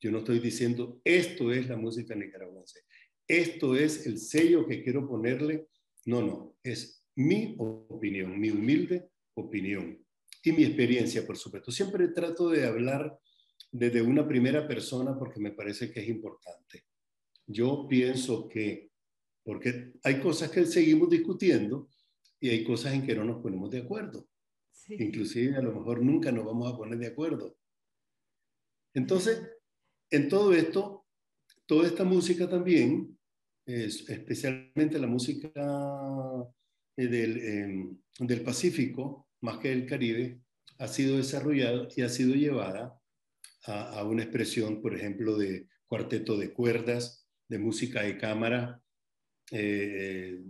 Yo 0.00 0.10
no 0.10 0.18
estoy 0.18 0.40
diciendo 0.40 1.00
esto 1.04 1.52
es 1.52 1.68
la 1.68 1.76
música 1.76 2.14
nicaragüense, 2.14 2.80
esto 3.28 3.76
es 3.76 4.06
el 4.06 4.18
sello 4.18 4.66
que 4.66 4.82
quiero 4.82 5.06
ponerle. 5.06 5.68
No, 6.06 6.22
no, 6.22 6.56
es 6.62 6.99
mi 7.16 7.54
opinión, 7.58 8.38
mi 8.38 8.50
humilde 8.50 9.10
opinión 9.34 10.04
y 10.42 10.52
mi 10.52 10.64
experiencia, 10.64 11.26
por 11.26 11.36
supuesto. 11.36 11.70
Siempre 11.70 12.08
trato 12.08 12.48
de 12.48 12.66
hablar 12.66 13.18
desde 13.70 14.02
una 14.02 14.26
primera 14.26 14.66
persona 14.66 15.18
porque 15.18 15.40
me 15.40 15.52
parece 15.52 15.90
que 15.90 16.00
es 16.00 16.08
importante. 16.08 16.84
Yo 17.46 17.86
pienso 17.88 18.48
que, 18.48 18.90
porque 19.42 19.92
hay 20.02 20.20
cosas 20.20 20.50
que 20.50 20.66
seguimos 20.66 21.10
discutiendo 21.10 21.88
y 22.38 22.48
hay 22.48 22.64
cosas 22.64 22.94
en 22.94 23.06
que 23.06 23.14
no 23.14 23.24
nos 23.24 23.42
ponemos 23.42 23.70
de 23.70 23.80
acuerdo. 23.80 24.28
Inclusive 24.88 25.56
a 25.56 25.62
lo 25.62 25.74
mejor 25.74 26.02
nunca 26.02 26.32
nos 26.32 26.44
vamos 26.44 26.72
a 26.72 26.76
poner 26.76 26.98
de 26.98 27.08
acuerdo. 27.08 27.56
Entonces, 28.94 29.40
en 30.10 30.28
todo 30.28 30.52
esto, 30.52 31.06
toda 31.66 31.86
esta 31.86 32.04
música 32.04 32.48
también, 32.48 33.16
es, 33.66 34.08
especialmente 34.08 34.98
la 34.98 35.06
música 35.06 35.50
del, 37.06 37.38
em, 37.38 37.98
del 38.18 38.42
Pacífico, 38.42 39.28
más 39.40 39.58
que 39.58 39.68
del 39.70 39.86
Caribe, 39.86 40.40
ha 40.78 40.88
sido 40.88 41.16
desarrollada 41.16 41.88
y 41.96 42.02
ha 42.02 42.08
sido 42.08 42.34
llevada 42.34 42.98
a, 43.64 44.00
a, 44.00 44.04
una 44.04 44.22
expresión, 44.22 44.80
por 44.80 44.94
ejemplo, 44.94 45.36
de 45.36 45.68
cuarteto 45.86 46.36
de 46.38 46.52
cuerdas, 46.52 47.26
de 47.48 47.58
música 47.58 48.02
de 48.02 48.16
cámara. 48.16 48.80
Eh, 49.50 50.40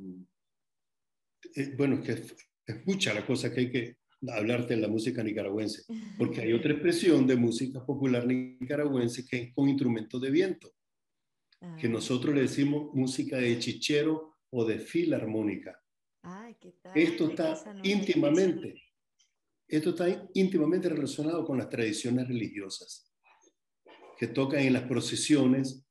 eh, 1.56 1.74
bueno, 1.76 1.96
es 1.96 2.00
que 2.02 2.12
es, 2.12 2.36
es, 2.66 2.86
mucha 2.86 3.14
la 3.14 3.26
cosa 3.26 3.52
que 3.52 3.60
hay 3.60 3.70
que 3.70 3.96
hablarte 4.28 4.74
de 4.74 4.82
la 4.82 4.88
música 4.88 5.22
nicaragüense, 5.22 5.82
porque 6.18 6.42
hay 6.42 6.52
otra 6.52 6.72
expresión 6.72 7.26
de 7.26 7.36
música 7.36 7.84
popular 7.84 8.26
nicaragüense 8.26 9.26
que 9.26 9.38
es 9.38 9.54
con 9.54 9.68
instrumentos 9.68 10.20
de 10.20 10.30
viento, 10.30 10.74
que 11.78 11.86
ah. 11.86 11.90
nosotros 11.90 12.34
le 12.34 12.42
decimos 12.42 12.94
música 12.94 13.38
de 13.38 13.58
chichero 13.58 14.36
o 14.50 14.66
de 14.66 14.78
filarmónica. 14.78 15.79
Ay, 16.22 16.56
¿qué 16.60 16.72
tal? 16.82 16.96
Esto 16.96 17.30
está 17.30 17.74
no 17.74 17.80
íntimamente, 17.82 18.74
esto 19.66 19.90
está 19.90 20.28
íntimamente 20.34 20.88
relacionado 20.88 21.44
con 21.44 21.58
las 21.58 21.68
tradiciones 21.68 22.28
religiosas, 22.28 23.10
que 24.18 24.26
tocan 24.28 24.60
en 24.60 24.74
las 24.74 24.82
procesiones, 24.82 25.86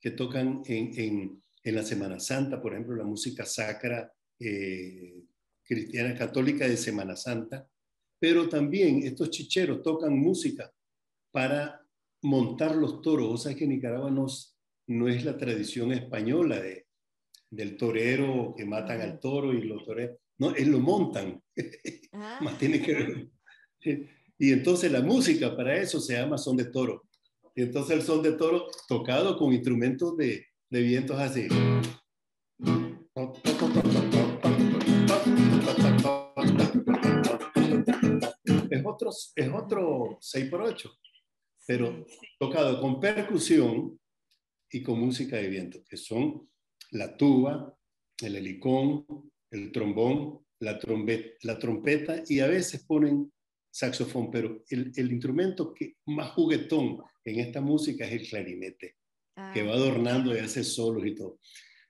que 0.00 0.12
tocan 0.12 0.62
en, 0.66 0.98
en, 0.98 1.42
en 1.62 1.74
la 1.74 1.82
Semana 1.82 2.18
Santa, 2.18 2.62
por 2.62 2.72
ejemplo, 2.72 2.96
la 2.96 3.04
música 3.04 3.44
sacra 3.44 4.12
eh, 4.38 5.24
cristiana 5.62 6.14
católica 6.14 6.66
de 6.66 6.76
Semana 6.76 7.16
Santa, 7.16 7.68
pero 8.18 8.48
también 8.48 9.02
estos 9.02 9.30
chicheros 9.30 9.82
tocan 9.82 10.16
música 10.16 10.72
para 11.30 11.86
montar 12.22 12.76
los 12.76 13.02
toros. 13.02 13.28
O 13.28 13.36
sea 13.36 13.54
que 13.54 13.66
Nicaragua 13.66 14.10
no, 14.10 14.26
no 14.86 15.08
es 15.08 15.24
la 15.24 15.36
tradición 15.36 15.92
española 15.92 16.60
de, 16.60 16.85
del 17.50 17.76
torero 17.76 18.54
que 18.56 18.64
matan 18.64 19.00
al 19.00 19.20
toro 19.20 19.52
y 19.52 19.62
los 19.62 19.84
toreros. 19.84 20.18
No, 20.38 20.54
es 20.54 20.66
lo 20.66 20.80
montan. 20.80 21.42
Ah. 22.12 22.38
Más 22.42 22.58
tiene 22.58 22.82
que 22.82 22.94
ver. 22.94 23.28
Y 24.38 24.52
entonces 24.52 24.92
la 24.92 25.00
música 25.00 25.56
para 25.56 25.76
eso 25.76 26.00
se 26.00 26.14
llama 26.14 26.38
son 26.38 26.56
de 26.56 26.66
toro. 26.66 27.04
Y 27.54 27.62
entonces 27.62 27.96
el 27.96 28.02
son 28.02 28.22
de 28.22 28.32
toro 28.32 28.66
tocado 28.88 29.38
con 29.38 29.52
instrumentos 29.52 30.16
de, 30.16 30.46
de 30.68 30.82
vientos 30.82 31.18
así. 31.18 31.48
es 39.36 39.48
otro 39.52 40.18
6 40.20 40.50
por 40.50 40.62
8 40.62 40.90
pero 41.66 42.06
tocado 42.38 42.80
con 42.80 43.00
percusión 43.00 43.98
y 44.70 44.82
con 44.82 45.00
música 45.00 45.36
de 45.36 45.48
viento, 45.48 45.80
que 45.88 45.96
son 45.96 46.48
la 46.90 47.16
tuba, 47.16 47.76
el 48.22 48.36
helicón, 48.36 49.06
el 49.50 49.72
trombón, 49.72 50.40
la, 50.60 50.78
trompeta, 50.78 51.28
la 51.42 51.58
trompeta 51.58 52.22
y 52.28 52.40
a 52.40 52.46
veces 52.46 52.84
ponen 52.84 53.32
saxofón, 53.70 54.30
pero 54.30 54.64
el, 54.70 54.92
el, 54.96 55.12
instrumento 55.12 55.74
que 55.74 55.96
más 56.06 56.30
juguetón 56.30 56.98
en 57.24 57.40
esta 57.40 57.60
música 57.60 58.06
es 58.06 58.12
el 58.12 58.28
clarinete, 58.28 58.96
que 59.52 59.62
va 59.62 59.72
ah, 59.72 59.76
adornando 59.76 60.34
y 60.34 60.38
hace 60.38 60.64
solos 60.64 61.04
y 61.06 61.14
todo. 61.14 61.38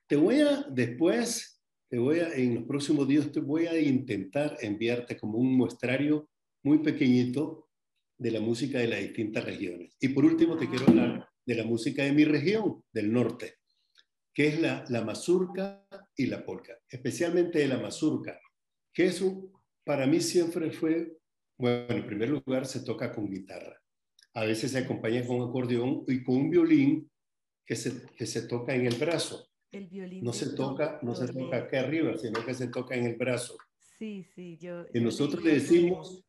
Te 0.08 0.16
voy 0.16 0.40
a, 0.40 0.62
después, 0.70 1.62
te 1.88 1.98
voy 1.98 2.18
a, 2.18 2.34
en 2.34 2.56
los 2.56 2.64
próximos 2.64 3.06
días, 3.06 3.30
te 3.30 3.40
voy 3.40 3.66
a 3.66 3.78
intentar 3.78 4.56
enviarte 4.60 5.16
como 5.16 5.38
un 5.38 5.56
muestrario 5.56 6.28
muy 6.64 6.78
pequeñito 6.78 7.68
de 8.18 8.30
la 8.32 8.40
música 8.40 8.78
de 8.78 8.88
las 8.88 9.00
distintas 9.00 9.44
regiones. 9.44 9.96
Y 10.00 10.08
por 10.08 10.24
último 10.24 10.56
te 10.56 10.68
quiero 10.68 10.88
hablar 10.88 11.28
de 11.44 11.54
la 11.54 11.64
música 11.64 12.02
de 12.02 12.12
mi 12.12 12.24
región, 12.24 12.82
del 12.92 13.12
norte, 13.12 13.58
que 14.36 14.48
es 14.48 14.60
la, 14.60 14.84
la 14.90 15.02
mazurca 15.02 15.82
y 16.14 16.26
la 16.26 16.44
polca, 16.44 16.78
especialmente 16.90 17.66
la 17.66 17.78
mazurca, 17.78 18.38
que 18.92 19.06
eso 19.06 19.50
para 19.82 20.06
mí 20.06 20.20
siempre 20.20 20.70
fue, 20.70 21.16
bueno, 21.56 21.94
en 21.94 22.06
primer 22.06 22.28
lugar 22.28 22.66
se 22.66 22.80
toca 22.80 23.14
con 23.14 23.30
guitarra, 23.30 23.82
a 24.34 24.44
veces 24.44 24.72
se 24.72 24.78
acompaña 24.80 25.26
con 25.26 25.36
un 25.36 25.48
acordeón 25.48 26.04
y 26.06 26.22
con 26.22 26.36
un 26.36 26.50
violín 26.50 27.10
que 27.64 27.76
se, 27.76 28.04
que 28.14 28.26
se 28.26 28.42
toca 28.42 28.74
en 28.74 28.84
el 28.84 28.96
brazo. 28.96 29.48
El 29.72 29.86
violín. 29.86 30.22
No 30.22 30.34
se 30.34 30.54
toca, 30.54 30.98
no 31.00 31.14
se 31.14 31.32
toca 31.32 31.56
acá 31.56 31.80
arriba, 31.80 32.14
sino 32.18 32.44
que 32.44 32.52
se 32.52 32.68
toca 32.68 32.94
en 32.94 33.06
el 33.06 33.16
brazo. 33.16 33.56
Sí, 33.98 34.26
sí, 34.34 34.58
yo. 34.58 34.84
Y 34.92 35.00
nosotros 35.00 35.42
le 35.42 35.54
decimos 35.54 36.26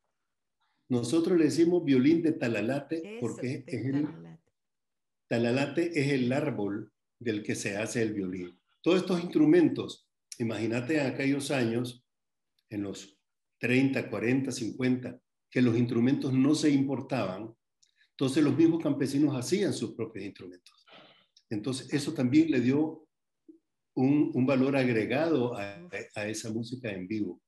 nosotros 0.90 1.38
le 1.38 1.44
decimos 1.44 1.84
violín 1.84 2.22
de 2.22 2.32
talalate 2.32 3.18
porque 3.20 3.66
es 3.68 3.86
el, 3.86 4.08
talalate. 5.28 6.00
es 6.00 6.14
el 6.14 6.32
árbol 6.32 6.94
del 7.20 7.44
que 7.44 7.56
se 7.56 7.78
hace 7.78 8.02
el 8.02 8.14
violín. 8.14 8.60
Todos 8.82 9.02
estos 9.02 9.22
instrumentos, 9.22 10.08
imagínate 10.38 11.00
en 11.00 11.08
aquellos 11.08 11.52
años, 11.52 12.06
en 12.70 12.84
los 12.84 13.20
30, 13.60 14.10
40, 14.10 14.52
50, 14.52 15.22
que 15.50 15.62
los 15.62 15.78
instrumentos 15.78 16.34
no 16.34 16.54
se 16.56 16.70
importaban, 16.70 17.54
entonces 18.12 18.44
los 18.44 18.56
mismos 18.56 18.82
campesinos 18.82 19.36
hacían 19.36 19.74
sus 19.74 19.94
propios 19.94 20.26
instrumentos. 20.26 20.86
Entonces 21.50 21.94
eso 21.94 22.14
también 22.14 22.52
le 22.52 22.62
dio 22.62 23.08
un, 23.96 24.32
un 24.34 24.46
valor 24.46 24.76
agregado 24.76 25.56
a, 25.56 25.88
a, 26.16 26.28
esa 26.28 26.52
música 26.52 26.92
en 26.92 27.08
vivo, 27.08 27.42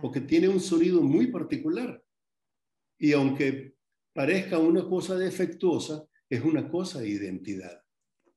porque 0.00 0.20
tiene 0.20 0.48
un 0.48 0.60
sonido 0.60 1.02
muy 1.02 1.28
particular. 1.28 2.02
Y 2.98 3.12
aunque 3.12 3.74
parezca 4.12 4.58
una 4.58 4.86
cosa 4.86 5.16
defectuosa, 5.16 6.04
es 6.28 6.42
una 6.42 6.68
cosa 6.68 7.00
de 7.00 7.08
identidad. 7.08 7.79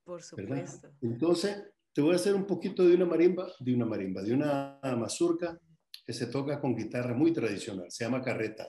Por 0.03 0.21
supuesto. 0.21 0.91
Entonces, 1.01 1.63
te 1.93 2.01
voy 2.01 2.13
a 2.13 2.15
hacer 2.15 2.35
un 2.35 2.45
poquito 2.45 2.83
de 2.87 2.95
una 2.95 3.05
marimba, 3.05 3.51
de 3.59 3.73
una 3.73 3.85
marimba, 3.85 4.21
de 4.21 4.33
una 4.33 4.79
mazurca 4.97 5.59
que 6.05 6.13
se 6.13 6.27
toca 6.27 6.59
con 6.59 6.75
guitarra 6.75 7.13
muy 7.13 7.31
tradicional, 7.31 7.85
se 7.89 8.03
llama 8.03 8.21
carreta. 8.21 8.67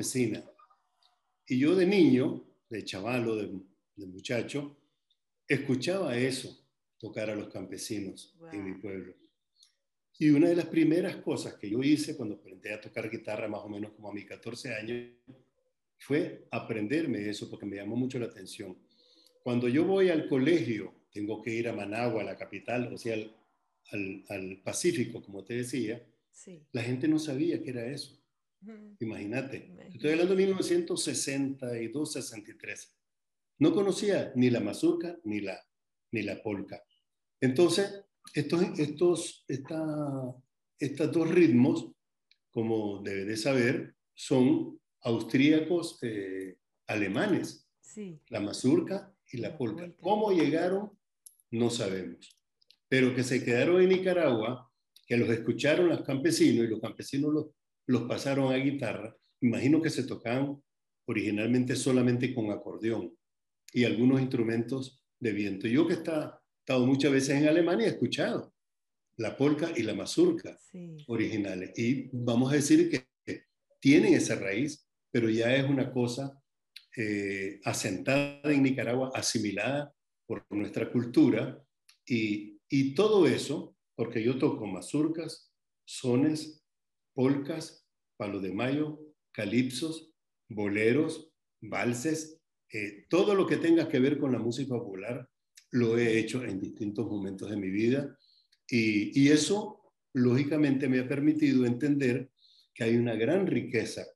Campesina. 0.00 0.42
Y 1.46 1.58
yo 1.58 1.74
de 1.74 1.86
niño, 1.86 2.42
de 2.70 2.84
chavalo, 2.84 3.36
de, 3.36 3.50
de 3.96 4.06
muchacho, 4.06 4.76
escuchaba 5.46 6.16
eso, 6.16 6.56
tocar 6.98 7.28
a 7.28 7.34
los 7.34 7.48
campesinos 7.48 8.34
en 8.52 8.64
mi 8.64 8.74
pueblo. 8.80 9.14
Y 10.18 10.30
una 10.30 10.48
de 10.48 10.56
las 10.56 10.66
primeras 10.66 11.16
cosas 11.16 11.54
que 11.54 11.68
yo 11.68 11.82
hice 11.82 12.16
cuando 12.16 12.36
aprendí 12.36 12.70
a 12.70 12.80
tocar 12.80 13.10
guitarra, 13.10 13.48
más 13.48 13.60
o 13.62 13.68
menos 13.68 13.92
como 13.92 14.08
a 14.08 14.14
mis 14.14 14.26
14 14.26 14.74
años, 14.74 15.08
fue 15.98 16.46
aprenderme 16.50 17.28
eso 17.28 17.50
porque 17.50 17.66
me 17.66 17.76
llamó 17.76 17.96
mucho 17.96 18.18
la 18.18 18.26
atención. 18.26 18.78
Cuando 19.42 19.68
yo 19.68 19.84
voy 19.84 20.08
al 20.08 20.28
colegio, 20.28 20.94
tengo 21.12 21.42
que 21.42 21.52
ir 21.52 21.68
a 21.68 21.74
Managua, 21.74 22.22
la 22.22 22.36
capital, 22.36 22.92
o 22.92 22.96
sea, 22.96 23.16
al, 23.92 24.24
al, 24.28 24.60
Pacífico, 24.62 25.22
como 25.22 25.44
te 25.44 25.54
decía, 25.54 26.02
la 26.72 26.82
gente 26.82 27.08
no 27.08 27.18
sabía 27.18 27.62
qué 27.62 27.70
era 27.70 27.86
eso. 27.86 28.19
Imagínate. 29.00 29.72
Estoy 29.92 30.10
hablando 30.10 30.34
de 30.34 30.46
1962, 30.46 32.12
63. 32.12 32.96
No 33.58 33.74
conocía 33.74 34.32
ni 34.36 34.50
la 34.50 34.60
mazurca 34.60 35.18
ni 35.24 35.40
la, 35.40 35.58
ni 36.12 36.22
la 36.22 36.42
polca. 36.42 36.82
Entonces, 37.40 38.04
estos, 38.34 38.62
estos, 38.78 39.44
estos 40.78 41.12
dos 41.12 41.30
ritmos, 41.30 41.90
como 42.50 43.02
debe 43.02 43.24
de 43.24 43.36
saber, 43.36 43.94
son 44.14 44.80
austríacos 45.02 45.98
eh, 46.02 46.56
alemanes. 46.86 47.66
La 48.28 48.40
mazurca 48.40 49.12
y 49.30 49.38
la, 49.38 49.56
polca. 49.56 49.92
¿Cómo 50.00 50.32
llegaron? 50.32 50.92
No 51.50 51.70
sabemos. 51.70 52.38
Pero 52.88 53.14
que 53.14 53.24
se 53.24 53.44
quedaron 53.44 53.80
en 53.80 53.88
Nicaragua, 53.88 54.70
que 55.06 55.16
los 55.16 55.28
escucharon 55.28 55.88
los 55.88 56.02
campesinos 56.02 56.66
y 56.66 56.68
los 56.68 56.80
campesinos 56.80 57.32
los, 57.32 57.46
los 57.86 58.02
pasaron 58.02 58.52
a 58.52 58.56
guitarra, 58.56 59.16
imagino 59.40 59.80
que 59.80 59.90
se 59.90 60.04
tocaban 60.04 60.62
originalmente 61.06 61.74
solamente 61.76 62.34
con 62.34 62.50
acordeón 62.50 63.12
y 63.72 63.84
algunos 63.84 64.20
instrumentos 64.20 65.02
de 65.18 65.32
viento. 65.32 65.66
Yo 65.66 65.86
que 65.86 65.94
he 65.94 65.96
estado 65.96 66.86
muchas 66.86 67.12
veces 67.12 67.30
en 67.36 67.48
Alemania 67.48 67.86
he 67.86 67.90
escuchado 67.90 68.52
la 69.16 69.36
polka 69.36 69.70
y 69.76 69.82
la 69.82 69.94
mazurca 69.94 70.58
originales. 71.06 71.78
Y 71.78 72.08
vamos 72.12 72.52
a 72.52 72.56
decir 72.56 72.90
que 72.90 73.44
tienen 73.78 74.14
esa 74.14 74.36
raíz, 74.36 74.88
pero 75.10 75.28
ya 75.28 75.54
es 75.54 75.68
una 75.68 75.92
cosa 75.92 76.42
eh, 76.96 77.60
asentada 77.64 78.40
en 78.44 78.62
Nicaragua, 78.62 79.10
asimilada 79.14 79.94
por 80.26 80.44
nuestra 80.50 80.90
cultura. 80.90 81.62
Y, 82.06 82.58
y 82.68 82.94
todo 82.94 83.26
eso, 83.26 83.76
porque 83.94 84.22
yo 84.22 84.38
toco 84.38 84.66
mazurcas, 84.66 85.52
sones, 85.84 86.59
polcas, 87.20 87.86
palo 88.16 88.40
de 88.40 88.50
mayo, 88.50 88.98
calipsos, 89.30 90.10
boleros, 90.48 91.30
valses, 91.60 92.40
eh, 92.72 93.04
todo 93.10 93.34
lo 93.34 93.46
que 93.46 93.58
tenga 93.58 93.90
que 93.90 94.00
ver 94.00 94.18
con 94.18 94.32
la 94.32 94.38
música 94.38 94.74
popular 94.74 95.28
lo 95.72 95.98
he 95.98 96.18
hecho 96.18 96.42
en 96.42 96.58
distintos 96.58 97.06
momentos 97.06 97.50
de 97.50 97.58
mi 97.58 97.68
vida 97.68 98.16
y, 98.66 99.28
eso 99.28 99.82
lógicamente 100.14 100.88
me 100.88 101.00
ha 101.00 101.06
permitido 101.06 101.66
entender 101.66 102.30
que 102.72 102.84
hay 102.84 102.96
una 102.96 103.14
gran 103.16 103.46
riqueza 103.46 104.06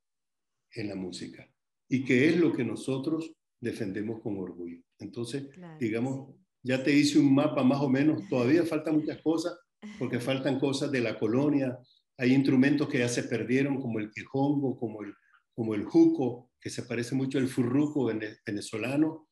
en 0.73 0.89
la 0.89 0.95
música 0.95 1.47
y 1.91 2.05
que 2.05 2.31
es 2.31 2.39
lo 2.39 2.55
que 2.55 2.65
nosotros 2.65 3.35
defendemos 3.61 4.23
con 4.23 4.39
orgullo. 4.39 4.81
Entonces, 4.99 5.51
digamos, 5.79 6.35
ya 6.63 6.83
te 6.83 6.97
hice 6.97 7.19
un 7.19 7.35
mapa 7.35 7.63
más 7.65 7.81
o 7.83 7.91
menos, 7.91 8.27
todavía 8.31 8.65
faltan 8.75 8.95
muchas 8.95 9.21
cosas 9.21 9.59
porque 9.99 10.21
faltan 10.21 10.59
cosas 10.59 10.91
de 10.91 11.01
la 11.01 11.19
colonia, 11.19 11.79
hay 12.17 12.33
instrumentos 12.33 12.89
que 12.89 12.99
ya 12.99 13.09
se 13.09 13.25
perdieron 13.25 13.81
como 13.81 13.99
el 13.99 14.11
quijongo, 14.11 14.79
como 14.79 15.03
el, 15.03 15.15
como 15.55 15.75
el 15.75 15.85
juco, 15.85 16.51
que 16.61 16.71
se 16.71 16.83
parece 16.83 17.15
mucho 17.15 17.39
al 17.39 17.49
furruco 17.49 18.11
venezolano, 18.47 19.29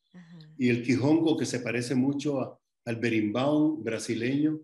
y 0.58 0.68
el 0.68 0.82
quijongo, 0.82 1.36
que 1.36 1.46
se 1.46 1.60
parece 1.60 1.94
mucho 1.94 2.60
al 2.84 2.96
berimbau 2.96 3.76
brasileño, 3.82 4.60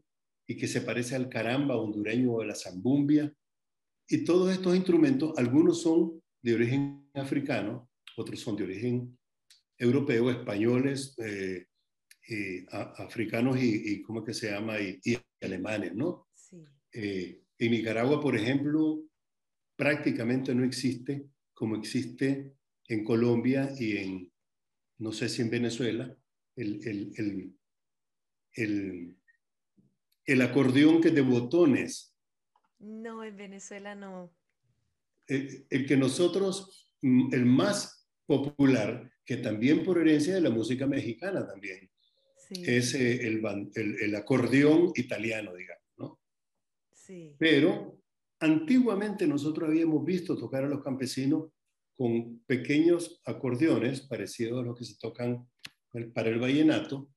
y 0.46 0.56
que 0.56 0.66
se 0.66 0.80
parece 0.80 1.14
al 1.14 1.28
caramba 1.28 1.76
hondureño 1.76 2.32
o 2.32 2.40
a 2.40 2.46
la 2.46 2.54
zambumbia. 2.54 3.32
Y 4.08 4.24
todos 4.24 4.50
estos 4.50 4.74
instrumentos, 4.74 5.36
algunos 5.36 5.82
son 5.82 6.22
de 6.42 6.54
origen 6.54 7.10
africano, 7.14 7.90
otros 8.16 8.40
son 8.40 8.56
de 8.56 8.64
origen 8.64 9.18
europeo, 9.76 10.30
españoles, 10.30 11.14
eh, 11.18 11.66
africanos 12.70 13.58
y, 13.60 14.02
¿cómo 14.02 14.24
que 14.24 14.34
se 14.34 14.50
llama? 14.50 14.80
Y, 14.80 15.18
alemanes, 15.40 15.94
¿no? 15.94 16.28
Eh, 16.92 17.42
en 17.58 17.70
Nicaragua, 17.70 18.20
por 18.20 18.36
ejemplo, 18.36 19.02
prácticamente 19.76 20.54
no 20.54 20.64
existe 20.64 21.28
como 21.58 21.74
existe 21.74 22.54
en 22.86 23.02
Colombia 23.02 23.74
y 23.76 23.96
en, 23.96 24.32
no 24.98 25.10
sé 25.10 25.28
si 25.28 25.42
en 25.42 25.50
Venezuela, 25.50 26.16
el, 26.54 26.80
el, 26.86 27.52
el, 28.54 29.16
el, 30.24 30.40
acordeón 30.42 31.00
que 31.00 31.10
de 31.10 31.20
botones. 31.20 32.14
No, 32.78 33.24
en 33.24 33.36
Venezuela 33.36 33.96
no. 33.96 34.32
El, 35.26 35.84
que 35.86 35.96
nosotros, 35.96 36.88
mm, 37.02 37.34
el 37.34 37.44
más 37.44 38.08
popular, 38.24 39.10
que 39.24 39.38
también 39.38 39.84
por 39.84 39.98
herencia 39.98 40.36
de 40.36 40.40
la 40.40 40.50
música 40.50 40.86
mexicana 40.86 41.44
también, 41.44 41.90
es 42.50 42.94
eh, 42.94 43.26
el, 43.26 43.42
el, 43.74 44.14
acordeón 44.14 44.92
italiano, 44.94 45.56
digamos. 45.56 45.77
Sí. 47.08 47.34
Pero 47.38 47.98
Antiguamente 48.40 49.26
nosotros 49.26 49.68
habíamos 49.68 50.04
visto 50.04 50.36
tocar 50.36 50.64
a 50.64 50.68
los 50.68 50.82
campesinos 50.82 51.50
con 51.96 52.38
pequeños 52.46 53.20
acordeones 53.24 54.02
parecidos 54.02 54.60
a 54.60 54.66
los 54.66 54.78
que 54.78 54.84
se 54.84 54.96
tocan 54.96 55.48
para 56.14 56.28
el 56.28 56.38
vallenato, 56.38 57.10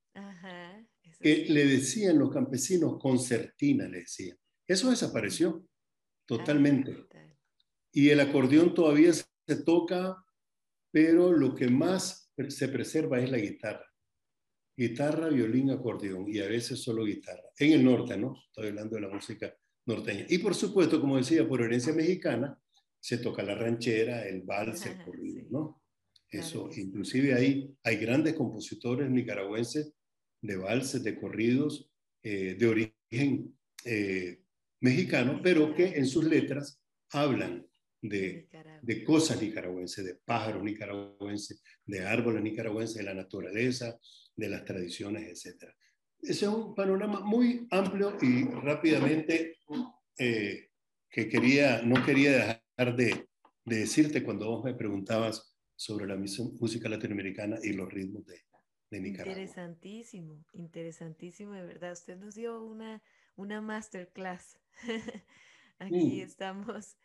que 1.20 1.46
le 1.48 1.68
decían 1.68 2.18
los 2.18 2.32
campesinos 2.32 2.98
concertina, 3.00 3.88
le 3.88 4.00
decían. 4.00 4.38
Eso 4.66 4.90
desapareció 4.90 5.64
totalmente. 6.26 7.06
y 7.92 8.10
el 8.10 8.22
acordeón 8.22 8.74
todavía 8.74 9.14
se 9.14 9.56
toca, 9.64 10.16
pero 10.92 11.32
lo 11.32 11.54
que 11.54 11.68
más 11.68 12.32
se 12.48 12.68
preserva 12.70 13.20
es 13.20 13.30
la 13.30 13.38
guitarra. 13.38 13.86
Guitarra, 14.76 15.30
violín, 15.30 15.70
acordeón 15.70 16.26
y 16.28 16.40
a 16.40 16.48
veces 16.48 16.82
solo 16.82 17.04
guitarra. 17.04 17.44
En 17.60 17.74
el 17.74 17.86
norte, 17.86 18.18
¿no? 18.18 18.42
Estoy 18.48 18.70
hablando 18.70 18.96
de 18.96 19.02
la 19.02 19.10
música 19.10 19.56
norteña. 19.86 20.26
Y 20.30 20.38
por 20.40 20.56
supuesto, 20.56 21.00
como 21.00 21.18
decía, 21.18 21.48
por 21.48 21.62
herencia 21.62 21.94
mexicana, 21.94 22.58
se 23.00 23.18
toca 23.18 23.44
la 23.44 23.56
ranchera, 23.56 24.28
el 24.28 24.44
vals, 24.44 24.86
el 24.86 25.04
corrido, 25.04 25.48
¿no? 25.50 25.82
Eso, 26.30 26.70
inclusive 26.74 27.34
hay, 27.34 27.76
hay 27.84 27.98
grandes 27.98 28.36
compositores 28.36 29.10
nicaragüenses 29.10 29.94
de 30.42 30.56
valses, 30.56 31.04
de 31.04 31.20
corridos, 31.20 31.92
eh, 32.24 32.56
de 32.58 32.68
origen 32.68 33.58
eh, 33.84 34.42
mexicano, 34.80 35.42
pero 35.44 35.76
que 35.76 35.88
en 35.88 36.06
sus 36.06 36.24
letras 36.24 36.82
hablan 37.10 37.68
de, 38.02 38.48
de, 38.82 39.04
cosas 39.04 39.42
nicaragüenses, 39.42 40.06
de 40.06 40.16
pájaros 40.16 40.64
nicaragüenses, 40.64 41.62
de 41.86 42.06
árboles 42.06 42.42
nicaragüenses, 42.42 42.98
de 42.98 43.04
la 43.04 43.14
naturaleza, 43.14 44.00
de 44.36 44.50
las 44.50 44.64
tradiciones, 44.64 45.46
etc. 45.46 45.66
Ese 46.22 46.46
es 46.46 46.52
un 46.52 46.76
panorama 46.76 47.22
muy 47.22 47.68
amplio 47.72 48.18
y 48.22 48.44
rápidamente 48.46 49.58
eh, 50.18 50.70
que 51.10 51.28
quería, 51.28 51.82
no 51.82 52.06
quería 52.06 52.32
dejar 52.78 52.96
de, 52.96 53.28
de, 53.66 53.76
decirte 53.76 54.24
cuando 54.24 54.48
vos 54.48 54.64
me 54.64 54.74
preguntabas 54.74 55.56
sobre 55.76 56.06
la 56.06 56.16
música 56.16 56.88
latinoamericana 56.88 57.58
y 57.64 57.74
los 57.74 57.92
ritmos 57.92 58.26
de, 58.28 58.40
de 58.92 59.00
Nicaragua. 59.00 59.34
Interesantísimo, 59.34 60.46
interesantísimo, 60.54 61.54
de 61.54 61.66
verdad. 61.66 61.94
Usted 61.94 62.18
nos 62.18 62.36
dio 62.36 62.64
una, 62.64 63.02
una 63.36 63.62
masterclass. 63.62 64.60
Aquí 65.80 66.22
mm. 66.22 66.24
estamos. 66.24 66.98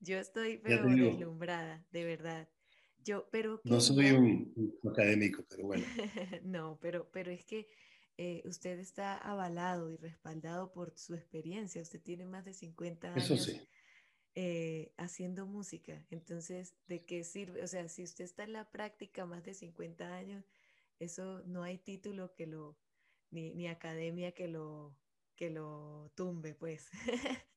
Yo 0.00 0.18
estoy 0.18 0.58
pero 0.58 0.84
deslumbrada, 0.86 1.86
de 1.92 2.04
verdad. 2.04 2.48
Yo, 3.04 3.28
pero 3.30 3.60
no 3.64 3.80
soy 3.80 4.10
un, 4.12 4.52
un, 4.56 4.90
académico, 4.90 5.44
pero 5.48 5.66
bueno. 5.66 5.84
no, 6.42 6.78
pero, 6.80 7.08
pero 7.12 7.30
es 7.30 7.44
que 7.44 7.68
eh, 8.16 8.42
usted 8.44 8.78
está 8.78 9.16
avalado 9.16 9.90
y 9.90 9.96
respaldado 9.96 10.72
por 10.72 10.96
su 10.96 11.14
experiencia. 11.14 11.82
Usted 11.82 12.00
tiene 12.00 12.26
más 12.26 12.44
de 12.44 12.52
50 12.52 13.12
años 13.12 13.50
eh, 14.36 14.92
haciendo 14.96 15.46
música. 15.46 16.06
Entonces, 16.10 16.74
¿de 16.86 17.04
qué 17.04 17.24
sirve? 17.24 17.62
O 17.62 17.66
sea, 17.66 17.88
si 17.88 18.04
usted 18.04 18.24
está 18.24 18.44
en 18.44 18.52
la 18.52 18.70
práctica 18.70 19.26
más 19.26 19.42
de 19.44 19.54
50 19.54 20.14
años, 20.14 20.44
eso 21.00 21.42
no 21.46 21.62
hay 21.62 21.78
título 21.78 22.34
que 22.34 22.46
lo, 22.46 22.78
ni, 23.30 23.52
ni 23.54 23.66
academia 23.66 24.32
que 24.32 24.48
lo, 24.48 24.96
que 25.36 25.50
lo 25.50 26.12
tumbe, 26.14 26.54
pues. 26.54 26.88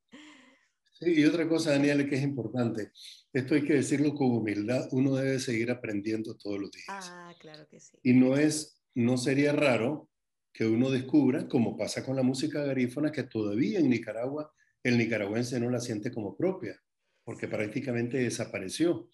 Sí, 0.99 1.14
y 1.14 1.26
otra 1.26 1.47
cosa, 1.47 1.74
Daniel, 1.74 2.10
que 2.10 2.16
es 2.16 2.24
importante, 2.24 2.91
esto 3.32 3.53
hay 3.53 3.64
que 3.64 3.74
decirlo 3.74 4.16
con 4.16 4.32
humildad, 4.32 4.88
uno 4.91 5.14
debe 5.14 5.38
seguir 5.38 5.70
aprendiendo 5.70 6.36
todos 6.36 6.60
los 6.60 6.72
días. 6.72 6.88
Ah, 6.89 7.36
claro 7.39 7.68
que 7.68 7.80
sí. 7.80 7.99
Y 8.01 8.14
no 8.14 8.36
es, 8.36 8.82
no 8.95 9.16
sería 9.20 9.51
raro 9.51 10.10
que 10.58 10.66
uno 10.66 10.89
descubra, 10.89 11.47
como 11.47 11.78
pasa 11.78 12.03
con 12.03 12.16
la 12.16 12.24
música 12.24 12.64
garífona, 12.64 13.12
que 13.12 13.22
todavía 13.22 13.78
en 13.78 13.91
Nicaragua 13.91 14.51
el 14.82 14.97
nicaragüense 14.97 15.60
no 15.60 15.70
la 15.70 15.80
siente 15.80 16.12
como 16.12 16.36
propia. 16.36 16.82
porque 17.24 17.47
prácticamente 17.47 18.18
desapareció. 18.18 19.10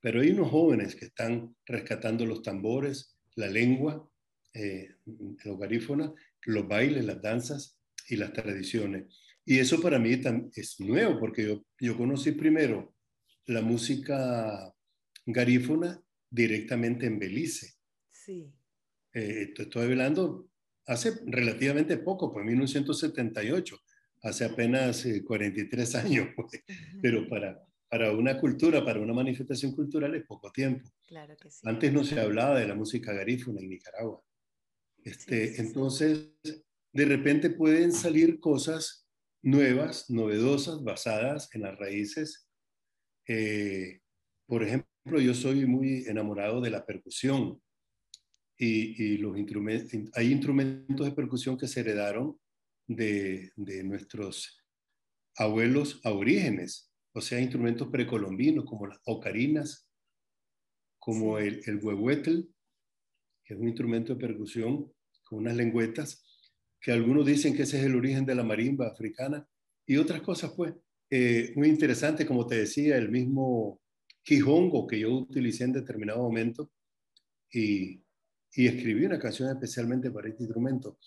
Pero 0.00 0.22
hay 0.22 0.30
unos 0.30 0.50
jóvenes 0.50 0.96
que 0.96 1.04
están 1.04 1.54
rescatando 1.66 2.24
los 2.24 2.42
tambores, 2.42 3.16
la 3.36 3.46
lengua, 3.46 4.10
eh, 4.54 4.96
los 5.44 5.58
garífonas, 5.58 6.12
los 6.46 6.66
bailes, 6.66 7.04
las 7.04 7.20
danzas 7.20 7.78
y 8.08 8.16
las 8.16 8.32
tradiciones. 8.32 9.04
Y 9.44 9.58
eso 9.58 9.82
para 9.82 9.98
mí 9.98 10.18
es 10.56 10.80
nuevo, 10.80 11.20
porque 11.20 11.44
yo, 11.44 11.66
yo 11.78 11.96
conocí 11.96 12.32
primero 12.32 12.94
la 13.46 13.60
música 13.60 14.74
garífona 15.26 16.02
directamente 16.30 17.06
en 17.06 17.18
Belice. 17.18 17.74
Sí. 18.10 18.50
Eh, 19.12 19.52
estoy 19.56 19.82
hablando 19.84 20.47
hace 20.88 21.20
relativamente 21.26 21.98
poco, 21.98 22.32
pues 22.32 22.44
1978, 22.44 23.78
hace 24.22 24.44
apenas 24.44 25.06
43 25.26 25.94
eh, 25.94 25.98
años, 25.98 26.28
pues. 26.36 26.62
pero 27.00 27.28
para, 27.28 27.62
para 27.88 28.12
una 28.12 28.40
cultura, 28.40 28.84
para 28.84 29.00
una 29.00 29.12
manifestación 29.12 29.72
cultural 29.72 30.14
es 30.14 30.24
poco 30.26 30.50
tiempo. 30.50 30.90
Claro 31.06 31.36
que 31.36 31.50
sí. 31.50 31.60
Antes 31.64 31.92
no 31.92 32.02
se 32.04 32.18
hablaba 32.18 32.58
de 32.58 32.66
la 32.66 32.74
música 32.74 33.12
garífuna 33.12 33.60
en 33.60 33.68
Nicaragua. 33.68 34.22
Este, 35.04 35.60
entonces, 35.60 36.30
de 36.92 37.04
repente 37.04 37.50
pueden 37.50 37.92
salir 37.92 38.40
cosas 38.40 39.06
nuevas, 39.42 40.10
novedosas, 40.10 40.82
basadas 40.82 41.54
en 41.54 41.62
las 41.62 41.78
raíces. 41.78 42.48
Eh, 43.26 44.00
por 44.46 44.62
ejemplo, 44.62 45.20
yo 45.20 45.34
soy 45.34 45.66
muy 45.66 46.04
enamorado 46.06 46.60
de 46.60 46.70
la 46.70 46.84
percusión 46.84 47.60
y, 48.58 49.16
los 49.18 49.38
instrumentos, 49.38 49.92
hay 50.14 50.32
instrumentos 50.32 51.06
de 51.06 51.12
percusión 51.12 51.56
que 51.56 51.68
se 51.68 51.80
heredaron 51.80 52.36
de, 52.86 53.52
de 53.56 53.84
nuestros 53.84 54.58
abuelos 55.36 56.00
aborígenes, 56.02 56.90
o 57.12 57.20
sea, 57.20 57.40
instrumentos 57.40 57.88
precolombinos 57.88 58.64
como 58.64 58.86
las 58.86 58.98
ocarinas, 59.04 59.88
como 60.98 61.38
el, 61.38 61.62
el 61.66 61.76
huehuetl, 61.76 62.40
que 63.44 63.54
es 63.54 63.60
un 63.60 63.68
instrumento 63.68 64.14
de 64.14 64.20
percusión 64.20 64.92
con 65.24 65.38
unas 65.38 65.56
lengüetas, 65.56 66.24
que 66.80 66.92
algunos 66.92 67.26
dicen 67.26 67.54
que 67.56 67.62
ese 67.62 67.78
es 67.78 67.84
el 67.84 67.96
origen 67.96 68.26
de 68.26 68.34
la 68.34 68.42
marimba 68.42 68.88
africana, 68.88 69.46
y 69.86 69.96
otras 69.96 70.20
cosas, 70.22 70.52
pues, 70.56 70.74
eh, 71.10 71.52
muy 71.56 71.68
interesante, 71.68 72.26
como 72.26 72.46
te 72.46 72.56
decía, 72.56 72.96
el 72.98 73.10
mismo 73.10 73.80
quijongo 74.22 74.86
que 74.86 75.00
yo 75.00 75.12
utilicé 75.12 75.64
en 75.64 75.72
determinado 75.72 76.18
momento, 76.18 76.70
y, 77.50 78.02
y 78.52 78.66
escribí 78.66 79.04
una 79.04 79.18
canción 79.18 79.48
especialmente 79.50 80.10
para 80.10 80.28
este 80.28 80.42
instrumento. 80.42 80.98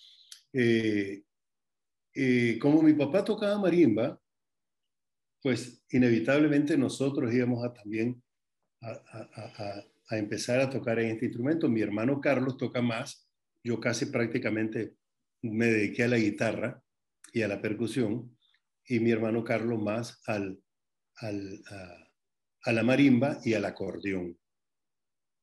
Eh, 0.54 1.24
eh, 2.14 2.60
como 2.60 2.82
mi 2.82 2.94
papá 2.94 3.24
tocaba 3.24 3.58
marimba, 3.58 4.20
pues 5.42 5.84
inevitablemente 5.90 6.78
nosotros 6.78 7.34
íbamos 7.34 7.64
a 7.66 7.74
también 7.74 8.22
a, 8.82 9.84
empezar 10.12 10.60
a 10.60 10.70
tocar 10.70 11.00
en 11.00 11.12
este 11.12 11.26
instrumento. 11.26 11.70
Mi 11.70 11.82
hermano 11.82 12.20
Carlos 12.20 12.58
toca 12.58 12.82
más, 12.82 13.28
yo 13.64 13.80
casi 13.80 14.08
prácticamente 14.08 14.96
me 15.42 15.68
dediqué 15.68 16.04
a 16.04 16.10
la 16.10 16.18
guitarra 16.18 16.84
y 17.34 17.42
a 17.44 17.48
la 17.48 17.62
percusión, 17.62 18.38
y 18.86 19.00
mi 19.00 19.12
hermano 19.12 19.44
Carlos 19.44 19.82
más 19.82 20.22
al, 20.28 20.62
al 21.16 21.64
a, 22.66 22.72
la 22.74 22.84
marimba 22.84 23.40
y 23.44 23.54
al 23.54 23.66
acordeón. 23.66 24.38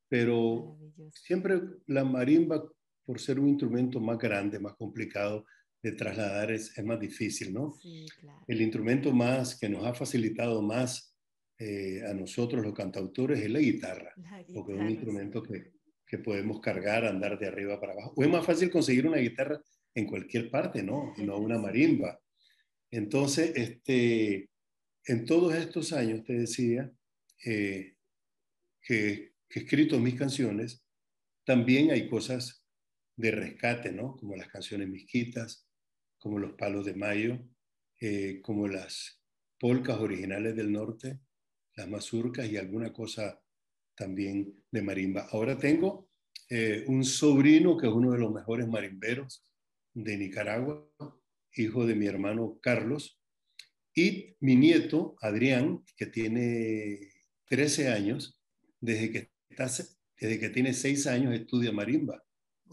Pero 0.09 0.79
siempre 1.13 1.61
la 1.87 2.05
marimba, 2.05 2.65
por 3.05 3.21
ser 3.21 3.39
un 3.39 3.49
instrumento 3.49 4.01
más 4.01 4.19
grande, 4.19 4.59
más 4.59 4.75
complicado 4.75 5.45
de 5.83 5.93
trasladar, 5.93 6.51
es, 6.51 6.77
es 6.77 6.85
más 6.85 6.99
difícil, 6.99 7.53
¿no? 7.53 7.75
Sí, 7.81 8.07
claro. 8.21 8.45
El 8.49 8.61
instrumento 8.61 9.13
más 9.13 9.59
que 9.59 9.69
nos 9.69 9.85
ha 9.85 9.95
facilitado 9.95 10.61
más 10.63 11.17
eh, 11.59 12.03
a 12.07 12.15
nosotros 12.15 12.63
los 12.65 12.75
cantautores 12.75 13.41
es 13.41 13.51
la 13.51 13.59
guitarra, 13.59 14.13
La 14.17 14.45
porque 14.55 14.73
es 14.73 14.79
un 14.79 14.87
guitarra, 14.87 14.91
instrumento 14.91 15.43
que, 15.43 15.73
que 16.07 16.19
podemos 16.19 16.61
cargar, 16.61 17.05
andar 17.05 17.39
de 17.39 17.47
arriba 17.47 17.81
para 17.81 17.93
abajo. 17.93 18.15
O 18.17 18.23
es 18.23 18.31
más 18.31 18.45
fácil 18.45 18.71
conseguir 18.71 19.07
una 19.07 19.19
guitarra 19.19 19.61
en 19.95 20.07
cualquier 20.07 20.51
parte, 20.51 20.83
¿no? 20.83 21.13
Y 21.17 21.23
no 21.27 21.39
una 21.39 21.59
marimba. 21.59 22.19
Entonces, 22.91 23.53
este, 23.55 24.49
en 25.05 25.25
todos 25.25 25.55
estos 25.55 25.93
años, 25.93 26.25
te 26.25 26.35
decía, 26.35 26.91
eh, 27.45 27.97
que, 28.81 29.33
que 29.49 29.61
he 29.61 29.63
escrito 29.63 29.99
mis 29.99 30.15
canciones, 30.15 30.85
también 31.45 31.91
hay 31.91 32.09
cosas 32.09 32.65
de 33.17 33.31
rescate, 33.31 33.93
¿no? 33.93 34.17
Como 34.17 34.37
las 34.37 34.49
canciones 34.49 34.89
misquitas, 34.89 35.67
como 36.19 36.39
los 36.39 36.53
palos 36.53 36.85
de 36.85 36.95
mayo, 36.95 37.39
eh, 38.01 38.41
como 38.43 38.69
las 38.69 39.21
polcas 39.59 39.99
originales 39.99 40.55
del 40.55 40.71
norte, 40.71 41.21
las 41.75 41.89
mazurcas 41.89 42.49
y 42.51 42.57
alguna 42.57 42.93
cosa 42.93 43.41
también 43.95 44.65
de 44.71 44.83
marimba. 44.83 45.29
Ahora 45.33 45.59
tengo 45.59 46.11
eh, 46.51 46.85
un 46.87 47.05
sobrino 47.05 47.77
que 47.77 47.87
es 47.87 47.93
uno 47.93 48.13
de 48.13 48.19
los 48.19 48.33
mejores 48.33 48.69
marimberos 48.69 49.45
de 49.95 50.17
Nicaragua, 50.17 50.89
hijo 51.55 51.87
de 51.87 51.95
mi 51.95 52.07
hermano 52.07 52.59
Carlos, 52.63 53.21
y 53.95 54.37
mi 54.41 54.55
nieto 54.55 55.17
Adrián, 55.21 55.85
que 55.97 56.07
tiene 56.07 57.11
13 57.47 57.89
años, 57.89 58.41
desde 58.81 59.11
que, 59.11 59.31
desde 59.51 60.39
que 60.41 60.51
tiene 60.51 60.73
6 60.73 61.07
años 61.07 61.35
estudia 61.35 61.73
marimba 61.73 62.23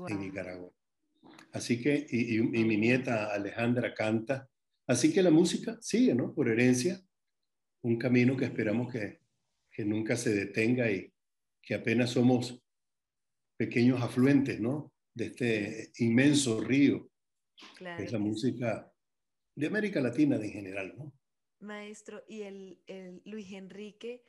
en 0.09 0.19
Nicaragua. 0.19 0.71
Así 1.51 1.81
que, 1.81 2.05
y, 2.09 2.35
y- 2.35 2.39
y 2.39 2.65
mi 2.65 2.77
nieta 2.77 3.33
Alejandra 3.33 3.93
canta. 3.93 4.49
Así 4.87 5.13
que 5.13 5.23
la 5.23 5.31
música 5.31 5.77
sigue, 5.81 6.13
¿no? 6.13 6.33
Por 6.33 6.49
herencia, 6.49 7.01
un 7.81 7.97
camino 7.97 8.35
que 8.35 8.45
esperamos 8.45 8.91
que, 8.91 9.21
que 9.71 9.85
nunca 9.85 10.15
se 10.17 10.33
detenga 10.33 10.91
y 10.91 11.11
que 11.61 11.75
apenas 11.75 12.11
somos 12.11 12.61
pequeños 13.57 14.01
afluentes, 14.01 14.59
¿no? 14.59 14.93
De 15.13 15.27
este 15.27 15.91
inmenso 15.99 16.61
río 16.61 17.09
Claro 17.77 17.97
que 17.97 18.03
es 18.03 18.11
la 18.11 18.19
música 18.19 18.91
de 19.55 19.67
América 19.67 20.01
Latina 20.01 20.35
en 20.35 20.51
general, 20.51 20.93
¿no? 20.97 21.13
Maestro, 21.59 22.21
y 22.27 22.41
el, 22.41 22.81
el 22.85 23.21
Luis 23.23 23.49
Enrique, 23.53 24.25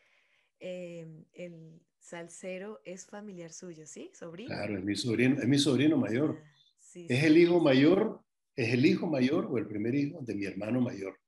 eh, 0.60 1.24
el 1.32 1.82
salsero, 2.06 2.80
es 2.84 3.06
familiar 3.06 3.52
suyo, 3.52 3.86
¿sí? 3.86 4.10
¿Sobrino? 4.14 4.48
Claro, 4.48 4.78
es 4.78 4.84
mi 4.84 4.94
sobrino, 4.96 5.40
es 5.40 5.48
mi 5.48 5.58
sobrino 5.58 5.96
mayor. 5.96 6.40
Ah, 6.42 6.50
sí, 6.78 7.06
Es 7.08 7.20
sí, 7.20 7.26
el 7.26 7.36
hijo 7.38 7.58
sí. 7.58 7.64
mayor, 7.64 8.20
es 8.54 8.72
el 8.72 8.86
hijo 8.86 9.06
mayor 9.06 9.46
o 9.50 9.58
el 9.58 9.66
primer 9.66 9.94
hijo 9.94 10.20
de 10.22 10.34
mi 10.34 10.44
hermano 10.44 10.80
mayor. 10.80 11.18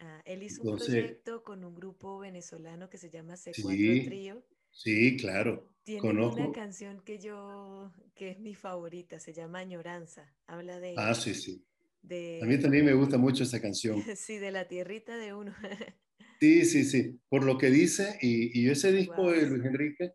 Ah, 0.00 0.22
él 0.24 0.42
hizo 0.42 0.62
un 0.62 0.68
Entonces- 0.68 0.94
proyecto 1.02 1.42
con 1.42 1.64
un 1.64 1.74
grupo 1.74 2.18
venezolano 2.18 2.88
que 2.88 2.98
se 2.98 3.10
llama 3.10 3.34
C4 3.34 3.54
Sí, 3.76 4.04
Trío. 4.06 4.42
Sí, 4.70 5.16
claro. 5.16 5.72
Tienen 5.82 6.04
una 6.18 6.28
Conozco. 6.30 6.52
canción 6.52 7.00
que 7.00 7.18
yo, 7.18 7.90
que 8.14 8.30
es 8.30 8.38
mi 8.38 8.54
favorita, 8.54 9.18
se 9.18 9.32
llama 9.32 9.60
Añoranza. 9.60 10.32
Habla 10.46 10.78
de, 10.78 10.94
Ah, 10.98 11.14
sí, 11.14 11.34
sí. 11.34 11.64
de, 12.02 12.40
A 12.42 12.46
mí 12.46 12.58
también 12.60 12.84
me 12.84 12.92
gusta 12.92 13.16
mucho 13.16 13.42
esa 13.44 13.60
canción. 13.62 13.96
sí, 14.16 14.36
de 14.36 14.50
la 14.50 14.68
tierrita 14.68 15.16
de 15.16 15.32
uno. 15.34 15.54
Sí, 16.40 16.64
sí, 16.64 16.84
sí. 16.84 17.18
Por 17.28 17.44
lo 17.44 17.58
que 17.58 17.70
dice, 17.70 18.18
y, 18.22 18.60
y 18.60 18.68
ese 18.68 18.92
disco 18.92 19.22
Guau, 19.22 19.32
de. 19.34 19.46
Luis 19.48 19.64
Enrique, 19.64 20.12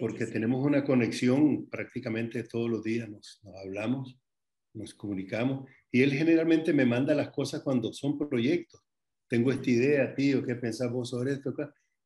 porque 0.00 0.26
tenemos 0.26 0.64
una 0.64 0.84
conexión 0.84 1.68
prácticamente 1.68 2.42
todos 2.44 2.68
los 2.70 2.82
días, 2.82 3.08
nos, 3.08 3.40
nos 3.44 3.54
hablamos, 3.56 4.18
nos 4.74 4.94
comunicamos, 4.94 5.68
y 5.90 6.02
él 6.02 6.12
generalmente 6.12 6.72
me 6.72 6.84
manda 6.84 7.14
las 7.14 7.30
cosas 7.30 7.62
cuando 7.62 7.92
son 7.92 8.18
proyectos. 8.18 8.80
Tengo 9.28 9.50
esta 9.52 9.70
idea, 9.70 10.14
tío, 10.14 10.44
¿qué 10.44 10.54
pensás 10.56 10.90
vos 10.92 11.10
sobre 11.10 11.32
esto? 11.32 11.54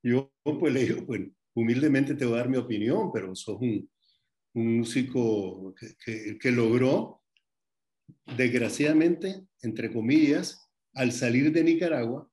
Yo 0.03 0.33
pues 0.45 0.73
le 0.73 0.85
digo, 0.85 1.05
pues 1.07 1.21
humildemente 1.55 2.15
te 2.15 2.25
voy 2.25 2.35
a 2.35 2.39
dar 2.39 2.49
mi 2.49 2.57
opinión, 2.57 3.11
pero 3.13 3.35
sos 3.35 3.59
un, 3.61 3.91
un 4.55 4.79
músico 4.79 5.75
que, 5.75 5.89
que- 6.05 6.39
que 6.39 6.53
logró, 6.53 7.23
desgraciadamente, 8.37 9.43
entre 9.63 9.93
comillas, 9.93 10.71
al 10.95 11.13
salir 11.13 11.53
de 11.53 11.65
Nicaragua, 11.65 12.30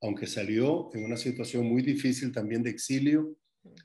aunque 0.00 0.26
salió 0.26 0.90
en 0.94 1.04
una 1.04 1.16
situación 1.16 1.66
muy 1.66 1.82
difícil 1.82 2.32
también 2.32 2.62
de 2.62 2.70
exilio 2.70 3.36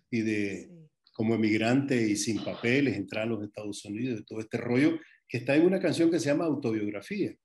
y 0.10 0.22
de, 0.22 0.70
como 1.14 1.36
emigrante 1.36 2.08
y 2.08 2.16
sin 2.16 2.44
papeles, 2.44 2.96
entrar 2.96 3.24
a 3.24 3.28
los 3.28 3.44
Estados 3.44 3.84
Unidos, 3.86 4.20
y 4.20 4.26
todo 4.26 4.40
este 4.40 4.58
rollo, 4.58 5.00
que 5.28 5.38
está 5.38 5.56
en 5.56 5.66
una 5.66 5.80
canción 5.80 6.12
que 6.12 6.20
se 6.20 6.28
llama 6.28 6.46
Autobiografía, 6.46 7.36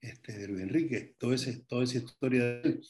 este, 0.00 0.38
de 0.38 0.48
Luis 0.48 0.62
Enrique, 0.62 1.14
todo 1.18 1.32
ese, 1.32 1.64
toda 1.66 1.84
esa 1.84 1.98
historia 1.98 2.44
de 2.44 2.60
él. 2.68 2.80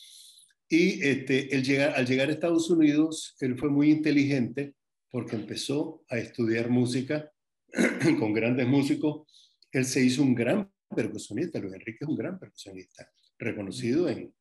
Y 0.68 1.02
este, 1.06 1.54
él 1.54 1.62
llegar, 1.62 1.94
al 1.94 2.06
llegar 2.06 2.28
a 2.28 2.32
Estados 2.32 2.70
Unidos, 2.70 3.36
él 3.40 3.58
fue 3.58 3.68
muy 3.68 3.90
inteligente 3.90 4.74
porque 5.10 5.36
empezó 5.36 6.02
a 6.08 6.18
estudiar 6.18 6.70
música 6.70 7.30
con 8.18 8.32
grandes 8.32 8.66
músicos. 8.66 9.26
Él 9.70 9.84
se 9.84 10.02
hizo 10.02 10.22
un 10.22 10.34
gran 10.34 10.72
percusionista, 10.94 11.58
Luis 11.58 11.74
Enrique 11.74 11.98
es 12.00 12.08
un 12.08 12.16
gran 12.16 12.38
percusionista, 12.38 13.10
reconocido 13.38 14.08
en, 14.08 14.32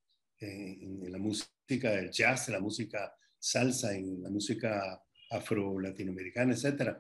en, 0.42 1.12
la 1.12 1.18
música 1.18 1.92
del 1.92 2.12
jazz, 2.12 2.48
en 2.48 2.56
la 2.56 2.60
música 2.60 3.14
salsa, 3.38 3.96
en 3.96 4.22
la 4.22 4.30
música 4.30 5.02
afro-latinoamericana, 5.30 6.54
etc. 6.54 6.98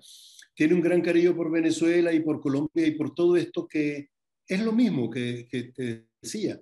Tiene 0.54 0.74
un 0.74 0.82
gran 0.82 1.02
cariño 1.02 1.36
por 1.36 1.52
Venezuela 1.52 2.14
y 2.14 2.22
por 2.22 2.40
Colombia 2.40 2.86
y 2.86 2.92
por 2.92 3.14
todo 3.14 3.36
esto 3.36 3.68
que 3.68 4.10
es 4.48 4.60
lo 4.62 4.72
mismo 4.72 5.10
que, 5.10 5.48
que 5.50 5.64
te 5.64 6.08
decía. 6.22 6.60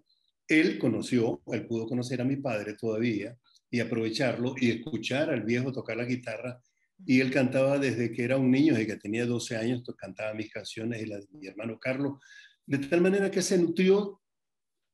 él 0.48 0.80
conoció, 0.80 1.42
él 1.48 1.66
pudo 1.68 1.88
conocer 1.88 2.22
a 2.22 2.26
mi 2.26 2.38
padre 2.38 2.74
todavía 2.74 3.38
y 3.70 3.80
aprovecharlo 3.80 4.56
y 4.58 4.72
escuchar 4.72 5.30
al 5.30 5.44
viejo 5.44 5.72
tocar 5.72 5.98
la 5.98 6.06
guitarra. 6.06 6.62
Y 7.06 7.22
él 7.22 7.32
cantaba 7.32 7.78
desde 7.78 8.12
que 8.12 8.24
era 8.24 8.38
un 8.38 8.52
niño, 8.52 8.74
desde 8.74 8.88
que 8.88 8.96
tenía 8.98 9.26
12 9.26 9.56
años, 9.56 9.84
cantaba 9.98 10.34
mis 10.34 10.52
canciones 10.52 11.02
y 11.02 11.06
las 11.06 11.30
de 11.30 11.38
mi 11.38 11.48
hermano 11.48 11.80
Carlos, 11.80 12.20
de 12.66 12.80
tal 12.80 13.02
manera 13.02 13.32
que 13.32 13.42
se 13.42 13.58
nutrió 13.58 14.22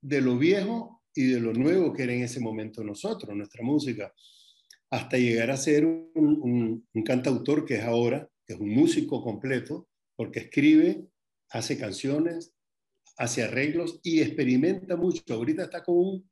de 0.01 0.21
lo 0.21 0.37
viejo 0.37 0.94
y 1.15 1.27
de 1.27 1.39
lo 1.39 1.53
nuevo 1.53 1.93
que 1.93 2.03
era 2.03 2.13
en 2.13 2.23
ese 2.23 2.39
momento 2.39 2.83
nosotros, 2.83 3.35
nuestra 3.35 3.63
música, 3.63 4.13
hasta 4.89 5.17
llegar 5.17 5.51
a 5.51 5.57
ser 5.57 5.85
un, 5.85 6.85
un 6.93 7.03
cantautor 7.03 7.65
que 7.65 7.75
es 7.75 7.83
ahora, 7.83 8.29
que 8.45 8.53
es 8.53 8.59
un 8.59 8.69
músico 8.69 9.23
completo, 9.23 9.87
porque 10.15 10.39
escribe, 10.39 11.07
hace 11.49 11.77
canciones, 11.77 12.53
hace 13.17 13.43
arreglos 13.43 13.99
y 14.03 14.21
experimenta 14.21 14.95
mucho. 14.95 15.21
Ahorita 15.33 15.63
está 15.63 15.83
con 15.83 15.95
un, 15.97 16.29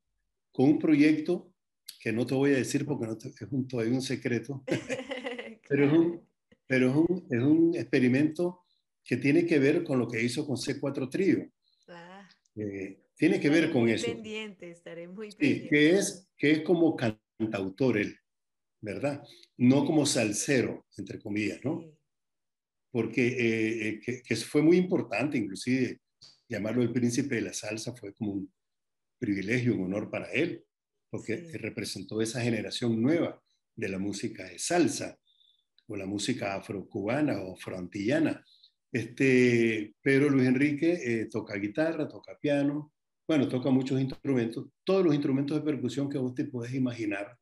con 0.51 0.69
un 0.69 0.79
proyecto 0.79 1.51
que 1.99 2.11
no 2.11 2.25
te 2.25 2.36
voy 2.36 2.51
a 2.51 2.57
decir 2.57 2.86
porque 2.86 3.07
no 3.07 3.13
es 3.13 3.51
un, 3.51 3.67
todavía 3.67 3.93
un 3.93 4.01
secreto, 4.01 4.63
pero, 5.69 5.86
es 5.86 5.93
un, 5.93 6.27
pero 6.67 6.89
es 6.89 6.95
un, 6.95 7.27
es 7.29 7.41
un, 7.41 7.75
experimento 7.75 8.65
que 9.03 9.17
tiene 9.17 9.45
que 9.45 9.59
ver 9.59 9.84
con 9.84 9.99
lo 9.99 10.07
que 10.07 10.21
hizo 10.21 10.45
con 10.45 10.57
C4 10.57 11.09
Trío. 11.09 11.49
Ah. 11.88 12.27
Eh, 12.55 13.03
tiene 13.16 13.39
que 13.39 13.49
ver 13.49 13.72
con 13.72 13.89
eso. 13.89 14.05
Pendiente, 14.05 14.72
estaré 14.72 15.07
muy 15.07 15.30
pendiente. 15.30 15.64
Sí, 15.64 15.70
que 15.70 15.89
es, 15.91 16.30
que 16.38 16.51
es 16.51 16.61
como 16.61 16.95
cantautor 16.95 17.97
él, 17.97 18.18
¿verdad? 18.82 19.24
No 19.57 19.86
como 19.86 20.05
salsero, 20.05 20.86
entre 20.97 21.20
comillas, 21.20 21.59
¿no? 21.64 21.91
Porque 22.91 23.28
eh, 23.28 23.88
eh, 23.88 23.99
que, 23.99 24.22
que, 24.22 24.36
fue 24.36 24.61
muy 24.61 24.78
importante, 24.78 25.38
inclusive 25.38 25.99
llamarlo 26.47 26.84
el 26.84 26.91
príncipe 26.91 27.36
de 27.36 27.41
la 27.41 27.53
salsa 27.53 27.95
fue 27.95 28.14
como 28.14 28.34
un 28.34 28.53
privilegio, 29.18 29.76
un 29.76 29.86
honor 29.86 30.09
para 30.09 30.32
él, 30.32 30.64
porque 31.09 31.51
representó 31.53 32.22
esa 32.22 32.41
generación 32.41 33.01
nueva 33.01 33.41
de 33.76 33.89
la 33.89 33.97
música 33.97 34.43
de 34.45 34.59
salsa 34.59 35.18
o 35.88 35.95
la 35.95 36.05
música 36.05 36.55
afrocubana 36.55 37.41
o 37.41 37.55
frontillana. 37.55 38.43
Este, 38.91 39.95
pero 40.01 40.30
Luis 40.30 40.47
Enrique 40.47 40.99
eh, 41.03 41.26
toca 41.26 41.55
guitarra, 41.55 42.07
toca 42.07 42.38
piano, 42.39 42.92
bueno, 43.28 43.47
toca 43.47 43.69
muchos 43.69 43.99
instrumentos, 43.99 44.67
todos 44.84 45.05
los 45.05 45.13
instrumentos 45.13 45.57
de 45.57 45.63
percusión 45.63 46.09
que 46.09 46.17
vos 46.17 46.34
te 46.36 46.45
puedes 46.45 46.74
imaginar, 46.74 47.38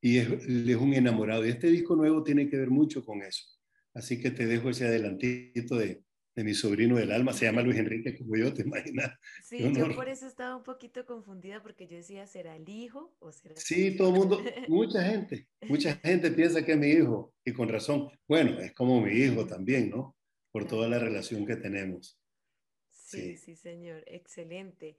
y 0.00 0.18
es, 0.18 0.28
es 0.30 0.76
un 0.76 0.94
enamorado. 0.94 1.44
Y 1.44 1.50
este 1.50 1.68
disco 1.68 1.94
nuevo 1.96 2.22
tiene 2.22 2.48
que 2.48 2.56
ver 2.56 2.70
mucho 2.70 3.04
con 3.04 3.22
eso. 3.22 3.44
Así 3.94 4.20
que 4.20 4.30
te 4.30 4.46
dejo 4.46 4.70
ese 4.70 4.86
adelantito 4.86 5.76
de, 5.76 6.04
de 6.34 6.44
mi 6.44 6.54
sobrino 6.54 6.96
del 6.96 7.12
alma, 7.12 7.32
se 7.32 7.46
llama 7.46 7.62
Luis 7.62 7.78
Enrique, 7.78 8.16
como 8.16 8.36
yo, 8.36 8.52
te 8.54 8.62
imaginas. 8.62 9.12
Sí, 9.42 9.58
yo 9.74 9.94
por 9.94 10.08
eso 10.08 10.26
estaba 10.26 10.56
un 10.56 10.62
poquito 10.62 11.04
confundida, 11.04 11.62
porque 11.62 11.86
yo 11.86 11.96
decía, 11.96 12.26
¿será 12.26 12.56
el 12.56 12.68
hijo 12.68 13.16
o 13.18 13.32
será 13.32 13.54
Sí, 13.56 13.96
todo 13.96 14.10
el 14.10 14.14
mundo, 14.14 14.40
mucha 14.68 15.02
gente, 15.02 15.48
mucha 15.68 15.96
gente 15.96 16.30
piensa 16.30 16.64
que 16.64 16.72
es 16.72 16.78
mi 16.78 16.88
hijo, 16.88 17.34
y 17.44 17.52
con 17.52 17.68
razón. 17.68 18.08
Bueno, 18.28 18.60
es 18.60 18.72
como 18.74 19.00
mi 19.00 19.12
hijo 19.12 19.46
también, 19.46 19.90
¿no? 19.90 20.16
Por 20.52 20.66
toda 20.66 20.88
la 20.88 20.98
relación 20.98 21.46
que 21.46 21.56
tenemos. 21.56 22.19
Sí, 23.10 23.36
sí, 23.36 23.56
señor, 23.56 24.04
excelente. 24.06 24.98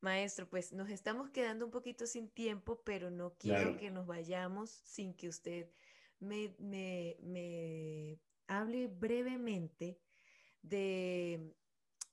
Maestro, 0.00 0.48
pues 0.48 0.72
nos 0.72 0.90
estamos 0.90 1.30
quedando 1.30 1.64
un 1.64 1.70
poquito 1.70 2.06
sin 2.06 2.28
tiempo, 2.28 2.82
pero 2.84 3.10
no 3.10 3.34
quiero 3.38 3.76
que 3.78 3.90
nos 3.90 4.06
vayamos 4.06 4.70
sin 4.70 5.14
que 5.14 5.28
usted 5.28 5.70
me, 6.20 6.54
me, 6.58 7.16
me 7.22 8.18
hable 8.46 8.88
brevemente 8.88 9.98
de 10.62 11.54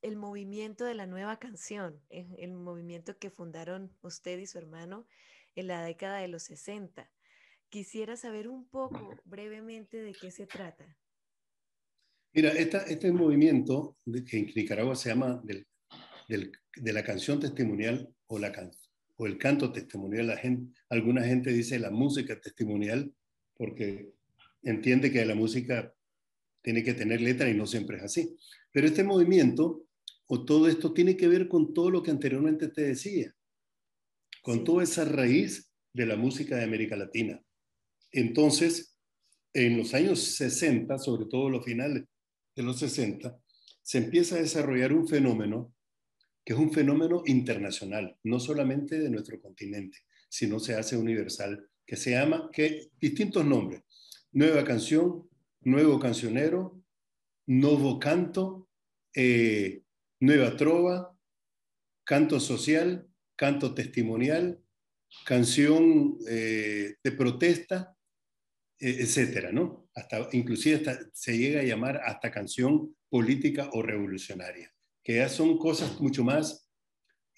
el 0.01 0.15
movimiento 0.15 0.83
de 0.83 0.95
la 0.95 1.05
nueva 1.05 1.37
canción, 1.37 2.01
el 2.09 2.53
movimiento 2.53 3.17
que 3.17 3.29
fundaron 3.29 3.95
usted 4.01 4.39
y 4.39 4.47
su 4.47 4.57
hermano 4.57 5.05
en 5.55 5.67
la 5.67 5.83
década 5.83 6.17
de 6.17 6.27
los 6.27 6.43
60. 6.43 7.11
Quisiera 7.69 8.17
saber 8.17 8.47
un 8.47 8.67
poco 8.67 9.15
brevemente 9.25 10.01
de 10.01 10.13
qué 10.13 10.31
se 10.31 10.47
trata. 10.47 10.97
Mira, 12.33 12.51
este 12.51 13.11
movimiento 13.11 13.97
que 14.25 14.37
en 14.37 14.51
Nicaragua 14.55 14.95
se 14.95 15.09
llama 15.09 15.41
del, 15.43 15.67
de 16.27 16.93
la 16.93 17.03
canción 17.03 17.39
testimonial 17.39 18.09
o, 18.27 18.39
la 18.39 18.53
o 19.17 19.27
el 19.27 19.37
canto 19.37 19.71
testimonial, 19.73 20.27
la 20.27 20.37
gente, 20.37 20.73
alguna 20.89 21.23
gente 21.23 21.51
dice 21.51 21.77
la 21.77 21.91
música 21.91 22.39
testimonial 22.39 23.13
porque 23.55 24.13
entiende 24.63 25.11
que 25.11 25.25
la 25.25 25.35
música 25.35 25.93
tiene 26.61 26.83
que 26.83 26.93
tener 26.93 27.19
letra 27.19 27.49
y 27.49 27.53
no 27.53 27.67
siempre 27.67 27.97
es 27.97 28.03
así. 28.03 28.35
Pero 28.71 28.87
este 28.87 29.03
movimiento 29.03 29.83
o 30.27 30.45
todo 30.45 30.69
esto 30.69 30.93
tiene 30.93 31.17
que 31.17 31.27
ver 31.27 31.49
con 31.49 31.73
todo 31.73 31.89
lo 31.89 32.01
que 32.01 32.11
anteriormente 32.11 32.69
te 32.69 32.83
decía, 32.83 33.35
con 34.41 34.63
toda 34.63 34.83
esa 34.83 35.03
raíz 35.03 35.69
de 35.93 36.05
la 36.05 36.15
música 36.15 36.55
de 36.55 36.63
América 36.63 36.95
Latina. 36.95 37.43
Entonces, 38.13 38.97
en 39.53 39.77
los 39.77 39.93
años 39.93 40.21
60, 40.21 40.97
sobre 40.97 41.25
todo 41.25 41.49
los 41.49 41.65
finales 41.65 42.05
de 42.55 42.63
los 42.63 42.79
60, 42.79 43.39
se 43.81 43.97
empieza 43.97 44.35
a 44.35 44.41
desarrollar 44.41 44.93
un 44.93 45.07
fenómeno 45.07 45.73
que 46.43 46.53
es 46.53 46.59
un 46.59 46.71
fenómeno 46.71 47.23
internacional, 47.25 48.17
no 48.23 48.39
solamente 48.39 48.99
de 48.99 49.09
nuestro 49.09 49.39
continente, 49.39 49.99
sino 50.29 50.59
se 50.59 50.73
hace 50.73 50.97
universal, 50.97 51.69
que 51.85 51.95
se 51.95 52.11
llama, 52.11 52.49
que 52.51 52.89
distintos 52.99 53.45
nombres, 53.45 53.83
nueva 54.31 54.63
canción, 54.63 55.29
nuevo 55.61 55.99
cancionero, 55.99 56.81
nuevo 57.45 57.99
canto, 57.99 58.69
eh, 59.13 59.83
nueva 60.19 60.55
trova, 60.55 61.15
canto 62.03 62.39
social, 62.39 63.07
canto 63.35 63.73
testimonial, 63.73 64.63
canción 65.25 66.17
eh, 66.27 66.95
de 67.03 67.11
protesta, 67.11 67.95
e, 68.79 69.01
etcétera, 69.01 69.51
¿no? 69.51 69.80
Hasta, 69.93 70.29
inclusive 70.31 70.83
se 71.13 71.37
llega 71.37 71.61
a 71.61 71.65
llamar 71.65 72.01
hasta 72.05 72.31
canción 72.31 72.95
política 73.09 73.69
o 73.73 73.81
revolucionaria, 73.81 74.73
que 75.03 75.15
ya 75.15 75.29
son 75.29 75.57
cosas 75.57 75.99
mucho 75.99 76.23
más 76.23 76.69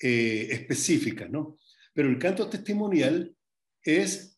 eh, 0.01 0.49
específicas, 0.51 1.29
¿no? 1.29 1.57
Pero 1.93 2.09
el 2.09 2.19
canto 2.19 2.49
testimonial 2.49 3.35
es 3.81 4.33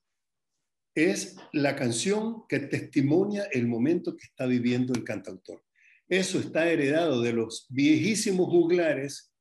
es 0.96 1.36
la 1.52 1.76
canción 1.76 2.48
que 2.48 2.60
testimonia 2.60 3.44
el 3.52 3.68
momento 3.68 4.16
que 4.16 4.24
está 4.24 4.46
viviendo 4.46 4.94
el 4.94 5.04
cantautor. 5.04 5.62
Eso 6.08 6.40
está 6.40 6.70
heredado 6.70 7.22
de 7.22 7.34
los 7.34 7.68
viejísimos 7.70 8.48
juglares, 8.48 9.34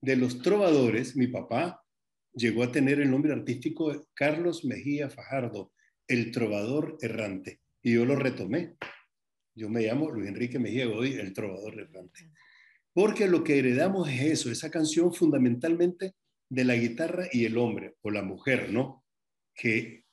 de 0.00 0.16
los 0.16 0.40
trovadores. 0.40 1.14
Mi 1.14 1.26
papá 1.26 1.84
llegó 2.32 2.62
a 2.62 2.72
tener 2.72 3.00
el 3.00 3.10
nombre 3.10 3.34
artístico 3.34 4.08
Carlos 4.14 4.64
Mejía 4.64 5.10
Fajardo, 5.10 5.72
el 6.08 6.30
trovador 6.30 6.96
errante, 7.02 7.60
y 7.86 7.92
yo 7.92 8.04
lo 8.04 8.16
retomé. 8.16 8.74
Yo 9.54 9.68
me 9.70 9.82
llamo 9.82 10.10
Luis 10.10 10.28
Enrique 10.28 10.58
Mejía 10.58 10.86
Godoy, 10.86 11.12
el 11.12 11.32
trovador 11.32 11.78
errante. 11.78 12.32
Porque 12.92 13.28
lo 13.28 13.44
que 13.44 13.60
heredamos 13.60 14.08
es 14.08 14.22
eso, 14.22 14.50
esa 14.50 14.72
canción 14.72 15.14
fundamentalmente 15.14 16.16
de 16.48 16.64
la 16.64 16.74
guitarra 16.74 17.28
y 17.30 17.44
el 17.44 17.56
hombre, 17.56 17.94
o 18.02 18.10
la 18.10 18.24
mujer, 18.24 18.72
¿no? 18.72 19.04
Que 19.54 20.04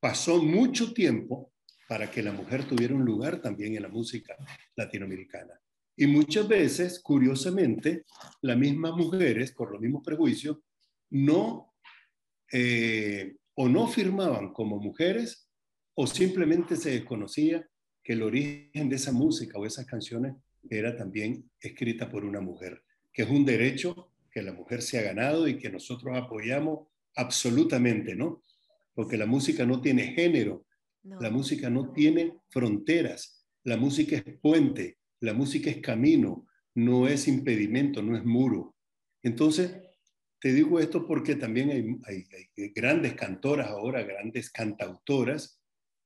pasó 0.00 0.42
mucho 0.42 0.94
tiempo 0.94 1.52
para 1.86 2.10
que 2.10 2.22
la 2.22 2.32
mujer 2.32 2.66
tuviera 2.66 2.94
un 2.94 3.04
lugar 3.04 3.42
también 3.42 3.76
en 3.76 3.82
la 3.82 3.90
música 3.90 4.34
latinoamericana. 4.74 5.52
Y 5.96 6.06
muchas 6.06 6.48
veces, 6.48 6.98
curiosamente, 6.98 8.06
las 8.40 8.56
mismas 8.56 8.92
mujeres, 8.92 9.52
por 9.52 9.70
los 9.70 9.82
mismos 9.82 10.02
prejuicios, 10.02 10.60
no 11.10 11.74
eh, 12.50 13.36
o 13.54 13.68
no 13.68 13.86
firmaban 13.86 14.54
como 14.54 14.80
mujeres 14.80 15.47
o 16.00 16.06
simplemente 16.06 16.76
se 16.76 16.90
desconocía 16.90 17.68
que 18.04 18.12
el 18.12 18.22
origen 18.22 18.88
de 18.88 18.94
esa 18.94 19.10
música 19.10 19.58
o 19.58 19.66
esas 19.66 19.84
canciones 19.84 20.36
era 20.70 20.96
también 20.96 21.50
escrita 21.60 22.08
por 22.08 22.24
una 22.24 22.40
mujer, 22.40 22.84
que 23.12 23.22
es 23.22 23.28
un 23.28 23.44
derecho 23.44 24.12
que 24.30 24.42
la 24.42 24.52
mujer 24.52 24.80
se 24.80 25.00
ha 25.00 25.02
ganado 25.02 25.48
y 25.48 25.58
que 25.58 25.70
nosotros 25.70 26.16
apoyamos 26.16 26.86
absolutamente, 27.16 28.14
¿no? 28.14 28.44
porque 28.94 29.16
la 29.16 29.26
música 29.26 29.66
no 29.66 29.80
tiene 29.80 30.12
género, 30.14 30.66
la 31.02 31.30
música 31.30 31.68
no 31.68 31.92
tiene 31.92 32.34
fronteras, 32.48 33.44
la 33.64 33.76
música 33.76 34.16
es 34.16 34.38
puente, 34.40 34.98
la 35.18 35.34
música 35.34 35.68
es 35.68 35.78
camino, 35.78 36.46
no 36.76 37.08
es 37.08 37.26
impedimento, 37.26 38.02
no 38.02 38.16
es 38.16 38.24
muro. 38.24 38.76
Entonces, 39.22 39.72
te 40.40 40.52
digo 40.52 40.78
esto 40.78 41.06
porque 41.08 41.34
también 41.34 42.00
hay, 42.04 42.70
grandes 42.72 43.14
cantoras 43.14 43.68
ahora, 43.68 44.02
grandes 44.02 44.50
cantautoras, 44.50 45.57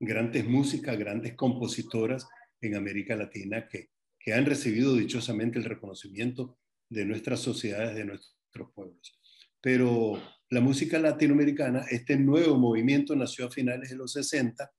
grandes 0.03 0.45
músicas, 0.45 0.99
grandes 0.99 1.35
compositoras 1.35 2.27
en 2.61 2.75
América 2.75 3.15
Latina 3.17 3.69
que, 3.69 3.91
que 4.19 4.35
han 4.35 4.45
recibido 4.45 4.97
dichosamente 4.97 5.59
el 5.59 5.65
reconocimiento 5.65 6.59
de 6.89 7.07
nuestras 7.07 7.41
sociedades, 7.41 7.95
de 7.95 8.05
nuestros 8.05 8.73
pueblos. 8.75 9.19
Pero 9.61 10.21
la 10.51 10.61
música 10.61 10.99
latinoamericana, 10.99 11.87
este 11.89 12.17
nuevo 12.17 12.59
movimiento 12.59 13.15
nació 13.15 13.47
a 13.47 13.51
finales 13.51 13.91
de 13.91 13.97
los 13.97 14.13
60 14.13 14.71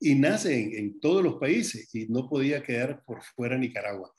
y 0.00 0.14
nace 0.14 0.78
en, 0.78 1.00
todos 1.00 1.24
los 1.24 1.34
países 1.34 1.92
y 1.94 2.06
no 2.06 2.28
podía 2.28 2.62
quedar 2.62 3.02
por 3.04 3.22
fuera 3.22 3.58
Nicaragua. 3.58 4.14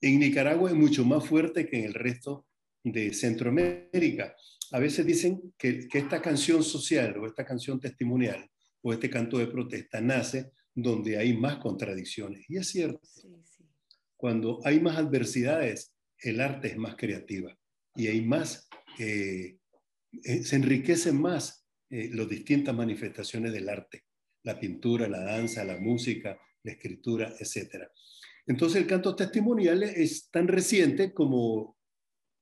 En 0.00 0.20
Nicaragua 0.20 0.70
es 0.70 0.76
mucho 0.76 1.04
más 1.04 1.26
fuerte 1.26 1.66
que 1.66 1.78
en 1.78 1.86
el 1.86 1.94
resto 1.94 2.46
de 2.84 3.14
Centroamérica. 3.14 4.36
A 4.72 4.78
veces 4.78 5.06
dicen 5.06 5.54
que, 5.56 5.88
esta 5.92 6.20
canción 6.20 6.62
social 6.62 7.16
o 7.18 7.26
esta 7.26 7.44
canción 7.44 7.80
testimonial 7.80 8.46
o 8.84 8.92
este 8.92 9.08
canto 9.08 9.38
de 9.38 9.46
protesta 9.46 10.00
nace 10.00 10.52
donde 10.74 11.16
hay 11.16 11.34
más 11.34 11.56
contradicciones. 11.56 12.44
Y 12.48 12.58
es 12.58 12.68
cierto, 12.68 13.00
cuando 14.14 14.60
hay 14.62 14.78
más 14.78 14.98
adversidades, 14.98 15.94
el 16.18 16.40
arte 16.40 16.68
es 16.68 16.76
más 16.76 16.94
creativa 16.94 17.56
y 17.96 18.08
hay 18.08 18.20
más, 18.20 18.68
eh, 18.98 19.56
eh, 20.22 20.42
se 20.42 20.56
enriquecen 20.56 21.18
más 21.18 21.66
eh, 21.88 22.10
las 22.12 22.28
distintas 22.28 22.74
manifestaciones 22.74 23.54
del 23.54 23.70
arte, 23.70 24.04
la 24.42 24.60
pintura, 24.60 25.08
la 25.08 25.22
danza, 25.22 25.64
la 25.64 25.78
música, 25.78 26.38
la 26.62 26.72
escritura, 26.72 27.32
etc. 27.40 27.86
Entonces 28.46 28.82
el 28.82 28.86
canto 28.86 29.16
testimonial 29.16 29.82
es 29.82 30.28
tan 30.30 30.46
reciente 30.46 31.14
como, 31.14 31.78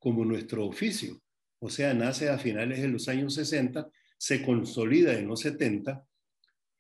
como 0.01 0.25
nuestro 0.25 0.67
oficio. 0.67 1.23
O 1.61 1.71
sea, 1.71 1.95
nace 1.95 2.31
a 2.31 2.39
finales 2.39 2.83
de 2.83 2.89
los 2.89 3.07
años 3.07 3.35
60, 3.35 3.89
se 4.19 4.43
consolida 4.43 5.17
en 5.17 5.29
los 5.29 5.41
70 5.41 6.05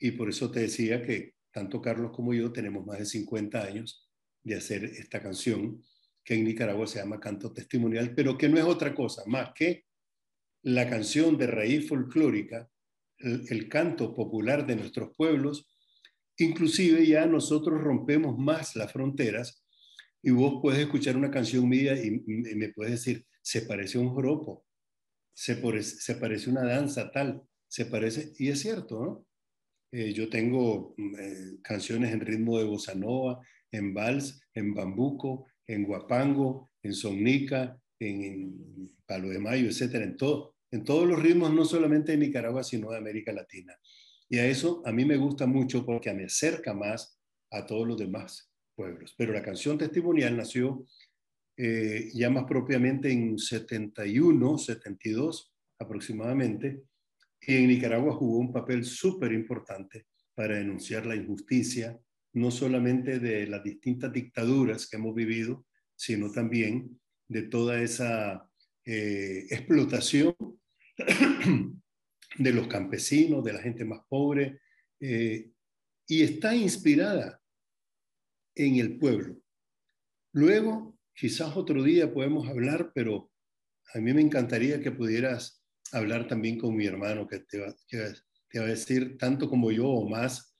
y 0.05 0.11
por 0.11 0.29
eso 0.29 0.51
te 0.51 0.59
decía 0.59 1.01
que 1.01 1.37
tanto 1.53 1.81
Carlos 1.81 2.11
como 2.13 2.35
yo 2.35 2.51
tenemos 2.51 2.85
más 2.85 2.99
de 2.99 3.07
50 3.07 3.63
años 3.63 4.11
de 4.43 4.57
hacer 4.57 4.85
esta 4.85 5.23
canción 5.23 5.81
que 6.25 6.35
en 6.35 6.43
Nicaragua 6.43 6.89
se 6.89 6.99
llama 6.99 7.21
canto 7.21 7.53
testimonial, 7.53 8.13
pero 8.13 8.37
que 8.37 8.49
no 8.49 8.59
es 8.59 8.65
otra 8.65 8.97
cosa 8.97 9.23
más 9.27 9.53
que 9.55 9.85
la 10.63 10.91
canción 10.91 11.39
de 11.39 11.47
raíz 11.47 11.89
folclórica, 11.89 12.69
el, 13.19 13.69
canto 13.69 14.13
popular 14.13 14.67
de 14.67 14.75
nuestros 14.75 15.15
pueblos. 15.17 15.73
Inclusive 16.37 17.07
ya 17.07 17.25
nosotros 17.27 17.81
rompemos 17.81 18.37
más 18.37 18.75
las 18.75 18.91
fronteras 18.91 19.65
y 20.21 20.33
vos 20.33 20.59
puedes 20.61 20.81
escuchar 20.81 21.17
una 21.17 21.31
canción 21.31 21.69
mía 21.69 21.95
y, 21.95 22.11
me 22.57 22.73
puedes 22.73 22.93
decir, 22.95 23.25
se 23.41 23.63
parece 23.63 23.99
a 23.99 24.01
un 24.01 24.09
joropo, 24.09 24.67
se, 25.33 25.83
se 25.83 26.17
parece 26.17 26.51
a 26.51 26.53
una 26.53 26.65
danza 26.65 27.13
tal, 27.13 27.43
se 27.69 27.87
parece, 27.87 28.33
y 28.37 28.49
es 28.49 28.61
cierto, 28.61 29.01
¿no? 29.01 29.32
Eh, 29.93 30.13
yo 30.15 30.31
tengo 30.31 30.95
mm, 30.97 31.15
eh, 31.19 31.59
canciones 31.63 32.13
en 32.13 32.21
ritmo 32.21 32.59
de 32.59 32.65
bossa 32.65 32.95
nova, 32.95 33.41
en 33.71 33.93
vals, 33.93 34.41
en 34.55 34.75
bambuco, 34.75 35.47
en 35.67 35.85
guapango, 35.85 36.71
en 36.83 36.95
sonica, 36.95 37.79
en, 38.01 38.91
palo 39.07 39.29
de 39.29 39.39
mayo, 39.39 39.69
etcétera, 39.69 40.05
en 40.05 40.17
todo, 40.17 40.57
en 40.71 40.83
todos 40.83 41.07
los 41.07 41.23
ritmos, 41.23 41.53
no 41.53 41.65
solamente 41.67 42.13
de 42.13 42.19
Nicaragua, 42.19 42.65
sino 42.65 42.91
de 42.91 42.97
América 42.97 43.33
Latina. 43.33 43.77
Y 44.29 44.39
a 44.39 44.47
eso 44.47 44.83
a 44.87 44.93
mí 44.93 45.05
me 45.05 45.19
gusta 45.19 45.47
mucho 45.47 45.85
porque 45.85 46.13
me 46.15 46.25
acerca 46.25 46.73
más 46.73 47.21
a 47.51 47.67
todos 47.67 47.87
los 47.87 47.99
demás 47.99 48.51
pueblos. 48.75 49.15
Pero 49.17 49.35
la 49.35 49.43
canción 49.43 49.77
testimonial 49.77 50.37
nació 50.37 50.87
eh, 51.59 52.11
ya 52.15 52.31
más 52.31 52.45
propiamente 52.45 53.13
en 53.13 53.39
71, 53.39 54.57
72 54.57 55.53
aproximadamente, 55.79 56.83
en 57.47 57.69
Nicaragua 57.69 58.15
jugó 58.15 58.39
un 58.39 58.53
papel 58.53 58.85
súper 58.85 59.33
importante 59.33 60.07
para 60.35 60.57
denunciar 60.57 61.07
la 61.07 61.17
injusticia, 61.17 61.99
no 62.35 62.51
solamente 62.51 63.19
de 63.19 63.47
las 63.47 63.63
distintas 63.63 64.13
dictaduras 64.13 64.89
que 64.89 64.97
hemos 64.97 65.15
vivido, 65.15 65.67
sino 65.95 66.31
también 66.31 67.01
de 67.29 67.43
toda 67.43 67.83
esa 67.83 68.49
eh, 68.85 69.47
explotación 69.51 70.35
de 72.39 72.53
los 72.53 72.67
campesinos, 72.69 73.45
de 73.45 73.53
la 73.53 73.61
gente 73.61 73.85
más 73.85 74.01
pobre, 74.09 74.61
eh, 75.01 75.51
y 76.07 76.23
está 76.23 76.55
inspirada 76.55 77.41
en 78.55 78.77
el 78.77 78.99
pueblo. 78.99 79.37
Luego, 80.33 80.99
quizás 81.15 81.57
otro 81.57 81.83
día 81.83 82.13
podemos 82.13 82.49
hablar, 82.49 82.93
pero 82.95 83.31
a 83.95 83.99
mí 83.99 84.13
me 84.13 84.23
encantaría 84.23 84.81
que 84.81 84.93
pudieras 84.93 85.62
hablar 85.93 86.27
también 86.27 86.59
con 86.59 86.75
mi 86.75 86.87
hermano, 86.87 87.27
que 87.27 87.41
te 87.41 87.59
va, 87.59 87.75
te 87.89 88.59
va 88.59 88.65
a 88.65 88.69
decir 88.69 89.17
tanto 89.19 89.49
como 89.49 89.71
yo 89.71 89.89
o 89.89 90.09
más 90.09 90.53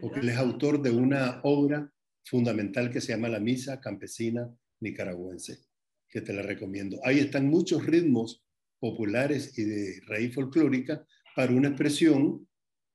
porque 0.00 0.20
él 0.20 0.28
es 0.28 0.36
autor 0.36 0.82
de 0.82 0.90
una 0.90 1.40
obra 1.44 1.90
fundamental 2.24 2.90
que 2.90 3.00
se 3.00 3.12
llama 3.12 3.28
La 3.28 3.40
Misa 3.40 3.80
Campesina 3.80 4.48
Nicaragüense, 4.80 5.58
que 6.08 6.20
te 6.20 6.32
la 6.32 6.42
recomiendo. 6.42 7.00
Ahí 7.04 7.18
están 7.18 7.48
muchos 7.48 7.84
ritmos 7.84 8.44
populares 8.78 9.58
y 9.58 9.64
de 9.64 10.00
raíz 10.06 10.34
folclórica 10.34 11.04
para 11.34 11.52
una 11.52 11.68
expresión 11.68 12.46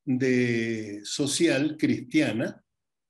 de 0.05 1.01
social 1.03 1.77
cristiana 1.77 2.63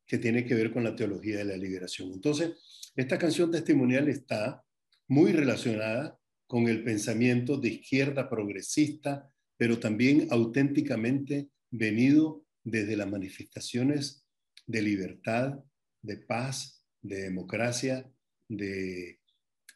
que 0.06 0.18
tiene 0.18 0.46
que 0.46 0.56
ver 0.56 0.72
con 0.72 0.84
la 0.84 0.96
teología 0.96 1.38
de 1.38 1.46
la 1.46 1.58
liberación. 1.58 2.12
Entonces, 2.14 2.92
esta 2.96 3.18
canción 3.18 3.52
testimonial 3.52 4.08
está 4.10 4.64
muy 5.08 5.32
relacionada 5.32 6.20
con 6.54 6.68
el 6.68 6.84
pensamiento 6.84 7.58
de 7.58 7.70
izquierda 7.70 8.30
progresista, 8.30 9.28
pero 9.58 9.80
también 9.80 10.28
auténticamente 10.30 11.50
venido 11.72 12.46
desde 12.64 12.96
las 12.96 13.10
manifestaciones 13.10 14.24
de 14.68 14.84
libertad, 14.84 15.58
de 16.04 16.18
paz, 16.18 16.86
de 17.02 17.24
democracia, 17.24 18.08
de, 18.48 19.20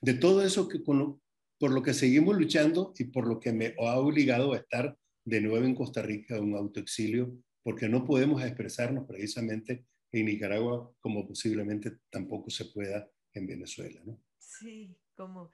de 0.02 0.14
todo 0.14 0.46
eso 0.46 0.68
que 0.68 0.78
por 0.78 1.72
lo 1.72 1.82
que 1.82 1.96
seguimos 1.96 2.38
luchando 2.38 2.94
y 2.96 3.06
por 3.06 3.26
lo 3.26 3.40
que 3.40 3.54
me 3.54 3.74
ha 3.80 3.98
obligado 3.98 4.54
a 4.54 4.58
estar 4.58 4.96
de 5.26 5.42
nuevo 5.42 5.66
en 5.66 5.74
Costa 5.74 6.04
Rica, 6.04 6.40
un 6.40 6.54
autoexilio, 6.54 7.42
porque 7.64 7.90
no 7.90 8.06
podemos 8.06 8.44
expresarnos 8.44 9.08
precisamente 9.08 9.88
en 10.12 10.28
Nicaragua 10.28 10.94
como 11.00 11.28
posiblemente 11.28 11.98
tampoco 12.12 12.52
se 12.52 12.66
pueda 12.66 13.10
en 13.34 13.48
Venezuela. 13.48 14.00
¿no? 14.06 14.22
Sí, 14.38 14.96
como 15.16 15.50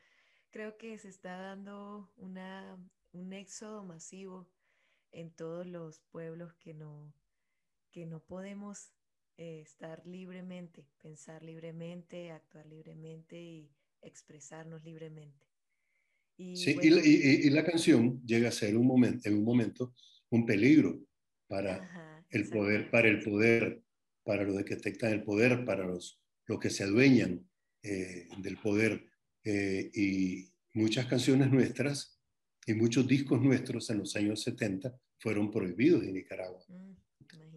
creo 0.53 0.77
que 0.77 0.97
se 0.99 1.09
está 1.09 1.35
dando 1.35 2.13
una, 2.15 2.77
un 3.11 3.33
éxodo 3.33 3.83
masivo 3.83 4.47
en 5.11 5.31
todos 5.31 5.65
los 5.65 5.99
pueblos 6.11 6.53
que 6.53 6.75
no, 6.75 7.11
que 7.91 8.05
no 8.05 8.19
podemos 8.19 8.93
eh, 9.37 9.61
estar 9.61 10.05
libremente, 10.05 10.85
pensar 11.01 11.43
libremente, 11.43 12.31
actuar 12.31 12.67
libremente 12.67 13.41
y 13.41 13.71
expresarnos 14.03 14.83
libremente. 14.83 15.47
Y, 16.37 16.55
sí, 16.55 16.77
y, 16.81 17.49
la, 17.49 17.65
canción 17.65 18.21
llega 18.23 18.49
a 18.49 18.51
ser 18.51 18.77
un 18.77 18.85
momento, 18.85 19.27
en 19.27 19.35
un 19.35 19.43
momento 19.43 19.93
un 20.29 20.45
peligro 20.45 20.99
para 21.47 22.25
el 22.29 22.47
poder, 22.49 22.91
para 22.91 23.07
el 23.07 23.23
poder, 23.23 23.81
para 24.23 24.43
los 24.43 24.63
que 24.63 24.75
detectan 24.75 25.13
el 25.13 25.23
poder, 25.23 25.65
para 25.65 25.85
los, 25.85 26.21
los 26.45 26.59
que 26.59 26.69
se 26.69 26.83
adueñan 26.83 27.47
eh, 27.81 28.27
del 28.37 28.57
poder. 28.57 29.12
Eh, 29.43 29.91
y 29.93 30.49
muchas 30.73 31.05
canciones 31.05 31.51
nuestras 31.51 32.19
y 32.65 32.73
muchos 32.73 33.07
discos 33.07 33.41
nuestros 33.41 33.89
en 33.89 33.99
los 33.99 34.15
años 34.15 34.41
70 34.41 34.95
fueron 35.19 35.51
prohibidos 35.51 36.03
en 36.03 36.13
Nicaragua. 36.13 36.63
Mm 36.67 36.93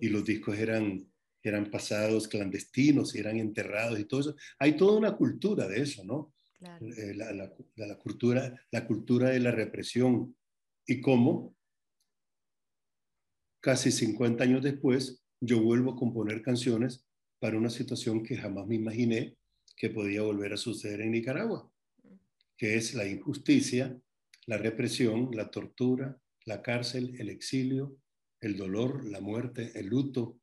y 0.00 0.08
los 0.08 0.24
discos 0.24 0.58
eran, 0.58 1.06
eran 1.42 1.70
pasados 1.70 2.28
clandestinos 2.28 3.14
y 3.14 3.18
eran 3.18 3.36
enterrados 3.38 3.98
y 3.98 4.04
todo 4.04 4.20
eso. 4.20 4.36
Hay 4.58 4.76
toda 4.76 4.98
una 4.98 5.16
cultura 5.16 5.66
de 5.68 5.82
eso, 5.82 6.04
¿no? 6.04 6.32
Eh, 6.80 7.14
la, 7.14 7.32
la, 7.32 7.98
cultura, 7.98 8.58
la 8.70 8.86
cultura 8.86 9.30
de 9.30 9.40
la 9.40 9.50
represión 9.50 10.34
y 10.86 11.00
cómo 11.00 11.54
casi 13.60 13.92
50 13.92 14.42
años 14.42 14.62
después 14.62 15.22
yo 15.40 15.60
vuelvo 15.60 15.92
a 15.92 15.96
componer 15.96 16.40
canciones 16.40 17.04
para 17.38 17.58
una 17.58 17.68
situación 17.68 18.22
que 18.22 18.38
jamás 18.38 18.66
me 18.66 18.76
imaginé 18.76 19.36
que 19.76 19.90
podía 19.90 20.22
volver 20.22 20.54
a 20.54 20.56
suceder 20.56 21.02
en 21.02 21.12
Nicaragua. 21.12 21.70
Que 22.56 22.76
es 22.76 22.94
la 22.94 23.06
injusticia, 23.06 23.96
la 24.46 24.58
represión, 24.58 25.30
la 25.32 25.50
tortura, 25.50 26.18
la 26.44 26.62
cárcel, 26.62 27.16
el 27.18 27.28
exilio, 27.28 27.98
el 28.40 28.56
dolor, 28.56 29.04
la 29.04 29.20
muerte, 29.20 29.72
el 29.74 29.86
luto, 29.86 30.38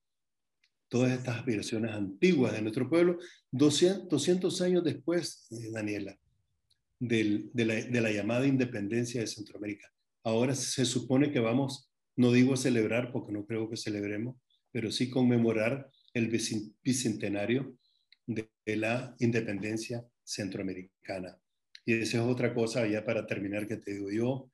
todas 0.93 1.11
estas 1.11 1.37
aspiraciones 1.37 1.91
antiguas 1.91 2.53
de 2.53 2.61
nuestro 2.61 2.87
pueblo, 2.87 3.17
200, 3.51 4.61
años 4.61 4.83
después, 4.83 5.47
eh, 5.51 5.71
Daniela, 5.71 6.19
de, 6.99 7.49
la, 7.55 8.11
llamada 8.11 8.45
independencia 8.45 9.21
de 9.21 9.27
Centroamérica. 9.27 9.91
Ahora 10.23 10.53
se 10.53 10.85
supone 10.85 11.31
que 11.31 11.39
vamos, 11.39 11.89
no 12.15 12.31
digo 12.31 12.55
celebrar, 12.55 13.11
porque 13.11 13.31
no 13.31 13.45
creo 13.45 13.69
que 13.69 13.77
celebremos, 13.77 14.37
pero 14.71 14.91
sí 14.91 15.09
conmemorar 15.09 15.89
el 16.13 16.29
bicentenario 16.83 17.75
de, 18.27 18.49
la 18.65 19.15
independencia 19.19 20.05
centroamericana. 20.23 21.37
Y 21.85 21.93
esa 21.93 22.17
es 22.17 22.23
otra 22.23 22.53
cosa, 22.53 22.87
ya 22.87 23.03
para 23.03 23.25
terminar, 23.25 23.67
que 23.67 23.77
te 23.77 23.93
digo 23.93 24.09
yo, 24.11 24.51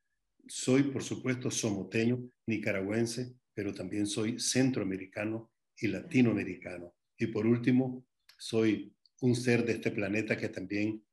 soy, 0.48 0.84
por 0.84 1.04
supuesto, 1.04 1.52
somoteño, 1.52 2.30
nicaragüense, 2.48 3.36
pero 3.54 3.74
también 3.74 4.08
soy 4.08 4.40
centroamericano 4.40 5.52
y 5.78 5.88
latinoamericano. 5.88 6.96
Y 7.18 7.28
por 7.28 7.46
último, 7.46 8.06
soy 8.38 8.94
un 9.22 9.36
ser 9.36 9.66
de 9.66 9.74
este 9.74 9.92
planeta 9.92 10.38
que 10.38 10.50
también 10.50 11.04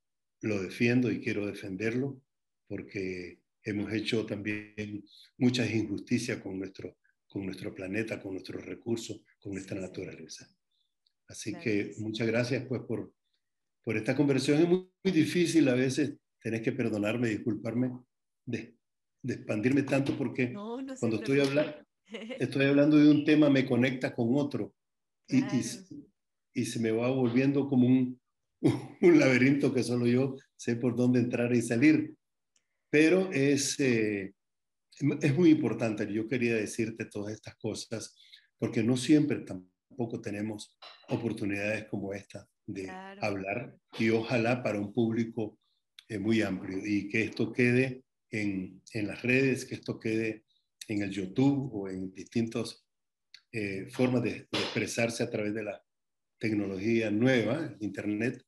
lo 0.43 0.63
defiendo 0.63 1.11
y 1.11 1.21
quiero 1.21 1.47
defenderlo 1.47 2.23
porque 2.69 3.41
hemos 3.63 3.93
hecho 3.93 4.25
también 4.27 5.05
muchas 5.39 5.71
injusticias 5.71 6.39
con 6.39 6.59
nuestro, 6.59 6.99
con 7.27 7.45
nuestro 7.45 7.75
planeta, 7.75 8.21
con 8.21 8.33
nuestros 8.33 8.65
recursos, 8.65 9.21
con 9.41 9.53
nuestra 9.53 9.81
naturaleza. 9.81 10.49
Así 11.29 11.55
que 11.55 11.95
muchas 11.99 12.27
gracias 12.27 12.65
pues 12.67 12.83
por, 12.83 13.13
por 13.87 13.97
esta 13.97 14.17
conversación. 14.17 14.63
Es 14.63 14.69
muy, 14.69 14.91
muy, 15.05 15.13
difícil 15.13 15.69
a 15.69 15.75
veces 15.75 16.17
tenés 16.43 16.61
que 16.63 16.73
perdonarme, 16.73 17.29
disculparme 17.29 17.93
de, 18.45 18.75
de 19.23 19.35
expandirme 19.35 19.85
tanto 19.85 20.19
porque 20.19 20.53
cuando 20.53 21.19
estoy 21.19 21.39
hablando, 21.39 21.73
estoy 22.41 22.67
hablando 22.67 22.97
de 22.97 23.09
un 23.09 23.25
tema 23.25 23.49
me 23.49 23.65
conecta 23.65 24.13
con 24.13 24.31
otro 24.33 24.75
y, 25.29 25.45
y, 26.53 26.65
se 26.65 26.81
me 26.81 26.91
va 26.91 27.11
volviendo 27.11 27.69
como 27.69 27.87
un, 27.87 28.21
un 29.03 29.19
laberinto 29.21 29.73
que 29.73 29.85
solo 29.85 30.07
yo 30.07 30.35
sé 30.57 30.75
por 30.75 30.97
dónde 30.97 31.21
entrar 31.21 31.55
y 31.55 31.63
salir. 31.63 32.13
Pero 32.91 33.31
es, 33.31 33.79
eh, 33.79 34.35
es 35.21 35.37
muy 35.37 35.51
importante, 35.51 36.13
yo 36.13 36.27
quería 36.27 36.57
decirte 36.57 37.05
todas 37.05 37.35
estas 37.35 37.55
cosas, 37.57 38.17
porque 38.59 38.83
no 38.83 38.97
siempre 38.97 39.41
tampoco 39.41 40.21
tenemos 40.21 40.77
oportunidades 41.09 41.85
como 41.85 42.13
esta 42.13 42.49
de 42.67 42.91
hablar 42.91 43.77
y 43.99 44.11
ojalá 44.11 44.63
para 44.63 44.81
un 44.81 44.93
público 44.93 45.59
eh, 46.09 46.19
muy 46.19 46.43
amplio 46.43 46.79
y 46.85 47.09
que 47.09 47.23
esto 47.25 47.53
quede 47.53 48.05
en, 48.31 48.83
en, 48.93 49.07
las 49.07 49.23
redes, 49.23 49.65
que 49.65 49.77
esto 49.77 49.99
quede 49.99 50.45
en 50.89 51.03
el 51.03 51.11
YouTube 51.11 51.71
o 51.73 51.89
en 51.89 52.13
distintas 52.13 52.87
eh, 53.53 53.89
formas 53.91 54.23
de, 54.23 54.49
expresarse 54.53 55.23
a 55.23 55.31
través 55.31 55.55
de 55.55 55.65
la 55.65 55.83
tecnología 56.39 57.11
nueva, 57.11 57.75
Internet. 57.81 58.45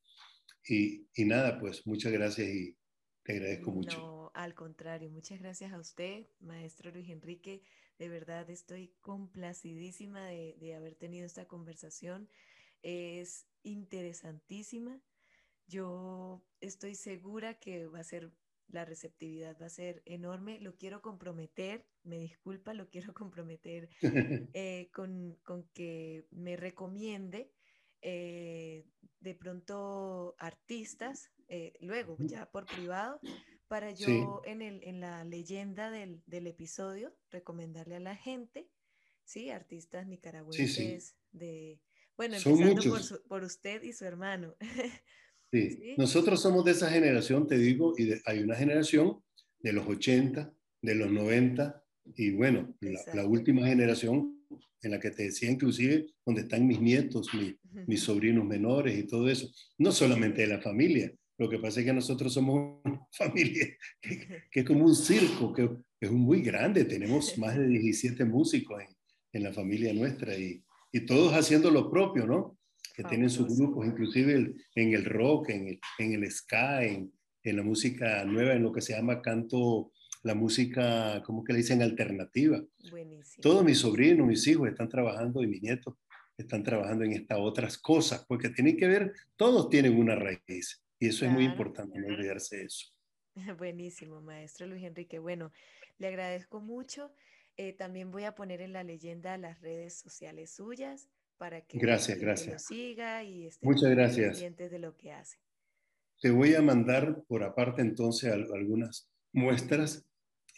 Y, 0.69 1.09
y, 1.15 1.25
nada, 1.25 1.59
pues 1.59 1.87
muchas 1.87 2.13
gracias 2.13 2.49
y 2.49 2.77
te 3.25 3.33
agradezco 3.33 3.73
mucho. 3.73 3.99
No, 3.99 4.31
al 4.35 4.55
contrario, 4.55 5.11
muchas 5.11 5.41
gracias 5.41 5.73
a 5.73 5.79
usted, 5.81 6.27
maestro 6.41 6.91
Luis 6.93 7.09
Enrique. 7.09 7.63
De 7.99 8.09
verdad 8.09 8.49
estoy 8.51 8.93
complacidísima 9.01 10.27
de, 10.27 10.57
de 10.61 10.75
haber 10.75 10.95
tenido 10.95 11.27
esta 11.27 11.47
conversación. 11.47 12.29
Es 12.83 13.48
interesantísima. 13.63 15.01
Yo 15.67 16.43
estoy 16.61 16.95
segura 16.95 17.55
que 17.55 17.87
va 17.87 18.01
a 18.01 18.05
ser, 18.05 18.33
la 18.69 18.85
receptividad 18.85 19.57
va 19.61 19.67
a 19.67 19.71
ser 19.71 20.03
enorme. 20.07 20.61
Lo 20.61 20.77
quiero 20.77 21.03
comprometer, 21.03 21.87
me 22.03 22.19
disculpa, 22.19 22.75
lo 22.75 22.89
quiero 22.89 23.13
comprometer 23.15 23.91
eh, 24.55 24.91
con, 24.93 25.39
que 25.75 26.27
me 26.31 26.57
recomiende 26.57 27.53
eh, 28.01 28.87
de 29.21 29.35
pronto 29.35 30.37
artistas, 30.39 31.31
eh, 31.49 31.75
luego 31.81 32.17
ya 32.21 32.51
por 32.51 32.67
privado, 32.67 33.21
para 33.69 33.91
yo 33.91 34.41
en, 34.45 34.63
el, 34.63 34.83
en 34.85 35.01
la 35.01 35.25
leyenda 35.25 35.91
del, 35.91 36.23
episodio 36.47 37.15
recomendarle 37.31 37.97
a 37.97 38.01
la 38.01 38.17
gente, 38.17 38.71
¿sí? 39.25 39.51
Artistas 39.51 40.07
nicaragüenses 40.07 41.17
de 41.33 41.81
bueno, 42.19 42.37
empezando 42.37 42.83
por, 42.83 43.23
por, 43.29 43.45
usted 43.45 43.83
y 43.83 43.93
su 43.95 44.05
hermano. 44.05 44.55
Sí. 45.51 45.95
nosotros 45.97 46.43
somos 46.43 46.63
de 46.67 46.73
esa 46.73 46.91
generación, 46.91 47.47
te 47.47 47.57
digo, 47.57 47.95
y 47.97 48.13
hay 48.27 48.41
una 48.41 48.55
generación 48.55 49.23
de 49.61 49.73
los 49.73 49.89
80, 49.89 50.53
de 50.83 50.95
los 50.95 51.11
90, 51.11 51.83
y 52.17 52.33
bueno, 52.33 52.77
la, 53.15 53.25
última 53.25 53.67
generación 53.67 54.45
en 54.83 54.91
la 54.91 55.01
que 55.01 55.11
te 55.11 55.23
decía 55.23 55.51
inclusive 55.51 56.07
donde 56.27 56.43
están 56.43 56.67
mis 56.67 56.83
nietos, 56.83 57.31
mis 57.87 58.03
sobrinos 58.03 58.45
menores 58.45 58.99
y 58.99 59.07
todo 59.07 59.27
eso, 59.27 59.51
no 59.79 59.91
solamente 59.91 60.43
de 60.43 60.49
la 60.49 60.61
familia, 60.61 61.11
lo 61.39 61.49
que 61.49 61.59
pasa 61.59 61.81
es 61.81 61.87
que 61.87 61.95
nosotros 61.95 62.31
somos 62.35 62.83
una 62.85 63.01
familia 63.13 63.75
que, 64.03 64.45
que 64.51 64.61
es 64.61 64.67
como 64.67 64.85
un 64.85 64.95
circo, 64.95 65.55
que, 65.55 65.71
es 65.99 66.11
muy 66.11 66.43
grande, 66.43 66.85
tenemos 66.85 67.39
más 67.39 67.57
de 67.57 67.67
17 67.69 68.23
músicos 68.27 68.83
en, 68.83 68.89
en 69.33 69.43
la 69.45 69.53
familia 69.55 69.95
nuestra 69.95 70.37
y, 70.37 70.63
y 70.93 71.07
todos 71.07 71.33
haciendo 71.35 71.71
lo 71.71 71.91
propio, 71.91 72.27
¿no? 72.27 72.59
Que 72.95 73.05
tienen 73.05 73.31
sus 73.31 73.57
grupos, 73.57 73.87
inclusive 73.87 74.55
en 74.75 74.93
el 74.93 75.05
rock, 75.05 75.51
en 75.51 75.69
el, 75.69 75.81
en 75.99 76.13
el 76.15 76.31
ska, 76.31 76.85
en, 76.85 77.13
en, 77.45 77.57
la 77.57 77.63
música 77.63 78.25
nueva, 78.25 78.55
en 78.55 78.63
lo 78.63 78.73
que 78.73 78.81
se 78.81 78.95
llama 78.95 79.23
canto, 79.23 79.93
la 80.25 80.35
música, 80.35 81.23
¿cómo 81.25 81.45
que 81.45 81.53
le 81.53 81.59
dicen? 81.59 81.81
Alternativa. 81.81 82.61
Buenísimo. 82.91 83.41
Todos 83.41 83.65
mis 83.65 83.79
sobrinos, 83.79 84.27
mis 84.27 84.47
hijos 84.49 84.69
están 84.69 84.89
trabajando 84.89 85.43
y 85.43 85.47
mis 85.47 85.63
nietos 85.63 85.95
están 86.37 86.63
trabajando 86.63 87.05
en 87.05 87.13
estas 87.13 87.39
otras 87.41 87.79
cosas, 87.79 88.25
porque 88.27 88.49
tienen 88.49 88.77
que 88.77 88.87
ver, 88.87 89.13
todos 89.37 89.69
tienen 89.69 89.99
una 89.99 90.15
raíz 90.15 90.83
y 90.99 91.09
eso 91.09 91.25
es 91.25 91.31
muy 91.31 91.45
importante, 91.45 91.99
no 92.01 92.09
olvidarse 92.09 92.59
de 92.59 92.65
eso. 92.65 92.87
Buenísimo, 93.59 94.21
maestro 94.21 94.67
Luis 94.67 94.85
Enrique. 94.85 95.19
Bueno, 95.19 95.53
le 95.99 96.09
agradezco 96.09 96.61
mucho 96.61 97.13
eh, 97.59 97.73
también 97.73 98.13
voy 98.13 98.23
a 98.23 98.37
poner 98.37 98.61
en 98.61 98.73
la 98.73 98.85
leyenda 98.85 99.37
las 99.37 99.61
redes 99.61 99.95
sociales 99.95 100.51
suyas 100.51 101.09
para 101.37 101.61
que, 101.61 101.79
gracias, 101.79 102.19
gracias. 102.19 102.53
lo 102.53 102.59
siga 102.77 103.25
y 103.25 103.49
esté 103.49 103.67
Muchas 103.67 103.91
gracias. 103.91 104.31
pendientes 104.31 104.71
de 104.71 104.79
lo 104.79 104.97
que 104.97 105.11
hace. 105.11 105.39
Te 106.21 106.31
voy 106.31 106.55
a 106.55 106.63
mandar 106.63 107.25
por 107.27 107.43
aparte 107.43 107.83
entonces 107.83 108.33
algunas 108.33 109.09
muestras 109.33 110.07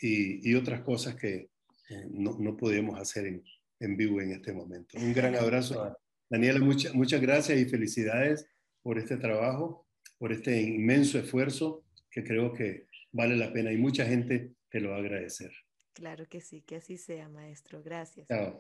y, 0.01 0.47
y 0.49 0.55
otras 0.55 0.83
cosas 0.83 1.15
que 1.17 1.49
eh, 1.89 2.07
no, 2.11 2.37
no, 2.39 2.55
podemos 2.57 3.01
hacer 3.01 3.27
en, 3.27 3.45
en, 3.79 3.97
vivo 3.97 4.21
en 4.21 4.33
este 4.33 4.53
momento. 4.53 4.99
Un 4.99 5.15
gran 5.15 5.35
abrazo 5.37 5.83
a 5.83 5.99
Daniela, 6.29 6.61
muchas 6.61 6.95
muchas 6.95 7.23
gracias 7.23 7.59
y 7.59 7.65
felicidades 7.65 8.47
por 8.83 8.99
este 8.99 9.17
trabajo, 9.17 9.87
por 10.19 10.33
este 10.33 10.61
inmenso 10.61 11.19
esfuerzo 11.19 11.83
que 12.11 12.25
creo 12.25 12.53
que 12.53 12.87
vale 13.11 13.37
la 13.37 13.53
pena 13.55 13.73
y 13.73 13.79
mucha 13.79 14.05
gente 14.05 14.53
te 14.69 14.81
lo 14.81 14.91
va 14.91 14.97
a 14.97 15.01
agradecer. 15.01 15.51
Claro 15.93 16.27
que 16.29 16.41
sí, 16.41 16.63
que 16.63 16.77
así 16.77 16.97
sea, 16.97 17.29
maestro. 17.29 17.83
Gracias. 17.83 18.29
Chao. 18.29 18.59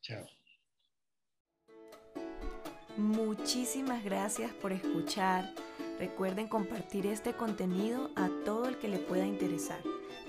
Chao. 0.00 0.26
Muchísimas 2.96 4.02
gracias 4.04 4.52
por 4.54 4.72
escuchar. 4.72 5.54
Recuerden 5.98 6.48
compartir 6.48 7.06
este 7.06 7.32
contenido 7.32 8.10
a 8.16 8.28
todo 8.44 8.68
el 8.68 8.78
que 8.78 8.88
le 8.88 8.98
pueda 8.98 9.26
interesar. 9.26 9.80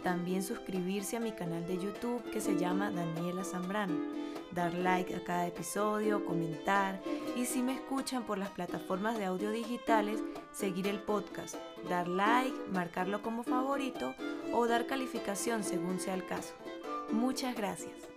También 0.03 0.43
suscribirse 0.43 1.17
a 1.17 1.19
mi 1.19 1.31
canal 1.31 1.65
de 1.67 1.77
YouTube 1.77 2.30
que 2.31 2.41
se 2.41 2.57
llama 2.57 2.91
Daniela 2.91 3.43
Zambrano. 3.43 3.99
Dar 4.51 4.73
like 4.73 5.15
a 5.15 5.23
cada 5.23 5.47
episodio, 5.47 6.26
comentar 6.26 6.99
y 7.35 7.45
si 7.45 7.61
me 7.61 7.73
escuchan 7.73 8.23
por 8.23 8.38
las 8.38 8.49
plataformas 8.49 9.18
de 9.18 9.26
audio 9.26 9.51
digitales, 9.51 10.19
seguir 10.51 10.88
el 10.88 10.99
podcast, 10.99 11.56
dar 11.89 12.07
like, 12.07 12.56
marcarlo 12.72 13.22
como 13.22 13.43
favorito 13.43 14.14
o 14.53 14.68
dar 14.68 14.88
calificación 14.88 15.64
según 15.64 15.99
sea 15.99 16.15
el 16.15 16.26
caso. 16.26 16.53
Muchas 17.11 17.56
gracias. 17.56 18.09